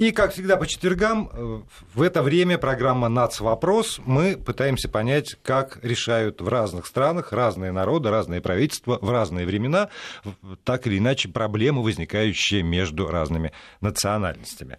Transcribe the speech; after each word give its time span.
И, 0.00 0.12
как 0.12 0.32
всегда, 0.32 0.56
по 0.56 0.66
четвергам 0.66 1.28
э, 1.30 1.60
в 1.92 2.00
это 2.00 2.22
время 2.22 2.56
программа 2.56 3.10
«Нацвопрос» 3.10 4.00
мы 4.06 4.38
пытаемся 4.38 4.88
понять, 4.88 5.36
как 5.42 5.78
решают 5.82 6.40
в 6.40 6.48
разных 6.48 6.86
странах 6.86 7.34
разные 7.34 7.70
народы, 7.70 8.08
разные 8.08 8.40
правительства 8.40 8.98
в 9.02 9.10
разные 9.10 9.44
времена 9.44 9.90
так 10.64 10.86
или 10.86 10.96
иначе 10.96 11.28
проблемы, 11.28 11.82
возникающие 11.82 12.62
между 12.62 13.08
разными 13.08 13.52
национальностями. 13.82 14.78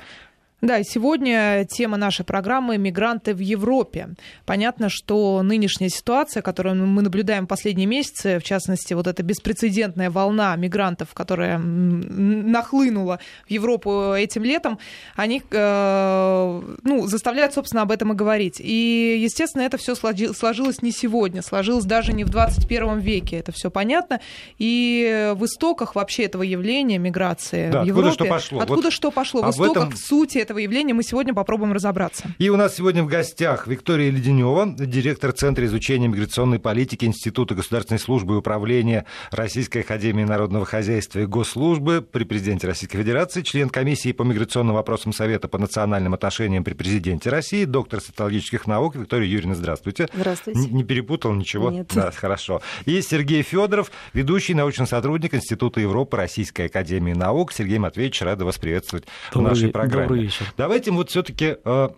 Да, 0.61 0.77
и 0.77 0.83
сегодня 0.83 1.65
тема 1.65 1.97
нашей 1.97 2.23
программы 2.23 2.77
«Мигранты 2.77 3.33
в 3.33 3.39
Европе». 3.39 4.09
Понятно, 4.45 4.89
что 4.89 5.41
нынешняя 5.41 5.89
ситуация, 5.89 6.43
которую 6.43 6.75
мы 6.85 7.01
наблюдаем 7.01 7.45
в 7.45 7.47
последние 7.47 7.87
месяцы, 7.87 8.37
в 8.37 8.43
частности, 8.43 8.93
вот 8.93 9.07
эта 9.07 9.23
беспрецедентная 9.23 10.11
волна 10.11 10.55
мигрантов, 10.55 11.15
которая 11.15 11.57
нахлынула 11.57 13.19
в 13.47 13.49
Европу 13.49 14.13
этим 14.13 14.43
летом, 14.43 14.77
они 15.15 15.41
э, 15.49 16.61
ну, 16.83 17.07
заставляют, 17.07 17.55
собственно, 17.55 17.81
об 17.81 17.91
этом 17.91 18.13
и 18.13 18.15
говорить. 18.15 18.59
И, 18.59 19.19
естественно, 19.19 19.63
это 19.63 19.77
все 19.77 19.95
сложилось 19.95 20.83
не 20.83 20.91
сегодня, 20.91 21.41
сложилось 21.41 21.85
даже 21.85 22.13
не 22.13 22.23
в 22.23 22.29
21 22.29 22.99
веке, 22.99 23.37
это 23.37 23.51
все 23.51 23.71
понятно. 23.71 24.19
И 24.59 25.33
в 25.35 25.43
истоках 25.45 25.95
вообще 25.95 26.25
этого 26.25 26.43
явления 26.43 26.99
миграции 26.99 27.71
да, 27.71 27.81
в 27.81 27.85
Европе... 27.85 28.09
Откуда 28.09 28.13
что 28.13 28.25
пошло? 28.25 28.59
Откуда 28.59 28.81
вот 28.83 28.93
что 28.93 29.11
пошло? 29.11 29.41
В 29.41 29.49
истоках, 29.49 29.87
этом... 29.87 29.91
в 29.93 29.97
сути 29.97 30.50
этого 30.51 30.59
явления 30.59 30.93
мы 30.93 31.03
сегодня 31.03 31.33
попробуем 31.33 31.73
разобраться. 31.73 32.25
И 32.37 32.49
у 32.49 32.57
нас 32.57 32.75
сегодня 32.75 33.03
в 33.03 33.07
гостях 33.07 33.67
Виктория 33.67 34.11
Леденева, 34.11 34.75
директор 34.77 35.31
Центра 35.31 35.65
изучения 35.65 36.07
миграционной 36.07 36.59
политики 36.59 37.05
Института 37.05 37.55
государственной 37.55 37.99
службы 37.99 38.35
и 38.35 38.37
управления 38.37 39.05
Российской 39.31 39.79
академии 39.79 40.23
народного 40.23 40.65
хозяйства 40.65 41.19
и 41.19 41.25
госслужбы 41.25 42.01
при 42.01 42.25
президенте 42.25 42.67
Российской 42.67 42.97
Федерации, 42.97 43.41
член 43.41 43.69
комиссии 43.69 44.11
по 44.11 44.23
миграционным 44.23 44.75
вопросам 44.75 45.13
Совета 45.13 45.47
по 45.47 45.57
национальным 45.57 46.13
отношениям 46.13 46.63
при 46.63 46.73
президенте 46.73 47.29
России, 47.29 47.65
доктор 47.65 48.01
социологических 48.01 48.67
наук 48.67 48.95
Виктория 48.95 49.27
Юрьевна, 49.27 49.55
здравствуйте. 49.55 50.09
Здравствуйте. 50.13 50.59
Не, 50.59 50.67
не 50.67 50.83
перепутал 50.83 51.33
ничего? 51.33 51.71
Нет. 51.71 51.91
Да, 51.95 52.11
хорошо. 52.11 52.61
И 52.85 53.01
Сергей 53.01 53.41
Федоров, 53.41 53.91
ведущий 54.13 54.53
научный 54.53 54.87
сотрудник 54.87 55.33
Института 55.33 55.79
Европы 55.79 56.17
Российской 56.17 56.65
академии 56.65 57.13
наук. 57.13 57.53
Сергей 57.53 57.77
Матвеевич, 57.77 58.21
рада 58.21 58.43
вас 58.43 58.57
приветствовать 58.57 59.05
добрый, 59.33 59.45
в 59.45 59.49
нашей 59.49 59.69
программе. 59.69 60.07
Добрый 60.07 60.23
вечер. 60.23 60.40
Давайте 60.57 60.91
вот 60.91 61.09
все-таки 61.09 61.57
э, 61.63 61.89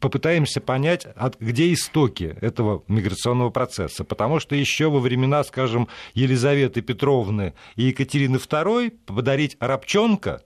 попытаемся 0.00 0.60
понять, 0.60 1.06
где 1.40 1.72
истоки 1.72 2.36
этого 2.40 2.82
миграционного 2.88 3.50
процесса. 3.50 4.04
Потому 4.04 4.40
что 4.40 4.54
еще 4.54 4.90
во 4.90 5.00
времена, 5.00 5.44
скажем, 5.44 5.88
Елизаветы 6.14 6.82
Петровны 6.82 7.54
и 7.76 7.84
Екатерины 7.84 8.36
II 8.36 8.90
подарить 9.06 9.56
рабчонка 9.60 10.42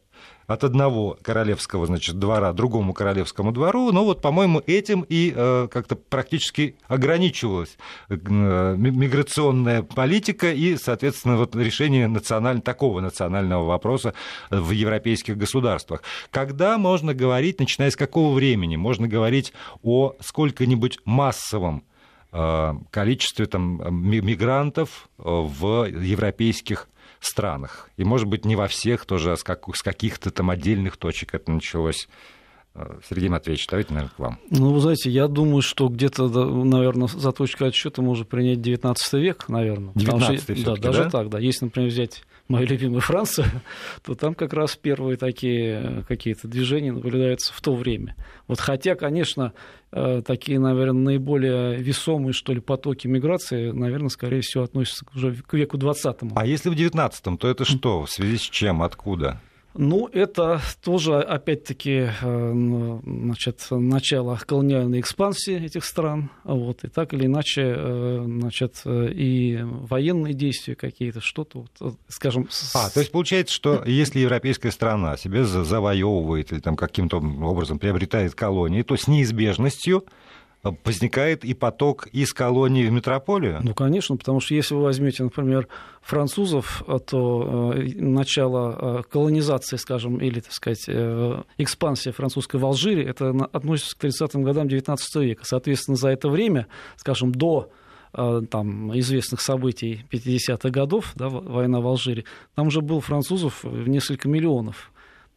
от 0.46 0.64
одного 0.64 1.18
королевского 1.22 1.86
значит, 1.86 2.18
двора 2.18 2.52
другому 2.52 2.92
королевскому 2.92 3.52
двору. 3.52 3.92
Ну 3.92 4.04
вот, 4.04 4.22
по-моему, 4.22 4.62
этим 4.66 5.04
и 5.08 5.32
э, 5.34 5.68
как-то 5.70 5.96
практически 5.96 6.76
ограничивалась 6.86 7.76
э, 8.08 8.16
миграционная 8.16 9.82
политика 9.82 10.52
и, 10.52 10.76
соответственно, 10.76 11.36
вот 11.36 11.56
решение 11.56 12.06
националь... 12.06 12.60
такого 12.60 13.00
национального 13.00 13.64
вопроса 13.64 14.14
в 14.50 14.70
европейских 14.70 15.36
государствах. 15.36 16.02
Когда 16.30 16.78
можно 16.78 17.14
говорить, 17.14 17.58
начиная 17.58 17.90
с 17.90 17.96
какого 17.96 18.34
времени, 18.34 18.76
можно 18.76 19.08
говорить 19.08 19.52
о 19.82 20.14
сколько-нибудь 20.20 20.98
массовом 21.04 21.84
э, 22.32 22.74
количестве 22.90 23.46
там, 23.46 23.80
мигрантов 23.92 25.08
в 25.18 25.86
европейских 25.86 26.88
странах. 27.20 27.90
И, 27.96 28.04
может 28.04 28.28
быть, 28.28 28.44
не 28.44 28.56
во 28.56 28.68
всех 28.68 29.06
тоже, 29.06 29.32
а 29.32 29.36
с, 29.36 29.42
как, 29.42 29.64
с 29.74 29.82
каких-то 29.82 30.30
там 30.30 30.50
отдельных 30.50 30.96
точек 30.96 31.34
это 31.34 31.50
началось. 31.50 32.08
Э, 32.74 32.98
Сергей 33.08 33.28
Матвеевич, 33.28 33.66
давайте, 33.68 33.94
наверное, 33.94 34.14
к 34.14 34.18
вам. 34.18 34.38
Ну, 34.50 34.72
вы 34.72 34.80
знаете, 34.80 35.10
я 35.10 35.28
думаю, 35.28 35.62
что 35.62 35.88
где-то, 35.88 36.28
наверное, 36.28 37.08
за 37.08 37.32
точкой 37.32 37.68
отсчета 37.68 38.02
можно 38.02 38.24
принять 38.24 38.60
19 38.60 39.12
век, 39.14 39.48
наверное. 39.48 39.92
19 39.94 40.58
что, 40.58 40.74
да, 40.74 40.82
даже 40.82 41.04
да? 41.04 41.10
так, 41.10 41.30
да. 41.30 41.38
Если, 41.38 41.64
например, 41.64 41.90
взять 41.90 42.22
мою 42.48 42.66
любимую 42.66 43.00
Францию, 43.00 43.46
то 44.04 44.14
там 44.14 44.34
как 44.34 44.52
раз 44.52 44.76
первые 44.76 45.16
такие 45.16 46.04
какие-то 46.08 46.48
движения 46.48 46.92
наблюдаются 46.92 47.52
в 47.52 47.60
то 47.60 47.74
время. 47.74 48.14
Вот 48.46 48.60
хотя, 48.60 48.94
конечно, 48.94 49.52
э, 49.92 50.22
такие, 50.24 50.58
наверное, 50.58 51.02
наиболее 51.02 51.76
весомые, 51.76 52.32
что 52.32 52.52
ли, 52.52 52.60
потоки 52.60 53.06
миграции, 53.06 53.70
наверное, 53.70 54.08
скорее 54.08 54.40
всего, 54.40 54.64
относятся 54.64 55.04
уже 55.14 55.34
к 55.34 55.54
веку 55.54 55.76
20 55.78 56.16
А 56.34 56.46
если 56.46 56.70
в 56.70 56.74
19 56.74 57.38
то 57.38 57.48
это 57.48 57.64
что? 57.64 58.04
В 58.04 58.10
связи 58.10 58.36
с 58.36 58.42
чем? 58.42 58.82
Откуда? 58.82 59.40
Ну, 59.78 60.08
это 60.12 60.60
тоже, 60.82 61.20
опять-таки, 61.20 62.08
э, 62.20 62.98
значит, 63.04 63.66
начало 63.70 64.38
колониальной 64.44 65.00
экспансии 65.00 65.64
этих 65.64 65.84
стран. 65.84 66.30
Вот, 66.44 66.84
и 66.84 66.88
так 66.88 67.12
или 67.12 67.26
иначе, 67.26 67.62
э, 67.76 68.22
значит, 68.24 68.82
и 68.86 69.60
военные 69.62 70.34
действия 70.34 70.74
какие-то, 70.74 71.20
что-то, 71.20 71.66
скажем... 72.08 72.48
А, 72.74 72.90
то 72.90 73.00
есть 73.00 73.12
получается, 73.12 73.54
что 73.54 73.82
если 73.84 74.20
европейская 74.20 74.70
страна 74.70 75.16
себе 75.16 75.44
завоевывает 75.44 76.52
или 76.52 76.60
там 76.60 76.76
каким-то 76.76 77.18
образом 77.18 77.78
приобретает 77.78 78.34
колонии, 78.34 78.82
то 78.82 78.96
с 78.96 79.08
неизбежностью 79.08 80.04
возникает 80.84 81.44
и 81.44 81.54
поток 81.54 82.06
из 82.08 82.32
колонии 82.32 82.86
в 82.86 82.92
метрополию? 82.92 83.60
Ну, 83.62 83.74
конечно, 83.74 84.16
потому 84.16 84.40
что 84.40 84.54
если 84.54 84.74
вы 84.74 84.82
возьмете, 84.82 85.24
например, 85.24 85.68
французов, 86.00 86.82
то 87.06 87.72
э, 87.74 87.82
начало 87.96 89.00
э, 89.00 89.02
колонизации, 89.10 89.76
скажем, 89.76 90.18
или, 90.18 90.40
так 90.40 90.52
сказать, 90.52 90.84
э, 90.88 91.42
экспансия 91.58 92.12
французской 92.12 92.60
в 92.60 92.64
Алжире, 92.64 93.04
это 93.04 93.30
относится 93.52 93.96
к 93.96 94.04
30-м 94.04 94.42
годам 94.42 94.66
XIX 94.66 94.96
века. 95.16 95.44
Соответственно, 95.44 95.96
за 95.96 96.08
это 96.08 96.28
время, 96.28 96.66
скажем, 96.96 97.32
до 97.32 97.70
там, 98.12 98.98
известных 98.98 99.42
событий 99.42 100.06
50-х 100.10 100.70
годов, 100.70 101.12
да, 101.16 101.28
война 101.28 101.80
в 101.80 101.86
Алжире, 101.86 102.24
там 102.54 102.68
уже 102.68 102.80
был 102.80 103.00
французов 103.00 103.62
в 103.62 103.88
несколько 103.88 104.26
миллионов 104.26 104.90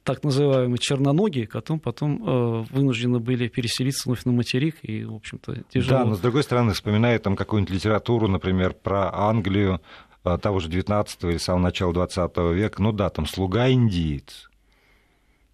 так 0.10 0.24
называемые 0.24 0.80
черноногие, 0.80 1.46
которые 1.46 1.80
потом 1.80 2.24
э, 2.28 2.66
вынуждены 2.72 3.20
были 3.20 3.48
переселиться 3.48 4.10
вновь 4.10 4.26
на 4.26 4.32
материк, 4.32 4.78
и, 4.82 5.06
в 5.06 5.14
общем-то, 5.14 5.64
тяжело. 5.70 6.00
Да, 6.00 6.06
но, 6.06 6.16
с 6.16 6.20
другой 6.20 6.42
стороны, 6.42 6.74
вспоминаю 6.74 7.20
там 7.20 7.36
какую-нибудь 7.36 7.76
литературу, 7.76 8.28
например, 8.28 8.74
про 8.74 9.14
Англию 9.14 9.82
э, 10.26 10.40
того 10.42 10.60
же 10.62 10.68
19 10.68 11.24
или 11.26 11.38
самого 11.38 11.62
начала 11.62 11.94
20 11.94 12.38
века, 12.56 12.82
ну 12.82 12.92
да, 12.92 13.12
там 13.12 13.28
«Слуга 13.28 13.70
индиец». 13.70 14.50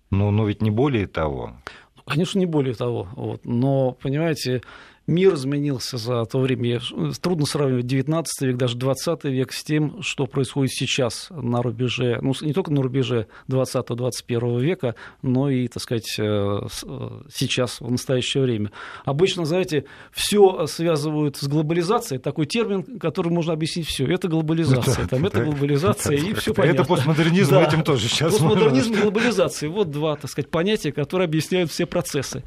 Ну, 0.10 0.32
но 0.32 0.48
ведь 0.48 0.62
не 0.62 0.72
более 0.72 1.08
того. 1.08 1.58
Ну, 1.98 2.04
конечно, 2.06 2.40
не 2.40 2.46
более 2.46 2.76
того. 2.76 3.10
Вот. 3.18 3.44
Но, 3.44 3.92
понимаете, 3.92 4.62
мир 5.08 5.36
изменился 5.36 5.98
за 5.98 6.26
то 6.26 6.40
время. 6.40 6.80
Трудно 7.22 7.46
сравнивать 7.46 7.86
19 7.86 8.42
век, 8.42 8.58
даже 8.58 8.76
20 8.78 9.24
век 9.26 9.52
с 9.52 9.64
тем, 9.64 10.02
что 10.02 10.26
происходит 10.26 10.74
сейчас 10.74 11.28
на 11.30 11.62
рубеже, 11.62 12.20
ну, 12.22 12.34
не 12.42 12.54
только 12.54 12.72
на 12.72 12.82
рубеже 12.82 13.28
20-21 13.48 14.60
века, 14.60 14.96
но 15.22 15.50
и, 15.50 15.68
так 15.68 15.84
сказать, 15.84 16.16
э, 16.18 16.24
э, 16.24 17.10
сейчас, 17.34 17.80
в 17.80 17.90
настоящее 17.90 18.44
время. 18.44 18.72
Обычно, 19.04 19.46
знаете, 19.46 19.86
все 20.12 20.66
связывают 20.68 21.38
с 21.38 21.48
глобализацией, 21.48 22.20
такой 22.20 22.46
термин, 22.46 23.00
который 23.00 23.32
можно 23.32 23.54
объяснить 23.54 23.88
все. 23.88 24.06
Это 24.08 24.28
глобализация, 24.28 25.08
там, 25.08 25.26
это 25.26 25.44
глобализация, 25.44 26.18
и 26.18 26.34
все 26.34 26.54
понятно. 26.56 26.82
Это 26.82 26.90
постмодернизм, 26.90 27.56
этим 27.56 27.84
тоже 27.84 28.08
сейчас. 28.08 28.32
Постмодернизм 28.32 28.94
и 28.94 28.98
глобализация. 29.02 29.70
Вот 29.70 29.92
два, 29.92 30.16
так 30.16 30.32
сказать, 30.32 30.50
понятия, 30.50 30.92
которые 30.92 31.26
объясняют 31.26 31.72
все 31.72 31.86
процессы. 31.86 32.44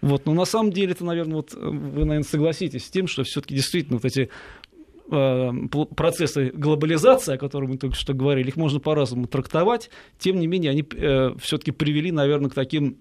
Вот. 0.00 0.26
Но 0.26 0.34
на 0.34 0.44
самом 0.44 0.72
деле 0.72 0.92
это, 0.92 1.04
наверное, 1.04 1.36
вот 1.36 1.54
вы, 1.98 2.04
наверное, 2.04 2.28
согласитесь 2.28 2.86
с 2.86 2.90
тем, 2.90 3.06
что 3.06 3.24
все-таки 3.24 3.54
действительно 3.54 3.98
вот 3.98 4.04
эти 4.04 4.30
э, 5.10 5.50
процессы 5.96 6.50
глобализации, 6.54 7.34
о 7.34 7.38
которых 7.38 7.70
мы 7.70 7.78
только 7.78 7.96
что 7.96 8.14
говорили, 8.14 8.48
их 8.48 8.56
можно 8.56 8.80
по-разному 8.80 9.26
трактовать, 9.26 9.90
тем 10.18 10.38
не 10.38 10.46
менее 10.46 10.70
они 10.70 10.84
э, 10.94 11.34
все-таки 11.40 11.70
привели, 11.70 12.12
наверное, 12.12 12.50
к 12.50 12.54
таким 12.54 12.98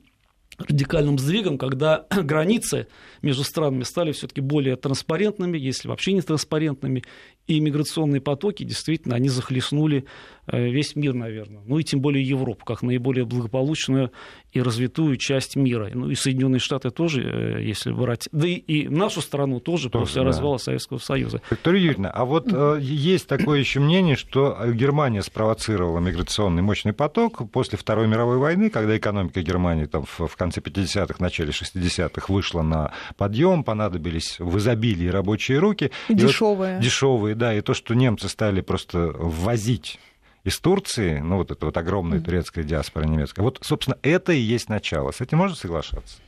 радикальным 0.57 1.19
сдвигом, 1.19 1.57
когда 1.57 2.05
границы 2.09 2.87
между 3.21 3.43
странами 3.43 3.83
стали 3.83 4.11
все-таки 4.11 4.41
более 4.41 4.75
транспарентными, 4.75 5.57
если 5.57 5.87
вообще 5.87 6.13
не 6.13 6.21
транспарентными, 6.21 7.03
и 7.45 7.59
миграционные 7.59 8.21
потоки 8.21 8.63
действительно 8.63 9.15
они 9.15 9.29
захлестнули 9.29 10.05
весь 10.51 10.95
мир, 10.95 11.13
наверное. 11.13 11.61
Ну 11.65 11.79
и 11.79 11.83
тем 11.83 11.99
более 11.99 12.23
Европу, 12.23 12.65
как 12.65 12.81
наиболее 12.81 13.25
благополучную 13.25 14.11
и 14.53 14.61
развитую 14.61 15.17
часть 15.17 15.55
мира. 15.55 15.89
Ну 15.93 16.09
и 16.09 16.15
Соединенные 16.15 16.59
Штаты 16.59 16.89
тоже, 16.89 17.21
э, 17.21 17.63
если 17.63 17.91
брать. 17.91 18.29
Да 18.31 18.47
и, 18.47 18.53
и 18.53 18.87
нашу 18.87 19.21
страну 19.21 19.59
тоже, 19.59 19.89
тоже 19.89 20.05
после 20.05 20.21
да. 20.21 20.27
развала 20.27 20.57
Советского 20.57 20.97
Союза. 20.99 21.41
Виктория 21.49 21.81
Юрьевна, 21.81 22.09
а 22.09 22.25
вот 22.25 22.47
э, 22.51 22.79
есть 22.81 23.27
такое 23.27 23.59
еще 23.59 23.79
мнение, 23.79 24.15
что 24.15 24.57
Германия 24.73 25.21
спровоцировала 25.21 25.99
миграционный 25.99 26.61
мощный 26.61 26.93
поток 26.93 27.49
после 27.51 27.77
Второй 27.77 28.07
мировой 28.07 28.37
войны, 28.37 28.69
когда 28.69 28.97
экономика 28.97 29.41
Германии 29.41 29.85
там, 29.85 30.05
в, 30.05 30.27
в 30.27 30.35
конце 30.35 30.61
50-х, 30.61 31.15
начале 31.19 31.51
60-х 31.51 32.33
вышла 32.33 32.61
на 32.61 32.93
подъем, 33.17 33.63
понадобились 33.63 34.39
в 34.39 34.57
изобилии 34.57 35.07
рабочие 35.07 35.59
руки. 35.59 35.91
Дешевые. 36.09 36.75
Вот, 36.75 36.83
дешевые, 36.83 37.35
да, 37.35 37.53
и 37.53 37.61
то, 37.61 37.73
что 37.73 37.93
немцы 37.93 38.29
стали 38.29 38.61
просто 38.61 39.11
ввозить 39.17 39.99
из 40.47 40.59
Турции, 40.59 41.19
ну 41.19 41.35
вот 41.35 41.51
это 41.51 41.65
вот 41.65 41.75
огромная 41.75 42.21
турецкая 42.21 42.63
диаспора 42.63 43.03
немецкая. 43.03 43.41
Вот, 43.41 43.59
собственно, 43.63 43.97
это 44.01 44.31
и 44.31 44.39
есть 44.39 44.69
начало. 44.69 45.11
С 45.11 45.19
этим 45.19 45.39
можно 45.39 45.57
соглашаться? 45.57 46.19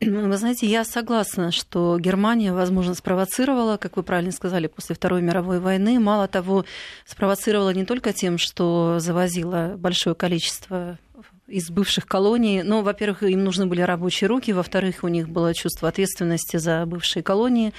Вы 0.00 0.36
знаете, 0.36 0.66
я 0.66 0.84
согласна, 0.84 1.50
что 1.50 1.98
Германия, 1.98 2.52
возможно, 2.52 2.94
спровоцировала, 2.94 3.78
как 3.78 3.96
вы 3.96 4.04
правильно 4.04 4.30
сказали, 4.30 4.68
после 4.68 4.94
Второй 4.94 5.22
мировой 5.22 5.58
войны. 5.58 5.98
Мало 5.98 6.28
того, 6.28 6.64
спровоцировала 7.04 7.74
не 7.74 7.84
только 7.84 8.12
тем, 8.12 8.38
что 8.38 8.98
завозила 9.00 9.74
большое 9.76 10.14
количество 10.14 10.96
из 11.50 11.70
бывших 11.70 12.06
колоний. 12.06 12.62
Ну, 12.62 12.82
во-первых, 12.82 13.22
им 13.22 13.44
нужны 13.44 13.66
были 13.66 13.82
рабочие 13.82 14.28
руки, 14.28 14.52
во-вторых, 14.52 15.02
у 15.02 15.08
них 15.08 15.28
было 15.28 15.52
чувство 15.54 15.88
ответственности 15.88 16.56
за 16.56 16.86
бывшие 16.86 17.22
колонии. 17.22 17.72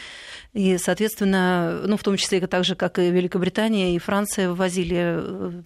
И, 0.54 0.78
соответственно, 0.78 1.82
ну, 1.86 1.98
в 1.98 2.04
том 2.04 2.18
числе 2.18 2.46
так 2.46 2.66
же, 2.66 2.76
как 2.76 3.00
и 3.00 3.10
Великобритания 3.10 3.96
и 3.96 4.00
Франция 4.00 4.52
ввозили 4.52 4.98
э, 4.98 5.62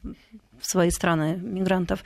в 0.66 0.70
свои 0.72 0.90
страны 0.90 1.38
мигрантов. 1.42 2.04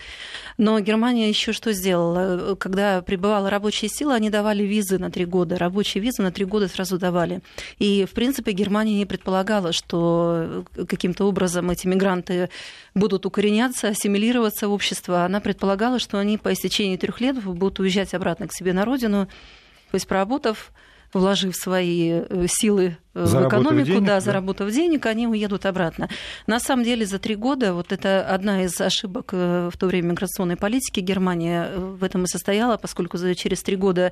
Но 0.57 0.79
Германия 0.79 1.29
еще 1.29 1.53
что 1.53 1.71
сделала? 1.71 2.55
Когда 2.55 3.01
прибывала 3.01 3.49
рабочая 3.49 3.87
сила, 3.87 4.15
они 4.15 4.29
давали 4.29 4.63
визы 4.63 4.97
на 4.97 5.09
три 5.09 5.25
года. 5.25 5.57
Рабочие 5.57 6.03
визы 6.03 6.21
на 6.21 6.31
три 6.31 6.45
года 6.45 6.67
сразу 6.67 6.97
давали. 6.97 7.41
И, 7.77 8.05
в 8.05 8.11
принципе, 8.11 8.51
Германия 8.51 8.97
не 8.97 9.05
предполагала, 9.05 9.71
что 9.71 10.65
каким-то 10.87 11.25
образом 11.25 11.69
эти 11.69 11.87
мигранты 11.87 12.49
будут 12.93 13.25
укореняться, 13.25 13.89
ассимилироваться 13.89 14.67
в 14.67 14.73
общество. 14.73 15.23
Она 15.23 15.39
предполагала, 15.39 15.99
что 15.99 16.19
они 16.19 16.37
по 16.37 16.51
истечении 16.51 16.97
трех 16.97 17.21
лет 17.21 17.41
будут 17.41 17.79
уезжать 17.79 18.13
обратно 18.13 18.47
к 18.47 18.53
себе 18.53 18.73
на 18.73 18.83
родину, 18.83 19.25
то 19.25 19.95
есть 19.95 20.07
проработав 20.07 20.71
вложив 21.13 21.55
свои 21.55 22.11
э, 22.11 22.45
силы 22.47 22.97
э, 23.13 23.23
в 23.25 23.47
экономику, 23.47 23.85
денег, 23.85 24.01
да, 24.01 24.15
да, 24.15 24.19
заработав 24.21 24.71
денег, 24.71 25.05
они 25.05 25.27
уедут 25.27 25.65
обратно. 25.65 26.09
На 26.47 26.59
самом 26.59 26.83
деле 26.83 27.05
за 27.05 27.19
три 27.19 27.35
года 27.35 27.73
вот 27.73 27.91
это 27.91 28.25
одна 28.27 28.63
из 28.63 28.79
ошибок 28.79 29.29
э, 29.33 29.69
в 29.73 29.77
то 29.77 29.87
время 29.87 30.11
миграционной 30.11 30.55
политики. 30.55 30.99
Германия 30.99 31.71
в 31.75 32.03
этом 32.03 32.23
и 32.23 32.27
состояла, 32.27 32.77
поскольку 32.77 33.17
через 33.35 33.63
три 33.63 33.75
года 33.75 34.11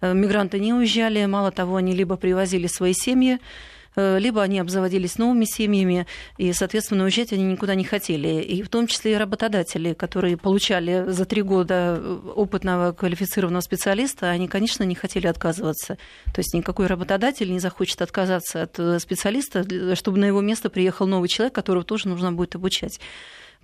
мигранты 0.00 0.58
не 0.58 0.72
уезжали, 0.72 1.24
мало 1.26 1.50
того, 1.50 1.76
они 1.76 1.94
либо 1.94 2.16
привозили 2.16 2.66
свои 2.66 2.94
семьи, 2.94 3.38
либо 4.18 4.42
они 4.42 4.58
обзаводились 4.58 5.18
новыми 5.18 5.44
семьями, 5.44 6.06
и, 6.36 6.52
соответственно, 6.52 7.04
уезжать 7.04 7.32
они 7.32 7.44
никуда 7.44 7.74
не 7.74 7.84
хотели. 7.84 8.42
И 8.42 8.62
в 8.62 8.68
том 8.68 8.86
числе 8.86 9.12
и 9.12 9.16
работодатели, 9.16 9.92
которые 9.94 10.36
получали 10.36 11.04
за 11.08 11.24
три 11.24 11.42
года 11.42 11.96
э, 11.98 12.18
опытного 12.34 12.92
квалифицированного 12.92 13.60
специалиста, 13.62 14.30
они, 14.30 14.48
конечно, 14.48 14.84
не 14.84 14.94
хотели 14.94 15.26
отказываться. 15.26 15.98
То 16.26 16.38
есть 16.38 16.54
никакой 16.54 16.86
работодатель 16.86 17.50
не 17.50 17.58
захочет 17.58 18.02
отказаться 18.02 18.62
от 18.62 18.78
э, 18.78 18.98
специалиста, 18.98 19.64
чтобы 19.94 20.18
на 20.18 20.26
его 20.26 20.40
место 20.40 20.70
приехал 20.70 21.06
новый 21.06 21.28
человек, 21.28 21.54
которого 21.54 21.84
тоже 21.84 22.08
нужно 22.08 22.32
будет 22.32 22.54
обучать. 22.54 23.00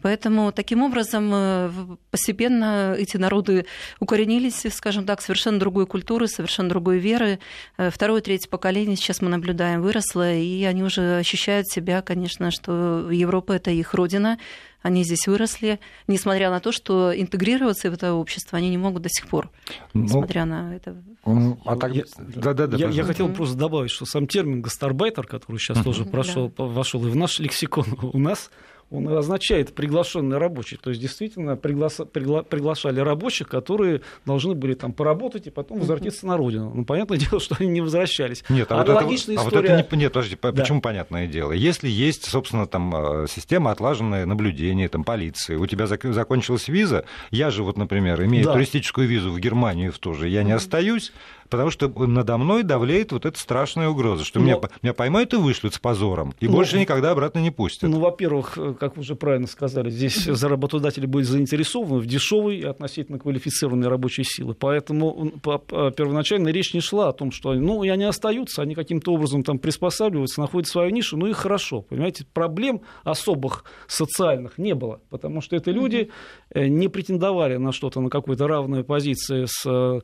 Поэтому 0.02 0.52
таким 0.52 0.82
образом 0.82 1.30
э, 1.32 1.70
постепенно 2.10 2.94
эти 2.96 3.16
народы 3.16 3.64
укоренились, 4.00 4.66
скажем 4.70 5.06
так, 5.06 5.22
совершенно 5.22 5.58
другой 5.58 5.86
культуры, 5.86 6.28
совершенно 6.28 6.68
другой 6.68 6.98
веры. 6.98 7.38
Э, 7.78 7.90
второе, 7.90 8.20
третье 8.20 8.50
поколение 8.50 8.96
сейчас 8.96 9.22
мы 9.22 9.30
наблюдаем 9.30 9.80
выросло, 9.80 10.34
и 10.34 10.62
они 10.64 10.82
уже 10.82 11.16
ощущают 11.16 11.68
себя, 11.68 12.02
конечно, 12.02 12.50
что 12.50 13.10
Европа 13.10 13.52
это 13.52 13.70
их 13.70 13.94
родина, 13.94 14.38
они 14.84 15.02
здесь 15.02 15.26
выросли, 15.26 15.80
несмотря 16.06 16.50
на 16.50 16.60
то, 16.60 16.70
что 16.70 17.18
интегрироваться 17.18 17.90
в 17.90 17.94
это 17.94 18.12
общество 18.12 18.58
они 18.58 18.68
не 18.68 18.76
могут 18.76 19.02
до 19.02 19.08
сих 19.08 19.26
пор, 19.26 19.50
ну, 19.94 20.02
несмотря 20.02 20.44
на 20.44 20.76
это. 20.76 21.02
А 21.24 21.76
так... 21.76 21.94
я, 21.94 22.04
да, 22.18 22.52
да, 22.52 22.66
да, 22.66 22.76
я, 22.76 22.90
я 22.90 23.04
хотел 23.04 23.32
просто 23.32 23.56
добавить, 23.56 23.90
что 23.90 24.04
сам 24.04 24.26
термин 24.26 24.60
гастарбайтер, 24.60 25.26
который 25.26 25.56
сейчас 25.56 25.82
тоже 25.82 26.04
прошел, 26.04 26.52
да. 26.54 26.64
вошел 26.64 27.04
и 27.06 27.08
в 27.08 27.16
наш 27.16 27.38
лексикон, 27.38 27.86
у 28.02 28.18
нас 28.18 28.50
он 28.94 29.08
означает 29.08 29.74
приглашенный 29.74 30.38
рабочий. 30.38 30.76
То 30.76 30.90
есть 30.90 31.02
действительно 31.02 31.56
пригласа, 31.56 32.04
пригла, 32.04 32.42
приглашали 32.42 33.00
рабочих, 33.00 33.48
которые 33.48 34.02
должны 34.24 34.54
были 34.54 34.74
там 34.74 34.92
поработать 34.92 35.46
и 35.48 35.50
потом 35.50 35.80
возвратиться 35.80 36.26
на 36.26 36.36
родину. 36.36 36.72
Ну, 36.74 36.84
понятное 36.84 37.18
дело, 37.30 37.40
что 37.40 37.56
они 37.58 37.68
не 37.68 37.80
возвращались. 37.80 38.44
Нет, 38.48 38.70
а, 38.70 38.82
Аналогичная 38.82 39.36
вот 39.36 39.46
это, 39.46 39.48
история... 39.48 39.68
а 39.68 39.76
вот 39.76 39.86
это 39.86 39.96
не, 39.96 40.02
нет, 40.02 40.12
подожди, 40.12 40.38
да. 40.40 40.52
почему 40.52 40.80
понятное 40.80 41.26
дело? 41.26 41.52
Если 41.52 41.88
есть, 41.88 42.26
собственно, 42.26 42.66
там 42.66 42.94
э, 42.94 43.26
система 43.28 43.72
отлаженное 43.72 44.26
наблюдение, 44.26 44.88
там 44.88 45.02
полиции, 45.02 45.56
у 45.56 45.66
тебя 45.66 45.86
закончилась 45.86 46.68
виза, 46.68 47.04
я 47.30 47.50
же 47.50 47.64
вот, 47.64 47.76
например, 47.76 48.22
имею 48.24 48.44
да. 48.44 48.52
туристическую 48.52 49.08
визу 49.08 49.32
в 49.32 49.40
Германию 49.40 49.92
в 49.92 49.98
ту 49.98 50.14
же, 50.14 50.28
я 50.28 50.42
не 50.44 50.52
остаюсь, 50.52 51.12
потому 51.48 51.70
что 51.70 51.88
надо 52.06 52.36
мной 52.38 52.62
давлеет 52.62 53.12
вот 53.12 53.26
эта 53.26 53.38
страшная 53.38 53.88
угроза, 53.88 54.24
что 54.24 54.40
Но... 54.40 54.46
меня, 54.46 54.60
меня 54.82 54.94
поймают 54.94 55.32
и 55.34 55.36
вышлют 55.36 55.74
с 55.74 55.78
позором, 55.78 56.34
и 56.40 56.46
ну, 56.46 56.52
больше 56.52 56.78
никогда 56.78 57.10
обратно 57.10 57.38
не 57.38 57.50
пустят. 57.50 57.88
Ну, 57.90 58.00
во-первых, 58.00 58.58
э, 58.58 58.74
как 58.78 58.96
вы 58.96 59.00
уже 59.00 59.14
правильно 59.14 59.46
сказали, 59.46 59.90
здесь 59.90 60.26
работодатели 60.42 61.06
будут 61.06 61.28
заинтересованы 61.28 62.00
в 62.00 62.06
дешевой 62.06 62.58
и 62.58 62.64
относительно 62.64 63.18
квалифицированной 63.18 63.88
рабочей 63.88 64.24
силы. 64.24 64.54
Поэтому 64.54 65.32
первоначально 65.40 66.48
речь 66.48 66.74
не 66.74 66.80
шла 66.80 67.08
о 67.08 67.12
том, 67.12 67.30
что 67.32 67.54
ну, 67.54 67.82
и 67.84 67.88
они 67.88 68.04
остаются, 68.04 68.62
они 68.62 68.74
каким-то 68.74 69.12
образом 69.12 69.42
там 69.42 69.58
приспосабливаются, 69.58 70.40
находят 70.40 70.68
свою 70.68 70.90
нишу, 70.90 71.16
ну 71.16 71.26
и 71.26 71.32
хорошо. 71.32 71.82
Понимаете, 71.82 72.26
проблем 72.32 72.82
особых 73.04 73.64
социальных 73.86 74.58
не 74.58 74.74
было, 74.74 75.00
потому 75.10 75.40
что 75.40 75.56
это 75.56 75.70
люди 75.70 76.10
э, 76.50 76.66
не 76.66 76.88
претендовали 76.88 77.56
на 77.56 77.72
что-то, 77.72 78.00
на 78.00 78.10
какую-то 78.10 78.46
равную 78.46 78.84
позицию 78.84 79.46
с 79.48 79.66
э, 79.66 80.00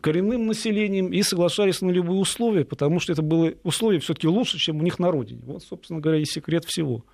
коренным 0.00 0.46
населением 0.46 0.61
и 0.70 1.22
соглашались 1.22 1.80
на 1.80 1.90
любые 1.90 2.18
условия, 2.18 2.64
потому 2.64 3.00
что 3.00 3.12
это 3.12 3.22
было 3.22 3.52
условия 3.62 3.98
все-таки 3.98 4.28
лучше, 4.28 4.58
чем 4.58 4.78
у 4.78 4.82
них 4.82 4.98
на 4.98 5.10
родине. 5.10 5.40
Вот, 5.44 5.62
собственно 5.62 6.00
говоря, 6.00 6.20
и 6.20 6.24
секрет 6.24 6.64
всего. 6.64 7.04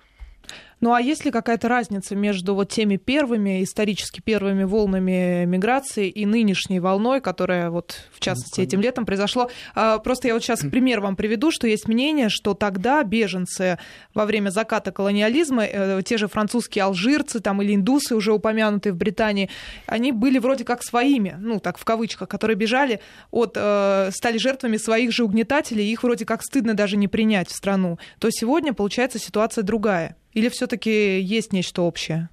Ну 0.81 0.93
а 0.93 1.01
есть 1.01 1.25
ли 1.25 1.31
какая-то 1.31 1.67
разница 1.67 2.15
между 2.15 2.55
вот 2.55 2.69
теми 2.69 2.95
первыми, 2.95 3.63
исторически 3.63 4.21
первыми 4.21 4.63
волнами 4.63 5.43
миграции 5.45 6.07
и 6.09 6.25
нынешней 6.25 6.79
волной, 6.79 7.19
которая 7.19 7.69
вот 7.69 8.07
в 8.13 8.19
частности 8.21 8.61
ну, 8.61 8.65
этим 8.65 8.81
летом 8.81 9.05
произошло? 9.05 9.49
А, 9.75 9.99
просто 9.99 10.29
я 10.29 10.33
вот 10.33 10.43
сейчас 10.43 10.59
пример 10.71 11.01
вам 11.01 11.17
приведу, 11.17 11.51
что 11.51 11.67
есть 11.67 11.87
мнение, 11.87 12.29
что 12.29 12.53
тогда 12.53 13.03
беженцы 13.03 13.77
во 14.13 14.25
время 14.25 14.51
заката 14.51 14.91
колониализма, 14.91 15.65
э, 15.65 16.01
те 16.05 16.17
же 16.17 16.27
французские 16.27 16.85
алжирцы 16.85 17.41
там 17.41 17.61
или 17.61 17.75
индусы, 17.75 18.15
уже 18.15 18.31
упомянутые 18.31 18.93
в 18.93 18.97
Британии, 18.97 19.49
они 19.85 20.13
были 20.13 20.39
вроде 20.39 20.63
как 20.63 20.81
своими, 20.83 21.35
ну 21.39 21.59
так 21.59 21.77
в 21.77 21.83
кавычках, 21.83 22.29
которые 22.29 22.55
бежали 22.55 23.01
от, 23.31 23.53
э, 23.55 24.11
стали 24.13 24.37
жертвами 24.37 24.77
своих 24.77 25.11
же 25.11 25.25
угнетателей, 25.25 25.91
их 25.91 26.03
вроде 26.03 26.25
как 26.25 26.41
стыдно 26.41 26.73
даже 26.73 26.95
не 26.95 27.09
принять 27.09 27.49
в 27.49 27.55
страну. 27.55 27.99
То 28.19 28.29
сегодня 28.31 28.73
получается 28.73 29.19
ситуация 29.19 29.63
другая. 29.63 30.15
Или 30.33 30.49
все-таки 30.49 31.19
есть 31.19 31.53
нечто 31.53 31.81
общее? 31.81 32.29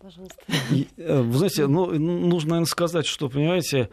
Пожалуйста. 0.00 0.36
Э, 0.96 1.22
вы 1.22 1.38
знаете, 1.38 1.66
ну, 1.66 1.86
нужно, 1.86 2.50
наверное, 2.50 2.66
сказать, 2.66 3.06
что, 3.06 3.28
понимаете, 3.28 3.88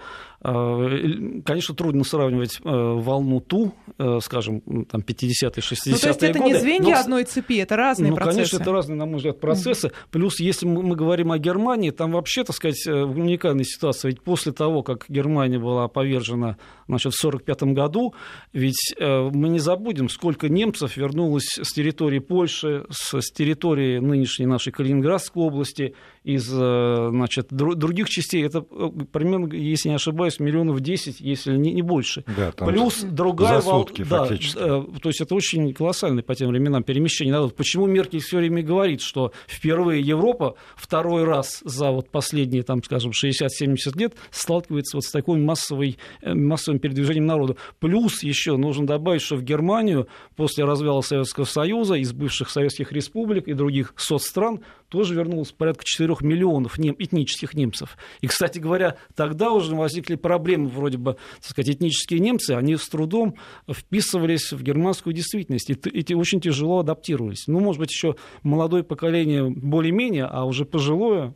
Э, 0.47 1.41
конечно, 1.43 1.73
трудно 1.73 2.03
сравнивать 2.03 2.59
э, 2.63 2.69
волну 2.69 3.39
ту, 3.39 3.73
скажем, 4.21 4.61
там 4.85 5.01
50-е, 5.01 5.49
60-е 5.49 5.93
ну, 5.93 5.97
то 5.97 6.07
есть 6.07 6.23
это 6.23 6.37
годы, 6.37 6.53
не 6.53 6.59
звенья 6.59 6.95
но... 6.95 6.99
одной 6.99 7.23
цепи, 7.23 7.57
это 7.57 7.75
разные 7.75 8.11
ну, 8.11 8.17
процессы. 8.17 8.35
конечно, 8.35 8.57
это 8.57 8.71
разные, 8.71 8.97
на 8.97 9.05
мой 9.05 9.17
взгляд, 9.17 9.39
процессы. 9.39 9.87
Mm-hmm. 9.87 10.11
Плюс, 10.11 10.39
если 10.39 10.67
мы 10.67 10.95
говорим 10.95 11.31
о 11.31 11.39
Германии, 11.39 11.89
там 11.89 12.11
вообще, 12.11 12.43
так 12.43 12.55
сказать, 12.55 12.85
уникальная 12.85 13.63
ситуация. 13.63 14.09
Ведь 14.09 14.21
после 14.21 14.51
того, 14.51 14.83
как 14.83 15.05
Германия 15.07 15.57
была 15.57 15.87
повержена 15.87 16.57
значит, 16.87 17.13
в 17.13 17.25
1945 17.25 17.73
году, 17.73 18.13
ведь 18.53 18.95
мы 18.99 19.49
не 19.49 19.59
забудем, 19.59 20.09
сколько 20.09 20.49
немцев 20.49 20.97
вернулось 20.97 21.57
с 21.59 21.73
территории 21.73 22.19
Польши, 22.19 22.85
с, 22.91 23.19
с 23.19 23.31
территории 23.31 23.99
нынешней 23.99 24.45
нашей 24.45 24.71
Калининградской 24.71 25.41
области, 25.41 25.94
из 26.23 26.45
значит, 26.45 27.47
других 27.51 28.09
частей. 28.09 28.43
Это 28.43 28.61
примерно, 28.61 29.53
если 29.53 29.89
не 29.89 29.95
ошибаюсь, 29.95 30.39
миллионов 30.39 30.79
10, 30.79 31.19
если 31.19 31.55
не, 31.55 31.71
не 31.71 31.83
больше. 31.83 32.23
Да, 32.35 32.51
Плюс 32.51 33.01
другая 33.01 33.61
волна. 33.61 33.85
Да, 34.09 34.27
э, 34.31 34.83
то 35.01 35.09
есть 35.09 35.21
это 35.21 35.35
очень 35.35 35.73
колоссальное 35.73 36.23
по 36.23 36.33
тем 36.33 36.49
временам 36.49 36.83
перемещение 36.83 37.31
народов. 37.31 37.55
Почему 37.55 37.85
Меркель 37.85 38.21
все 38.21 38.37
время 38.37 38.63
говорит, 38.63 39.01
что 39.01 39.31
впервые 39.47 40.01
Европа 40.01 40.55
второй 40.75 41.25
раз 41.25 41.61
за 41.63 41.91
вот 41.91 42.09
последние, 42.09 42.63
там, 42.63 42.83
скажем, 42.83 43.11
60-70 43.11 43.97
лет 43.97 44.15
сталкивается 44.31 44.97
вот 44.97 45.03
с 45.03 45.11
таким 45.11 45.45
массовой, 45.45 45.97
э, 46.21 46.33
массовым 46.33 46.79
передвижением 46.79 47.27
народу. 47.27 47.57
Плюс 47.79 48.23
еще 48.23 48.57
нужно 48.57 48.87
добавить, 48.87 49.21
что 49.21 49.35
в 49.35 49.43
Германию 49.43 50.07
после 50.35 50.65
развала 50.65 51.01
Советского 51.01 51.45
Союза 51.45 51.95
из 51.95 52.13
бывших 52.13 52.49
советских 52.49 52.91
республик 52.91 53.47
и 53.47 53.53
других 53.53 53.93
соцстран 53.95 54.61
тоже 54.89 55.13
вернулось 55.15 55.51
порядка 55.51 55.84
4 55.85 56.15
миллионов 56.21 56.77
нем, 56.77 56.95
этнических 56.97 57.53
немцев. 57.53 57.97
И, 58.21 58.27
кстати 58.27 58.59
говоря, 58.59 58.97
тогда 59.15 59.51
уже 59.51 59.75
возникли 59.75 60.15
проблемы, 60.15 60.67
вроде 60.69 60.97
бы, 60.97 61.17
так 61.41 61.51
сказать, 61.51 61.75
этнические 61.75 62.19
немцы, 62.19 62.51
они 62.51 62.75
с 62.75 62.87
трудом 62.89 63.35
вписывались 63.71 64.51
в 64.51 64.61
германскую 64.61 65.13
действительность, 65.13 65.69
и 65.69 65.73
эти 65.73 66.13
очень 66.13 66.41
тяжело 66.41 66.79
адаптировались. 66.79 67.47
Ну, 67.47 67.59
может 67.59 67.79
быть, 67.79 67.91
еще 67.91 68.15
молодое 68.43 68.83
поколение 68.83 69.49
более-менее, 69.49 70.25
а 70.25 70.43
уже 70.43 70.65
пожилое 70.65 71.33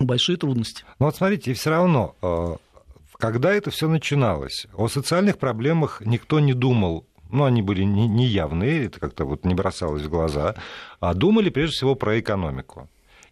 большие 0.00 0.36
трудности. 0.36 0.84
Ну 0.98 1.06
вот 1.06 1.16
смотрите, 1.16 1.54
все 1.54 1.70
равно, 1.70 2.16
э, 2.20 2.56
когда 3.16 3.52
это 3.52 3.70
все 3.70 3.88
начиналось, 3.88 4.66
о 4.74 4.88
социальных 4.88 5.38
проблемах 5.38 6.02
никто 6.04 6.40
не 6.40 6.52
думал 6.52 7.06
ну, 7.30 7.44
они 7.44 7.62
были 7.62 7.82
неявные, 7.84 8.86
это 8.86 9.00
как-то 9.00 9.24
вот 9.24 9.44
не 9.44 9.54
бросалось 9.54 10.02
в 10.02 10.08
глаза, 10.08 10.54
а 11.00 11.14
думали 11.14 11.50
прежде 11.50 11.76
всего 11.76 11.94
про 11.94 12.18
экономику. 12.18 12.88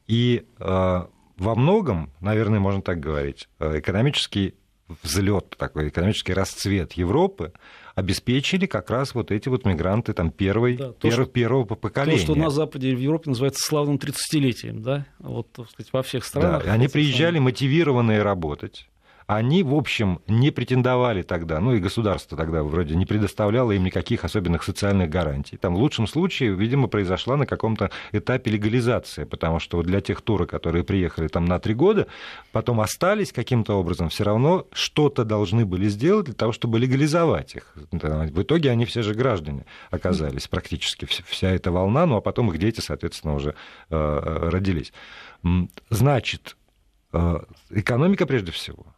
И 0.08 0.46
во 0.58 1.08
многом, 1.38 2.10
наверное, 2.20 2.60
можно 2.60 2.82
так 2.82 3.00
говорить, 3.00 3.48
экономический 3.58 4.54
взлет, 5.02 5.56
такой 5.58 5.88
экономический 5.88 6.32
расцвет 6.32 6.92
Европы 6.92 7.52
обеспечили 7.96 8.66
как 8.66 8.88
раз 8.90 9.14
вот 9.14 9.32
эти 9.32 9.48
вот 9.48 9.64
мигранты 9.64 10.12
там 10.12 10.30
первой, 10.30 10.76
да, 10.76 10.92
то, 10.92 11.10
что, 11.10 11.24
первого 11.24 11.64
поколения. 11.64 12.18
То, 12.18 12.24
что 12.24 12.34
на 12.36 12.50
Западе 12.50 12.94
в 12.94 13.00
Европе 13.00 13.30
называется 13.30 13.66
славным 13.66 13.96
30-летием, 13.96 14.82
да, 14.82 15.06
вот, 15.18 15.50
так 15.52 15.70
сказать, 15.70 15.92
во 15.92 16.02
всех 16.02 16.24
странах. 16.24 16.64
Да, 16.64 16.72
они 16.72 16.86
приезжали 16.88 17.38
мотивированные 17.40 18.22
работать, 18.22 18.88
они, 19.26 19.64
в 19.64 19.74
общем, 19.74 20.20
не 20.28 20.52
претендовали 20.52 21.22
тогда, 21.22 21.58
ну 21.58 21.74
и 21.74 21.80
государство 21.80 22.38
тогда 22.38 22.62
вроде 22.62 22.94
не 22.94 23.06
предоставляло 23.06 23.72
им 23.72 23.82
никаких 23.82 24.24
особенных 24.24 24.62
социальных 24.62 25.10
гарантий. 25.10 25.56
Там 25.56 25.74
в 25.74 25.78
лучшем 25.78 26.06
случае, 26.06 26.54
видимо, 26.54 26.86
произошла 26.86 27.36
на 27.36 27.44
каком-то 27.44 27.90
этапе 28.12 28.52
легализация, 28.52 29.26
потому 29.26 29.58
что 29.58 29.82
для 29.82 30.00
тех 30.00 30.20
турок, 30.20 30.50
которые 30.50 30.84
приехали 30.84 31.26
там 31.26 31.44
на 31.44 31.58
три 31.58 31.74
года, 31.74 32.06
потом 32.52 32.80
остались 32.80 33.32
каким-то 33.32 33.74
образом, 33.74 34.10
все 34.10 34.22
равно 34.22 34.66
что-то 34.72 35.24
должны 35.24 35.66
были 35.66 35.88
сделать 35.88 36.26
для 36.26 36.34
того, 36.34 36.52
чтобы 36.52 36.78
легализовать 36.78 37.56
их. 37.56 37.74
В 37.90 38.42
итоге 38.42 38.70
они 38.70 38.84
все 38.84 39.02
же 39.02 39.14
граждане 39.14 39.66
оказались, 39.90 40.46
практически 40.46 41.04
вся 41.04 41.50
эта 41.50 41.72
волна, 41.72 42.06
ну 42.06 42.16
а 42.16 42.20
потом 42.20 42.52
их 42.52 42.58
дети, 42.58 42.80
соответственно, 42.80 43.34
уже 43.34 43.50
э, 43.50 43.54
э, 43.90 44.48
родились. 44.50 44.92
Значит, 45.90 46.56
э, 47.12 47.40
экономика 47.70 48.24
прежде 48.26 48.52
всего– 48.52 48.86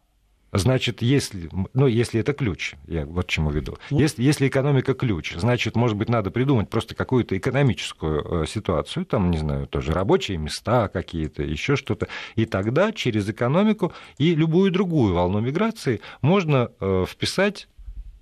Значит, 0.59 1.03
если, 1.03 1.49
ну, 1.75 1.87
если 1.87 2.21
это 2.21 2.33
ключ, 2.33 2.75
я 2.87 3.07
вот 3.07 3.27
к 3.27 3.29
чему 3.29 3.51
веду. 3.51 3.79
Ну. 3.91 3.99
Если, 3.99 4.23
если 4.23 4.49
экономика 4.49 4.95
ключ, 4.95 5.35
значит, 5.37 5.77
может 5.77 5.97
быть, 5.97 6.09
надо 6.09 6.31
придумать 6.31 6.69
просто 6.69 6.95
какую-то 6.95 7.37
экономическую 7.37 8.43
э, 8.43 8.47
ситуацию, 8.47 9.05
там, 9.05 9.31
не 9.31 9.39
знаю, 9.39 9.67
тоже 9.67 9.93
рабочие 9.93 10.39
места 10.39 10.89
какие-то, 10.89 11.43
еще 11.43 11.77
что-то. 11.77 12.09
И 12.35 12.45
тогда 12.47 12.93
через 12.93 13.29
экономику 13.29 13.93
и 14.19 14.35
любую 14.35 14.71
другую 14.71 15.15
волну 15.15 15.41
миграции 15.41 16.01
можно 16.23 16.71
э, 16.81 17.05
вписать 17.09 17.69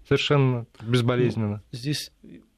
совершенно 0.07 0.67
безболезненно. 0.81 1.63
Ну, 1.73 1.79
здесь 1.79 2.13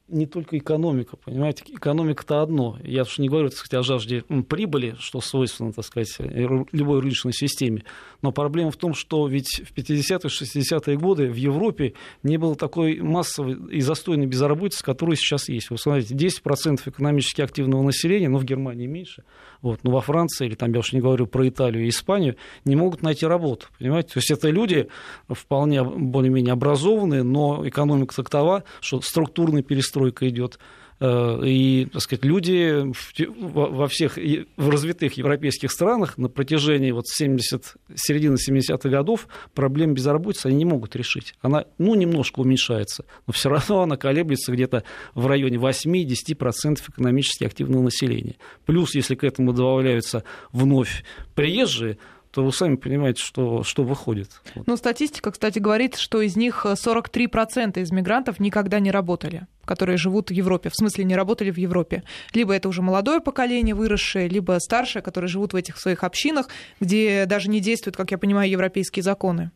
не 0.09 0.27
только 0.27 0.57
экономика, 0.57 1.17
понимаете, 1.17 1.65
экономика-то 1.69 2.41
одно. 2.41 2.79
Я 2.83 3.03
уж 3.03 3.19
не 3.19 3.29
говорю, 3.29 3.51
так 3.51 3.59
сказать, 3.59 3.81
о 3.81 3.83
жажде 3.83 4.23
прибыли, 4.49 4.97
что 4.99 5.21
свойственно, 5.21 5.73
так 5.73 5.85
сказать, 5.85 6.17
любой 6.19 7.01
рыночной 7.01 7.33
системе. 7.33 7.85
Но 8.23 8.33
проблема 8.33 8.71
в 8.71 8.77
том, 8.77 8.95
что 8.95 9.29
ведь 9.29 9.63
в 9.65 9.77
50-е, 9.77 10.29
60-е 10.29 10.97
годы 10.97 11.31
в 11.31 11.35
Европе 11.37 11.95
не 12.23 12.39
было 12.39 12.57
такой 12.57 13.01
массовой 13.01 13.57
и 13.71 13.81
застойной 13.81 14.27
безработицы, 14.27 14.83
которая 14.83 15.17
сейчас 15.17 15.49
есть. 15.49 15.71
Вы 15.71 15.79
смотрите, 15.79 16.15
10% 16.15 16.81
экономически 16.87 17.43
активного 17.43 17.83
населения, 17.83 18.29
но 18.29 18.39
в 18.39 18.45
Германии 18.45 18.87
меньше, 18.87 19.25
вот, 19.61 19.81
но 19.85 19.91
во 19.91 20.01
Франции, 20.01 20.47
или 20.47 20.55
там 20.55 20.73
я 20.73 20.81
уж 20.81 20.93
не 20.93 21.01
говорю 21.01 21.27
про 21.27 21.49
Италию 21.49 21.85
и 21.85 21.89
Испанию, 21.91 22.37
не 22.65 22.77
могут 22.77 23.03
найти 23.03 23.27
работу, 23.27 23.67
понимаете? 23.79 24.15
То 24.15 24.19
есть 24.19 24.31
это 24.31 24.49
люди 24.49 24.89
вполне 25.29 25.83
более-менее 25.85 26.53
образованные, 26.53 27.23
но 27.23 27.67
экономика 27.69 28.15
такова, 28.23 28.65
что 28.81 29.01
структурная 29.01 29.63
перестройка 29.99 30.29
идет, 30.29 30.59
Э, 31.01 31.41
и, 31.45 31.87
так 31.93 32.03
сказать, 32.03 32.25
люди 32.25 32.93
во 33.39 33.87
всех 33.87 34.17
в 34.17 34.69
развитых 34.69 35.17
европейских 35.17 35.71
странах 35.71 36.19
на 36.19 36.29
протяжении 36.29 36.91
вот 36.91 37.07
70, 37.07 37.77
середины 37.95 38.35
70-х 38.35 38.89
годов 38.89 39.29
проблем 39.55 39.95
безработицы 39.95 40.47
они 40.47 40.57
не 40.57 40.65
могут 40.65 40.97
решить. 40.97 41.35
Она, 41.41 41.67
ну, 41.79 41.95
немножко 41.95 42.41
уменьшается, 42.41 43.05
но 43.27 43.33
все 43.33 43.49
равно 43.49 43.83
она 43.83 43.97
колеблется 43.97 44.53
где-то 44.53 44.83
в 45.15 45.27
районе 45.27 45.57
8-10% 45.59 46.81
экономически 46.89 47.45
активного 47.45 47.83
населения. 47.83 48.37
Плюс, 48.67 48.95
если 48.95 49.15
к 49.15 49.23
этому 49.23 49.53
добавляются 49.53 50.25
вновь 50.53 51.05
приезжие, 51.37 51.99
то 52.39 52.45
вы 52.45 52.53
сами 52.53 52.77
понимаете, 52.77 53.21
что, 53.21 53.65
что 53.65 53.83
выходит. 53.83 54.31
Ну, 54.65 54.77
статистика, 54.77 55.33
кстати, 55.33 55.59
говорит, 55.59 55.97
что 55.97 56.21
из 56.21 56.37
них 56.37 56.65
43% 56.65 57.81
из 57.81 57.91
мигрантов 57.91 58.39
никогда 58.39 58.79
не 58.79 58.93
работали, 58.93 59.49
которые 59.65 59.97
живут 59.97 60.31
в 60.31 60.33
Европе, 60.33 60.71
в 60.71 60.77
смысле 60.77 61.03
не 61.03 61.17
работали 61.17 61.51
в 61.51 61.57
Европе. 61.57 62.05
Либо 62.35 62.55
это 62.55 62.69
уже 62.69 62.81
молодое 62.81 63.21
поколение 63.21 63.75
выросшее, 63.75 64.29
либо 64.29 64.57
старшее, 64.61 65.03
которые 65.03 65.29
живут 65.29 65.53
в 65.53 65.57
этих 65.57 65.79
своих 65.79 66.05
общинах, 66.05 66.47
где 66.79 67.27
даже 67.27 67.51
не 67.51 67.59
действуют, 67.59 67.97
как 67.97 68.13
я 68.13 68.19
понимаю, 68.19 68.49
европейские 68.49 69.03
законы. 69.03 69.51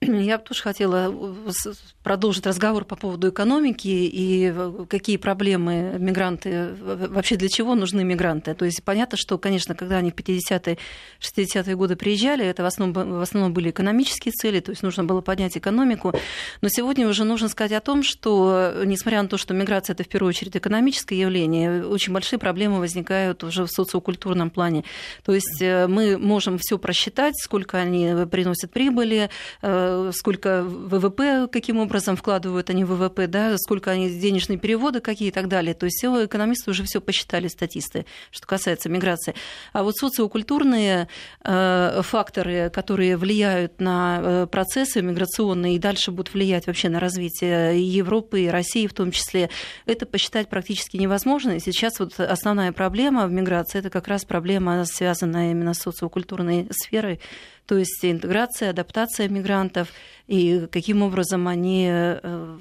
Я 0.00 0.38
бы 0.38 0.44
тоже 0.44 0.62
хотела 0.62 1.12
э, 1.12 1.72
продолжить 2.04 2.46
разговор 2.46 2.84
по 2.84 2.94
поводу 2.94 3.30
экономики 3.30 3.88
и 3.88 4.54
какие 4.88 5.16
проблемы 5.16 5.96
мигранты, 5.98 6.68
вообще 6.80 7.34
для 7.36 7.48
чего 7.48 7.74
нужны 7.74 8.04
мигранты. 8.04 8.54
То 8.54 8.64
есть 8.64 8.84
понятно, 8.84 9.18
что, 9.18 9.38
конечно, 9.38 9.74
когда 9.74 9.96
они 9.96 10.12
в 10.12 10.14
50-е, 10.14 10.78
60-е 11.20 11.76
годы 11.76 11.96
приезжали, 11.96 12.46
это 12.46 12.62
в 12.62 12.66
основном, 12.66 13.18
в 13.18 13.20
основном 13.20 13.52
были 13.52 13.70
экономические 13.70 14.30
цели, 14.32 14.60
то 14.60 14.70
есть 14.70 14.84
нужно 14.84 15.02
было 15.02 15.20
поднять 15.20 15.56
экономику. 15.56 16.14
Но 16.60 16.68
сегодня 16.68 17.08
уже 17.08 17.24
нужно 17.24 17.48
сказать 17.48 17.72
о 17.72 17.80
том, 17.80 18.04
что, 18.04 18.74
несмотря 18.84 19.22
на 19.22 19.28
то, 19.28 19.36
что 19.36 19.52
миграция 19.52 19.94
это 19.94 20.04
в 20.04 20.08
первую 20.08 20.28
очередь 20.28 20.56
экономическое 20.56 21.18
явление, 21.18 21.84
очень 21.84 22.12
большие 22.12 22.38
проблемы 22.38 22.78
возникают 22.78 23.42
уже 23.42 23.64
в 23.64 23.68
социокультурном 23.68 24.50
плане. 24.50 24.84
То 25.24 25.34
есть 25.34 25.60
э, 25.60 25.88
мы 25.88 26.16
можем 26.18 26.58
все 26.58 26.78
просчитать, 26.78 27.34
сколько 27.36 27.78
они 27.78 28.14
приносят 28.30 28.70
прибыли, 28.70 29.28
э, 29.62 29.87
сколько 30.12 30.62
ВВП, 30.62 31.48
каким 31.50 31.78
образом 31.78 32.16
вкладывают 32.16 32.70
они 32.70 32.84
в 32.84 32.88
ВВП, 32.88 33.26
да, 33.26 33.56
сколько 33.58 33.90
они 33.90 34.10
денежные 34.10 34.58
переводы 34.58 35.00
какие 35.00 35.28
и 35.28 35.32
так 35.32 35.48
далее. 35.48 35.74
То 35.74 35.86
есть 35.86 35.98
все 35.98 36.24
экономисты 36.24 36.70
уже 36.70 36.84
все 36.84 37.00
посчитали, 37.00 37.48
статисты, 37.48 38.06
что 38.30 38.46
касается 38.46 38.88
миграции. 38.88 39.34
А 39.72 39.82
вот 39.82 39.96
социокультурные 39.96 41.08
э, 41.44 42.00
факторы, 42.02 42.70
которые 42.70 43.16
влияют 43.16 43.80
на 43.80 44.20
э, 44.20 44.46
процессы 44.50 45.02
миграционные 45.02 45.76
и 45.76 45.78
дальше 45.78 46.10
будут 46.10 46.34
влиять 46.34 46.66
вообще 46.66 46.88
на 46.88 47.00
развитие 47.00 47.80
Европы 47.82 48.42
и 48.42 48.48
России 48.48 48.86
в 48.86 48.94
том 48.94 49.10
числе, 49.12 49.50
это 49.86 50.06
посчитать 50.06 50.48
практически 50.48 50.96
невозможно. 50.96 51.52
И 51.52 51.60
сейчас 51.60 51.98
вот 51.98 52.18
основная 52.18 52.72
проблема 52.72 53.26
в 53.26 53.32
миграции 53.32 53.78
это 53.78 53.90
как 53.90 54.08
раз 54.08 54.24
проблема, 54.24 54.84
связанная 54.84 55.50
именно 55.52 55.74
с 55.74 55.78
социокультурной 55.78 56.68
сферой, 56.70 57.20
то 57.68 57.76
есть 57.76 58.02
интеграция, 58.02 58.70
адаптация 58.70 59.28
мигрантов 59.28 59.88
и 60.26 60.66
каким 60.72 61.02
образом 61.02 61.46
они, 61.46 61.86
э, 61.90 62.58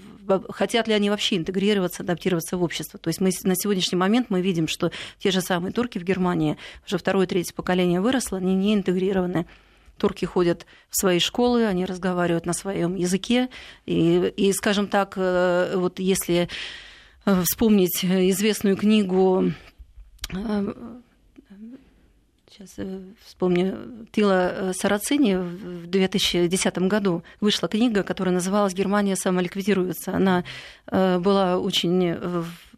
хотят 0.50 0.90
ли 0.90 0.94
они 0.94 1.10
вообще 1.10 1.38
интегрироваться, 1.38 2.04
адаптироваться 2.04 2.58
в 2.58 2.64
общество. 2.64 3.00
То 3.00 3.08
есть 3.08 3.22
мы 3.22 3.30
на 3.44 3.56
сегодняшний 3.56 3.98
момент 3.98 4.28
мы 4.30 4.42
видим, 4.42 4.68
что 4.68 4.92
те 5.18 5.32
же 5.32 5.40
самые 5.40 5.72
турки 5.72 5.98
в 5.98 6.04
Германии, 6.04 6.58
уже 6.86 6.98
второе, 6.98 7.26
третье 7.26 7.54
поколение 7.56 8.02
выросло, 8.02 8.38
они 8.38 8.54
не 8.54 8.74
интегрированы. 8.74 9.46
Турки 9.98 10.26
ходят 10.26 10.66
в 10.90 11.00
свои 11.00 11.20
школы, 11.20 11.66
они 11.66 11.86
разговаривают 11.86 12.46
на 12.46 12.52
своем 12.52 12.96
языке. 12.96 13.48
И, 13.86 14.34
и 14.36 14.52
скажем 14.52 14.88
так, 14.88 15.14
э, 15.16 15.72
вот 15.78 16.00
если 16.00 16.50
э, 17.26 17.44
вспомнить 17.44 18.04
известную 18.04 18.76
книгу 18.76 19.54
сейчас 22.58 22.74
э, 22.78 23.00
вспомню, 23.26 24.08
Тила 24.12 24.52
э, 24.52 24.74
Сарацини 24.74 25.36
в 25.36 25.88
2010 25.88 26.78
году 26.80 27.24
вышла 27.40 27.68
книга, 27.68 28.04
которая 28.04 28.34
называлась 28.34 28.74
«Германия 28.74 29.16
самоликвидируется». 29.16 30.16
Она 30.16 30.44
э, 30.88 31.20
была 31.20 31.60
очень 31.60 32.16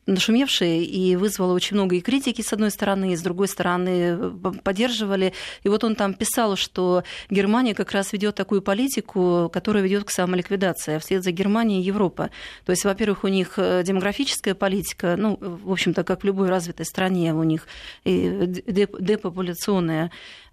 нашумевшие 0.05 0.83
и 0.83 1.15
вызвало 1.15 1.53
очень 1.53 1.75
много 1.75 1.95
и 1.95 2.01
критики 2.01 2.41
с 2.41 2.53
одной 2.53 2.71
стороны, 2.71 3.13
и 3.13 3.15
с 3.15 3.21
другой 3.21 3.47
стороны 3.47 3.89
э, 3.89 4.31
поддерживали. 4.63 5.33
И 5.63 5.69
вот 5.69 5.83
он 5.83 5.95
там 5.95 6.13
писал, 6.13 6.55
что 6.55 7.03
Германия 7.29 7.75
как 7.75 7.91
раз 7.91 8.13
ведет 8.13 8.35
такую 8.35 8.61
политику, 8.61 9.49
которая 9.53 9.83
ведет 9.83 10.05
к 10.05 10.09
самоликвидации, 10.09 10.95
а 10.95 10.99
вслед 10.99 11.23
за 11.23 11.31
Германией 11.31 11.81
Европа. 11.81 12.29
То 12.65 12.71
есть, 12.71 12.85
во-первых, 12.85 13.23
у 13.23 13.27
них 13.27 13.53
э, 13.57 13.83
демографическая 13.83 14.55
политика, 14.55 15.15
ну, 15.17 15.37
в 15.39 15.71
общем-то, 15.71 16.03
как 16.03 16.21
в 16.21 16.25
любой 16.25 16.49
развитой 16.49 16.85
стране, 16.85 17.33
у 17.33 17.43
них 17.43 17.67
депопуляционная 18.03 20.11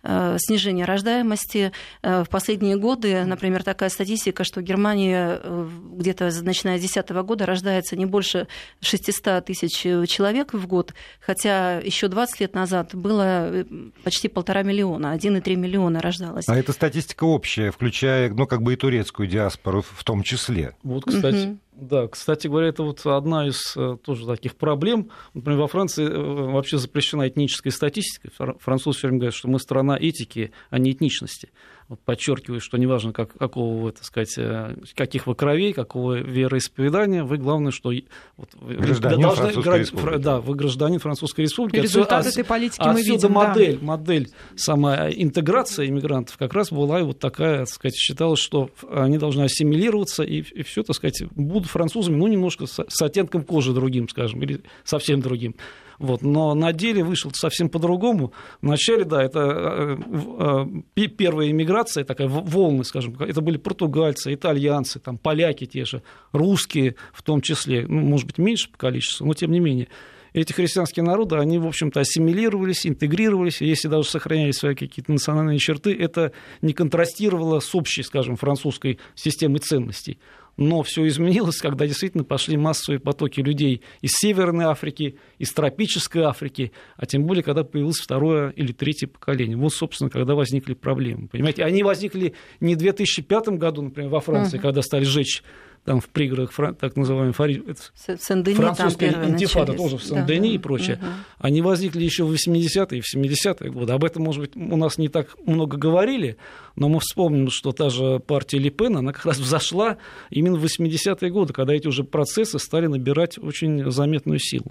Э, 0.08 0.36
снижение 0.38 0.84
рождаемости. 0.84 1.72
В 2.02 2.26
последние 2.30 2.76
годы, 2.76 3.24
например, 3.24 3.64
такая 3.64 3.88
статистика, 3.88 4.44
что 4.44 4.60
э, 4.60 5.68
где-то 5.94 6.24
начиная 6.42 6.78
с 6.78 6.80
2010 6.80 7.10
года 7.24 7.44
рождается 7.44 7.96
не 7.96 8.06
больше 8.06 8.46
600 8.82 9.35
тысяч 9.40 9.76
человек 9.76 10.52
в 10.52 10.66
год, 10.66 10.94
хотя 11.20 11.78
еще 11.78 12.08
20 12.08 12.40
лет 12.40 12.54
назад 12.54 12.94
было 12.94 13.64
почти 14.04 14.28
полтора 14.28 14.62
миллиона, 14.62 15.14
1,3 15.16 15.56
миллиона 15.56 16.00
рождалось. 16.00 16.48
А 16.48 16.56
это 16.56 16.72
статистика 16.72 17.24
общая, 17.24 17.70
включая, 17.70 18.30
ну, 18.30 18.46
как 18.46 18.62
бы 18.62 18.74
и 18.74 18.76
турецкую 18.76 19.28
диаспору 19.28 19.82
в 19.82 20.04
том 20.04 20.22
числе. 20.22 20.74
Вот, 20.82 21.04
кстати, 21.04 21.46
угу. 21.48 21.58
Да, 21.76 22.08
кстати 22.08 22.46
говоря, 22.46 22.68
это 22.68 22.82
вот 22.82 23.04
одна 23.04 23.46
из 23.46 23.76
э, 23.76 23.98
тоже 24.02 24.26
таких 24.26 24.56
проблем. 24.56 25.10
Например, 25.34 25.60
во 25.60 25.66
Франции 25.66 26.06
э, 26.06 26.18
вообще 26.18 26.78
запрещена 26.78 27.28
этническая 27.28 27.70
статистика. 27.70 28.30
Французы 28.58 28.96
все 28.96 29.08
время 29.08 29.20
говорят, 29.20 29.34
что 29.34 29.48
мы 29.48 29.58
страна 29.58 29.94
этики, 29.98 30.52
а 30.70 30.78
не 30.78 30.92
этничности. 30.92 31.50
Вот, 31.88 32.00
подчеркиваю, 32.00 32.60
что 32.60 32.78
неважно, 32.78 33.12
как, 33.12 33.32
какого 33.32 33.80
вы, 33.80 33.92
так 33.92 34.04
сказать, 34.04 34.34
э, 34.38 34.76
каких 34.94 35.26
вы 35.26 35.34
кровей, 35.34 35.72
какого 35.72 36.14
вероисповедания, 36.14 37.22
вы 37.22 37.36
главное, 37.36 37.70
что 37.70 37.92
вот, 38.36 38.48
гражданин 38.60 39.20
должны, 39.20 39.44
Французской 39.44 39.78
Республики. 39.78 40.18
Да, 40.18 40.40
вы 40.40 40.54
гражданин 40.56 40.98
Французской 40.98 41.40
Республики. 41.42 41.76
И 41.76 41.80
результат 41.82 42.26
этой 42.26 42.44
политики 42.44 42.82
мы 42.84 43.02
видим. 43.02 43.32
модель, 43.32 43.78
да. 43.78 43.86
модель 43.86 44.28
самая 44.56 45.10
интеграция 45.10 45.86
иммигрантов 45.86 46.36
как 46.36 46.54
раз 46.54 46.72
была 46.72 47.00
и 47.00 47.02
вот 47.04 47.20
такая, 47.20 47.60
так 47.60 47.68
сказать, 47.68 47.94
считалось, 47.96 48.40
что 48.40 48.70
они 48.90 49.18
должны 49.18 49.42
ассимилироваться 49.42 50.24
и, 50.24 50.40
и 50.40 50.62
все, 50.62 50.82
так 50.82 50.96
сказать, 50.96 51.22
будут 51.34 51.68
французами, 51.68 52.16
ну, 52.16 52.26
немножко 52.26 52.66
с, 52.66 52.84
с 52.88 53.02
оттенком 53.02 53.44
кожи 53.44 53.72
другим, 53.72 54.08
скажем, 54.08 54.42
или 54.42 54.60
совсем 54.84 55.20
другим. 55.20 55.54
Вот. 55.98 56.22
Но 56.22 56.54
на 56.54 56.72
деле 56.72 57.02
вышел 57.04 57.30
совсем 57.34 57.68
по-другому. 57.68 58.32
Вначале, 58.62 59.04
да, 59.04 59.22
это 59.22 59.40
э, 59.40 60.66
э, 60.96 61.08
первая 61.08 61.50
иммиграция, 61.50 62.04
такая 62.04 62.28
волны, 62.28 62.84
скажем, 62.84 63.16
это 63.20 63.40
были 63.40 63.56
португальцы, 63.56 64.34
итальянцы, 64.34 64.98
там, 64.98 65.18
поляки 65.18 65.66
те 65.66 65.84
же, 65.84 66.02
русские 66.32 66.96
в 67.12 67.22
том 67.22 67.40
числе, 67.40 67.86
ну, 67.86 68.00
может 68.00 68.26
быть, 68.26 68.38
меньше 68.38 68.70
по 68.70 68.78
количеству, 68.78 69.26
но 69.26 69.34
тем 69.34 69.50
не 69.50 69.60
менее 69.60 69.88
эти 70.36 70.52
христианские 70.52 71.02
народы, 71.02 71.36
они, 71.36 71.58
в 71.58 71.66
общем-то, 71.66 72.00
ассимилировались, 72.00 72.86
интегрировались, 72.86 73.62
если 73.62 73.88
даже 73.88 74.08
сохраняли 74.08 74.50
свои 74.50 74.74
какие-то 74.74 75.10
национальные 75.10 75.58
черты, 75.58 75.96
это 75.98 76.32
не 76.60 76.74
контрастировало 76.74 77.60
с 77.60 77.74
общей, 77.74 78.02
скажем, 78.02 78.36
французской 78.36 78.98
системой 79.14 79.60
ценностей. 79.60 80.18
Но 80.56 80.82
все 80.82 81.06
изменилось, 81.06 81.58
когда 81.58 81.86
действительно 81.86 82.24
пошли 82.24 82.56
массовые 82.56 82.98
потоки 82.98 83.40
людей 83.40 83.82
из 84.00 84.12
Северной 84.12 84.66
Африки, 84.66 85.18
из 85.38 85.52
тропической 85.52 86.22
Африки, 86.22 86.72
а 86.96 87.04
тем 87.04 87.24
более, 87.24 87.42
когда 87.42 87.62
появилось 87.62 87.98
второе 87.98 88.50
или 88.50 88.72
третье 88.72 89.06
поколение. 89.06 89.56
Вот, 89.56 89.74
собственно, 89.74 90.08
когда 90.08 90.34
возникли 90.34 90.72
проблемы. 90.72 91.28
Понимаете, 91.28 91.62
они 91.64 91.82
возникли 91.82 92.34
не 92.60 92.74
в 92.74 92.78
2005 92.78 93.48
году, 93.50 93.82
например, 93.82 94.10
во 94.10 94.20
Франции, 94.20 94.58
uh-huh. 94.58 94.62
когда 94.62 94.80
стали 94.80 95.04
жечь 95.04 95.42
там 95.86 96.00
в 96.00 96.08
пригородах 96.08 96.52
так 96.76 96.96
называемый 96.96 97.32
фари... 97.32 97.64
французская 97.94 99.24
интифада 99.24 99.72
тоже 99.72 99.96
в 99.96 100.02
Сен-Дени 100.02 100.48
да, 100.48 100.54
и 100.54 100.58
прочее, 100.58 100.96
угу. 101.00 101.06
они 101.38 101.62
возникли 101.62 102.02
еще 102.02 102.24
в 102.24 102.32
80-е 102.32 102.98
и 102.98 103.00
в 103.00 103.14
70-е 103.14 103.70
годы. 103.70 103.92
Об 103.92 104.04
этом, 104.04 104.24
может 104.24 104.40
быть, 104.40 104.56
у 104.56 104.76
нас 104.76 104.98
не 104.98 105.08
так 105.08 105.36
много 105.46 105.76
говорили, 105.76 106.36
но 106.74 106.88
мы 106.88 106.98
вспомним, 107.00 107.50
что 107.50 107.70
та 107.72 107.88
же 107.88 108.18
партия 108.18 108.58
Липена, 108.58 108.98
она 108.98 109.12
как 109.12 109.26
раз 109.26 109.38
взошла 109.38 109.96
именно 110.30 110.58
в 110.58 110.64
80-е 110.64 111.30
годы, 111.30 111.52
когда 111.52 111.72
эти 111.72 111.86
уже 111.86 112.02
процессы 112.02 112.58
стали 112.58 112.88
набирать 112.88 113.38
очень 113.38 113.88
заметную 113.90 114.40
силу. 114.40 114.66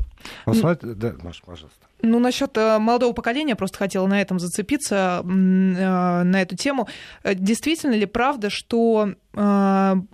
Вот 0.46 0.58
смотрите, 0.58 0.96
да, 0.96 1.16
Маша, 1.24 1.42
пожалуйста. 1.46 1.80
Ну, 2.02 2.20
насчет 2.20 2.56
э, 2.58 2.78
молодого 2.78 3.14
поколения, 3.14 3.56
просто 3.56 3.78
хотела 3.78 4.06
на 4.06 4.22
этом 4.22 4.38
зацепиться, 4.38 5.22
э, 5.24 5.28
на 5.30 6.42
эту 6.42 6.56
тему. 6.56 6.88
Э, 7.24 7.34
действительно 7.34 7.94
ли 7.94 8.06
правда, 8.06 8.50
что 8.50 9.14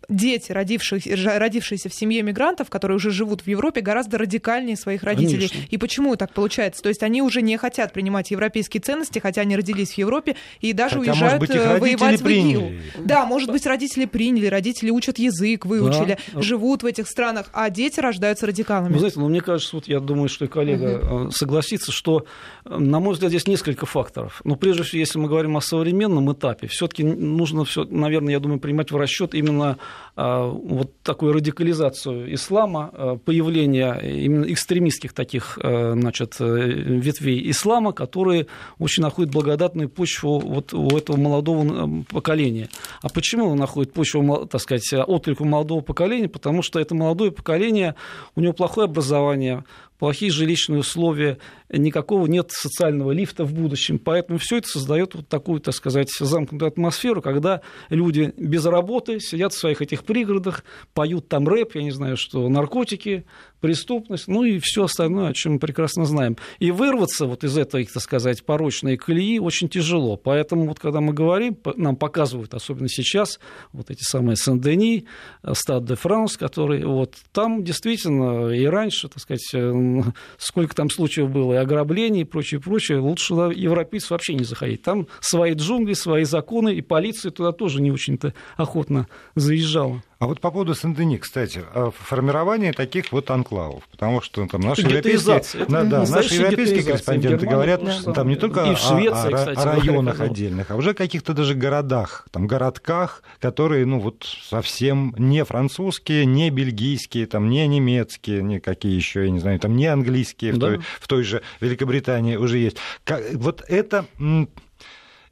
дети, 0.10 0.52
родившиеся, 0.52 1.40
родившиеся 1.40 1.90
в 1.90 1.94
семье 1.94 2.22
мигрантов, 2.24 2.70
которые 2.70 2.98
уже 2.98 3.12
живут 3.12 3.42
в 3.42 3.48
Европе, 3.48 3.82
гораздо 3.82 4.18
радикальнее 4.18 4.76
своих 4.76 5.04
родителей? 5.04 5.50
Конечно. 5.50 5.68
И 5.70 5.78
почему 5.78 6.16
так 6.16 6.34
получается? 6.34 6.82
То 6.82 6.90
есть 6.90 7.04
они 7.04 7.22
уже 7.22 7.42
не 7.42 7.58
хотят 7.58 7.94
принимать 7.94 8.32
европейские 8.32 8.82
ценности, 8.82 9.20
хотя 9.20 9.42
они 9.42 9.56
родились 9.56 9.94
в 9.94 9.98
Европе 9.98 10.36
и 10.60 10.74
даже 10.74 11.00
хотя, 11.00 11.12
уезжают 11.12 11.40
быть, 11.40 11.50
воевать 11.50 12.22
в 12.22 12.28
ИГИЛ. 12.28 12.72
Да, 13.06 13.26
может 13.26 13.52
быть, 13.52 13.66
родители 13.66 14.06
приняли, 14.06 14.48
родители 14.48 14.90
учат 14.90 15.20
язык, 15.20 15.66
выучили, 15.66 16.18
да. 16.34 16.42
живут 16.42 16.84
в 16.84 16.86
этих 16.86 17.08
странах, 17.08 17.48
а 17.54 17.70
дети 17.70 18.00
рождаются 18.00 18.48
радикалами. 18.48 18.94
Вы 18.94 19.00
знаете, 19.00 19.20
ну, 19.20 19.30
мне 19.30 19.42
кажется, 19.42 19.76
вот 19.76 19.88
я 19.88 20.00
думаю, 20.00 20.30
что 20.30 20.46
и 20.46 20.48
коллега 20.48 21.00
угу. 21.00 21.32
согласится, 21.32 21.92
что, 21.92 22.26
на 22.66 23.00
мой 23.00 23.14
взгляд, 23.14 23.30
здесь 23.30 23.48
несколько 23.48 23.86
факторов. 23.86 24.42
Но 24.44 24.56
прежде 24.56 24.84
всего, 24.84 25.00
если 25.00 25.20
мы 25.20 25.28
говорим 25.28 25.58
о 25.58 25.62
современном 25.62 26.32
этапе, 26.34 26.68
все-таки 26.68 27.04
нужно, 27.04 27.66
все, 27.66 27.84
наверное, 27.84 28.34
я 28.34 28.40
думаю, 28.40 28.60
принимать 28.60 28.92
в 28.92 28.98
расчет 28.98 29.11
именно 29.34 29.78
а, 30.16 30.46
вот 30.46 30.92
такую 31.04 31.34
радикализацию 31.34 32.34
ислама, 32.34 32.90
а, 32.94 33.16
появление 33.18 34.24
именно 34.24 34.52
экстремистских 34.52 35.14
таких 35.14 35.58
а, 35.62 35.94
значит, 35.94 36.36
ветвей 36.40 37.50
ислама, 37.50 37.94
которые 37.94 38.48
очень 38.78 39.04
находят 39.04 39.32
благодатную 39.32 39.90
почву 39.90 40.40
вот 40.40 40.74
у 40.74 40.96
этого 40.96 41.18
молодого 41.18 42.04
поколения. 42.10 42.70
А 43.02 43.10
почему 43.10 43.48
он 43.48 43.58
находит 43.58 43.94
почву, 43.94 44.46
так 44.46 44.62
сказать, 44.62 44.88
отклик 44.94 45.42
у 45.42 45.46
молодого 45.46 45.82
поколения? 45.82 46.30
Потому 46.30 46.62
что 46.62 46.80
это 46.80 46.94
молодое 46.94 47.32
поколение, 47.32 47.96
у 48.36 48.42
него 48.42 48.54
плохое 48.54 48.86
образование, 48.86 49.64
плохие 50.02 50.32
жилищные 50.32 50.80
условия, 50.80 51.38
никакого 51.70 52.26
нет 52.26 52.50
социального 52.50 53.12
лифта 53.12 53.46
в 53.46 53.54
будущем. 53.54 54.00
Поэтому 54.00 54.40
все 54.40 54.58
это 54.58 54.68
создает 54.68 55.14
вот 55.14 55.28
такую, 55.28 55.62
так 55.62 55.76
сказать, 55.76 56.10
замкнутую 56.10 56.70
атмосферу, 56.70 57.22
когда 57.22 57.62
люди 57.90 58.34
без 58.36 58.66
работы 58.66 59.20
сидят 59.20 59.54
в 59.54 59.60
своих 59.60 59.80
этих 59.80 60.04
пригородах, 60.04 60.64
поют 60.96 61.30
там 61.30 61.48
рэп, 61.48 61.76
я 61.76 61.84
не 61.84 61.92
знаю, 61.92 62.18
что, 62.18 62.50
наркотики, 62.50 63.26
преступность, 63.62 64.28
ну 64.28 64.44
и 64.44 64.60
все 64.60 64.84
остальное, 64.86 65.30
о 65.30 65.34
чем 65.34 65.54
мы 65.54 65.60
прекрасно 65.60 66.06
знаем. 66.06 66.36
И 66.60 66.72
вырваться 66.72 67.26
вот 67.26 67.44
из 67.44 67.58
этой, 67.58 67.86
так 67.86 68.02
сказать, 68.02 68.44
порочной 68.44 68.98
колеи 68.98 69.40
очень 69.40 69.70
тяжело. 69.70 70.18
Поэтому 70.18 70.68
вот 70.68 70.80
когда 70.80 71.00
мы 71.00 71.14
говорим, 71.14 71.58
нам 71.78 71.96
показывают, 71.96 72.54
особенно 72.54 72.90
сейчас, 72.90 73.40
вот 73.72 73.92
эти 73.92 74.04
самые 74.04 74.36
Сен-Дени, 74.36 75.06
Стад 75.54 75.86
де 75.86 75.96
Франс, 75.96 76.38
который 76.38 76.84
вот 76.84 77.16
там 77.32 77.64
действительно 77.64 78.50
и 78.50 78.66
раньше, 78.66 79.08
так 79.08 79.20
сказать, 79.20 79.48
э, 79.54 80.02
сколько 80.38 80.76
там 80.76 80.90
случаев 80.90 81.30
было, 81.30 81.54
и 81.54 81.58
ограблений, 81.58 82.22
и 82.22 82.26
прочее, 82.26 82.60
прочее, 82.60 83.00
лучше 83.00 83.34
европейцев 83.34 84.12
вообще 84.12 84.34
не 84.34 84.44
заходить. 84.44 84.82
Там 84.82 85.08
свои 85.20 85.54
джунгли, 85.54 85.94
свои 85.94 86.24
законы, 86.24 86.76
и 86.76 86.82
полиция 86.82 87.32
туда 87.32 87.52
тоже 87.52 87.82
не 87.82 87.92
очень-то 87.92 88.34
охотно 88.58 89.08
заезжала. 89.36 90.04
А 90.22 90.28
вот 90.28 90.40
по 90.40 90.52
поводу 90.52 90.76
Сен-Дени, 90.76 91.18
кстати, 91.18 91.64
формирование 91.98 92.74
таких 92.74 93.12
вот 93.12 93.32
анклавов, 93.32 93.88
потому 93.90 94.22
что 94.22 94.46
там 94.46 94.62
наши 94.62 94.84
европейские, 94.84 95.66
на, 95.68 95.84
да, 95.84 96.06
наши 96.06 96.36
европейские 96.36 96.84
корреспонденты 96.84 97.48
говорят 97.48 97.84
да. 97.84 98.14
там 98.14 98.28
не 98.30 98.36
только 98.36 98.66
и 98.66 98.76
в 98.76 98.78
Швеции, 98.78 99.34
о, 99.34 99.36
кстати, 99.36 99.58
о 99.58 99.66
районах 99.66 100.20
отдельных, 100.20 100.70
а 100.70 100.76
уже 100.76 100.94
каких-то 100.94 101.34
даже 101.34 101.56
городах, 101.56 102.28
там 102.30 102.46
городках, 102.46 103.24
которые, 103.40 103.88
ну 103.88 104.00
вот 104.00 104.24
совсем 104.48 105.16
не 105.18 105.44
французские, 105.44 106.28
не 106.28 106.52
бельгийские, 106.52 107.26
там 107.26 107.50
не 107.50 107.66
немецкие, 107.66 108.44
никакие 108.44 108.96
еще, 108.96 109.24
я 109.24 109.32
не 109.32 109.40
знаю, 109.40 109.60
там 109.60 109.76
не 109.76 109.88
английские 109.88 110.54
да. 110.54 110.58
в, 110.58 110.60
той, 110.60 110.82
в 111.00 111.08
той 111.08 111.24
же 111.24 111.42
Великобритании 111.62 112.36
уже 112.36 112.60
есть. 112.60 112.78
Как, 113.06 113.24
вот 113.34 113.64
это 113.68 114.06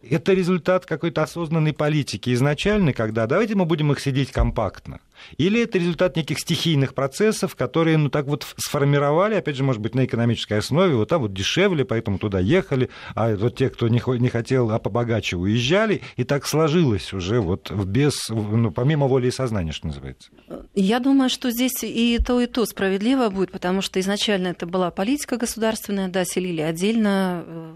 это 0.01 0.33
результат 0.33 0.85
какой-то 0.85 1.23
осознанной 1.23 1.73
политики 1.73 2.33
изначально, 2.33 2.93
когда 2.93 3.27
давайте 3.27 3.55
мы 3.55 3.65
будем 3.65 3.91
их 3.91 3.99
сидеть 3.99 4.31
компактно. 4.31 4.99
Или 5.37 5.61
это 5.63 5.77
результат 5.77 6.15
неких 6.15 6.39
стихийных 6.39 6.93
процессов, 6.93 7.55
которые 7.55 7.97
ну, 7.97 8.09
так 8.09 8.25
вот 8.25 8.45
сформировали, 8.57 9.35
опять 9.35 9.57
же, 9.57 9.63
может 9.63 9.81
быть, 9.81 9.95
на 9.95 10.05
экономической 10.05 10.59
основе, 10.59 10.95
вот 10.95 11.09
там 11.09 11.21
вот 11.21 11.33
дешевле, 11.33 11.83
поэтому 11.83 12.17
туда 12.19 12.39
ехали, 12.39 12.89
а 13.15 13.35
вот 13.35 13.57
те, 13.57 13.69
кто 13.69 13.89
не, 13.89 14.01
не 14.19 14.29
хотел, 14.29 14.71
а 14.71 14.79
побогаче, 14.79 15.35
уезжали, 15.35 16.01
и 16.15 16.23
так 16.23 16.45
сложилось 16.45 17.11
уже 17.13 17.41
вот 17.41 17.71
без, 17.71 18.29
ну, 18.29 18.71
помимо 18.71 19.07
воли 19.07 19.27
и 19.27 19.31
сознания, 19.31 19.73
что 19.73 19.87
называется. 19.87 20.29
Я 20.73 20.99
думаю, 20.99 21.29
что 21.29 21.51
здесь 21.51 21.83
и 21.83 22.19
то, 22.25 22.39
и 22.39 22.47
то 22.47 22.65
справедливо 22.65 23.29
будет, 23.29 23.51
потому 23.51 23.81
что 23.81 23.99
изначально 23.99 24.49
это 24.49 24.65
была 24.65 24.91
политика 24.91 25.37
государственная, 25.37 26.07
да, 26.07 26.23
селили 26.23 26.61
отдельно 26.61 27.43
э, 27.45 27.73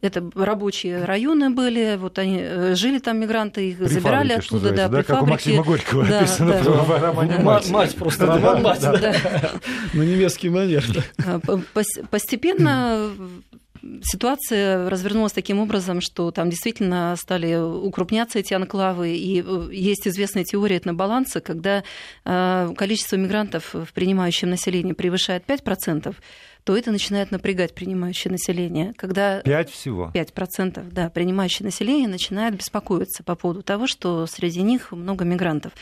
это 0.00 0.30
рабочие 0.34 1.04
районы 1.04 1.50
были, 1.50 1.96
вот 1.96 2.18
они 2.18 2.38
э, 2.40 2.74
жили 2.74 2.98
там 2.98 3.18
мигранты, 3.20 3.70
их 3.70 3.78
при 3.78 3.86
забирали 3.86 4.28
фабрике, 4.30 4.46
оттуда, 4.46 4.70
да, 4.70 4.88
да, 4.88 4.96
при 4.96 5.02
как 5.02 5.18
фабрике. 5.18 5.24
у 5.24 5.30
Максима 5.30 5.64
Горького 5.64 6.04
да, 6.04 6.18
описано 6.18 6.52
да. 6.52 6.62
в 6.62 7.02
романе 7.02 7.38
«Мать». 7.38 7.70
Мать 7.70 7.96
просто, 7.96 8.26
роман 8.26 8.62
«Мать», 8.62 8.82
на 9.92 10.02
немецкий 10.02 10.48
манер. 10.48 10.84
А, 11.24 11.40
постепенно 12.10 13.10
ситуация 14.02 14.88
развернулась 14.88 15.32
таким 15.32 15.58
образом, 15.58 16.00
что 16.00 16.30
там 16.30 16.50
действительно 16.50 17.14
стали 17.18 17.56
укрупняться 17.56 18.38
эти 18.38 18.54
анклавы, 18.54 19.16
и 19.16 19.42
э, 19.44 19.68
есть 19.72 20.06
известная 20.06 20.44
теория 20.44 20.78
этнобаланса, 20.78 21.40
когда 21.40 21.82
э, 22.24 22.74
количество 22.76 23.16
мигрантов 23.16 23.74
в 23.74 23.92
принимающем 23.92 24.50
населении 24.50 24.92
превышает 24.92 25.44
5%, 25.46 26.14
то 26.64 26.76
это 26.76 26.92
начинает 26.92 27.30
напрягать 27.30 27.74
принимающее 27.74 28.30
население. 28.30 28.92
Когда 28.96 29.40
5 29.40 29.70
всего? 29.70 30.10
5%, 30.14 30.90
да, 30.92 31.10
принимающее 31.10 31.64
население 31.64 32.08
начинает 32.08 32.56
беспокоиться 32.56 33.22
по 33.24 33.34
поводу 33.34 33.62
того, 33.62 33.86
что 33.86 34.26
среди 34.26 34.62
них 34.62 34.92
много 34.92 35.24
мигрантов. 35.24 35.72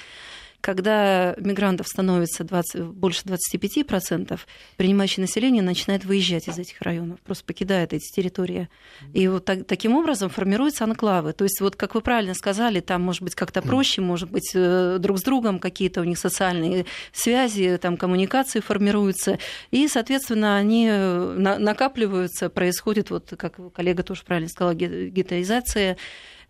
Когда 0.61 1.35
мигрантов 1.39 1.89
становится 1.89 2.45
20, 2.45 2.83
больше 2.87 3.23
25%, 3.25 4.39
принимающее 4.77 5.23
население 5.23 5.63
начинает 5.63 6.05
выезжать 6.05 6.49
из 6.49 6.59
этих 6.59 6.81
районов, 6.83 7.21
просто 7.21 7.45
покидает 7.45 7.93
эти 7.93 8.11
территории. 8.13 8.69
И 9.13 9.27
вот 9.29 9.45
так, 9.45 9.67
таким 9.67 9.97
образом 9.97 10.29
формируются 10.29 10.85
анклавы. 10.85 11.33
То 11.33 11.45
есть, 11.45 11.61
вот 11.61 11.77
как 11.77 11.95
вы 11.95 12.01
правильно 12.01 12.35
сказали, 12.35 12.81
там 12.81 13.03
может 13.03 13.23
быть 13.23 13.35
как-то 13.35 13.63
проще, 13.63 14.01
может 14.01 14.31
быть 14.31 14.51
э, 14.55 14.99
друг 14.99 15.19
с 15.19 15.23
другом 15.23 15.59
какие-то 15.59 16.01
у 16.01 16.05
них 16.05 16.19
социальные 16.19 16.87
связи, 17.13 17.79
там 17.81 17.97
коммуникации 17.97 18.61
формируются, 18.61 19.39
и, 19.71 19.89
соответственно, 19.89 20.57
они 20.57 20.89
э, 20.91 21.57
накапливаются, 21.59 22.51
происходит, 22.51 23.11
вот 23.11 23.33
как 23.37 23.59
коллега 23.73 24.03
тоже 24.03 24.23
правильно 24.25 24.49
сказала, 24.49 24.75
гетоизация 24.75 25.97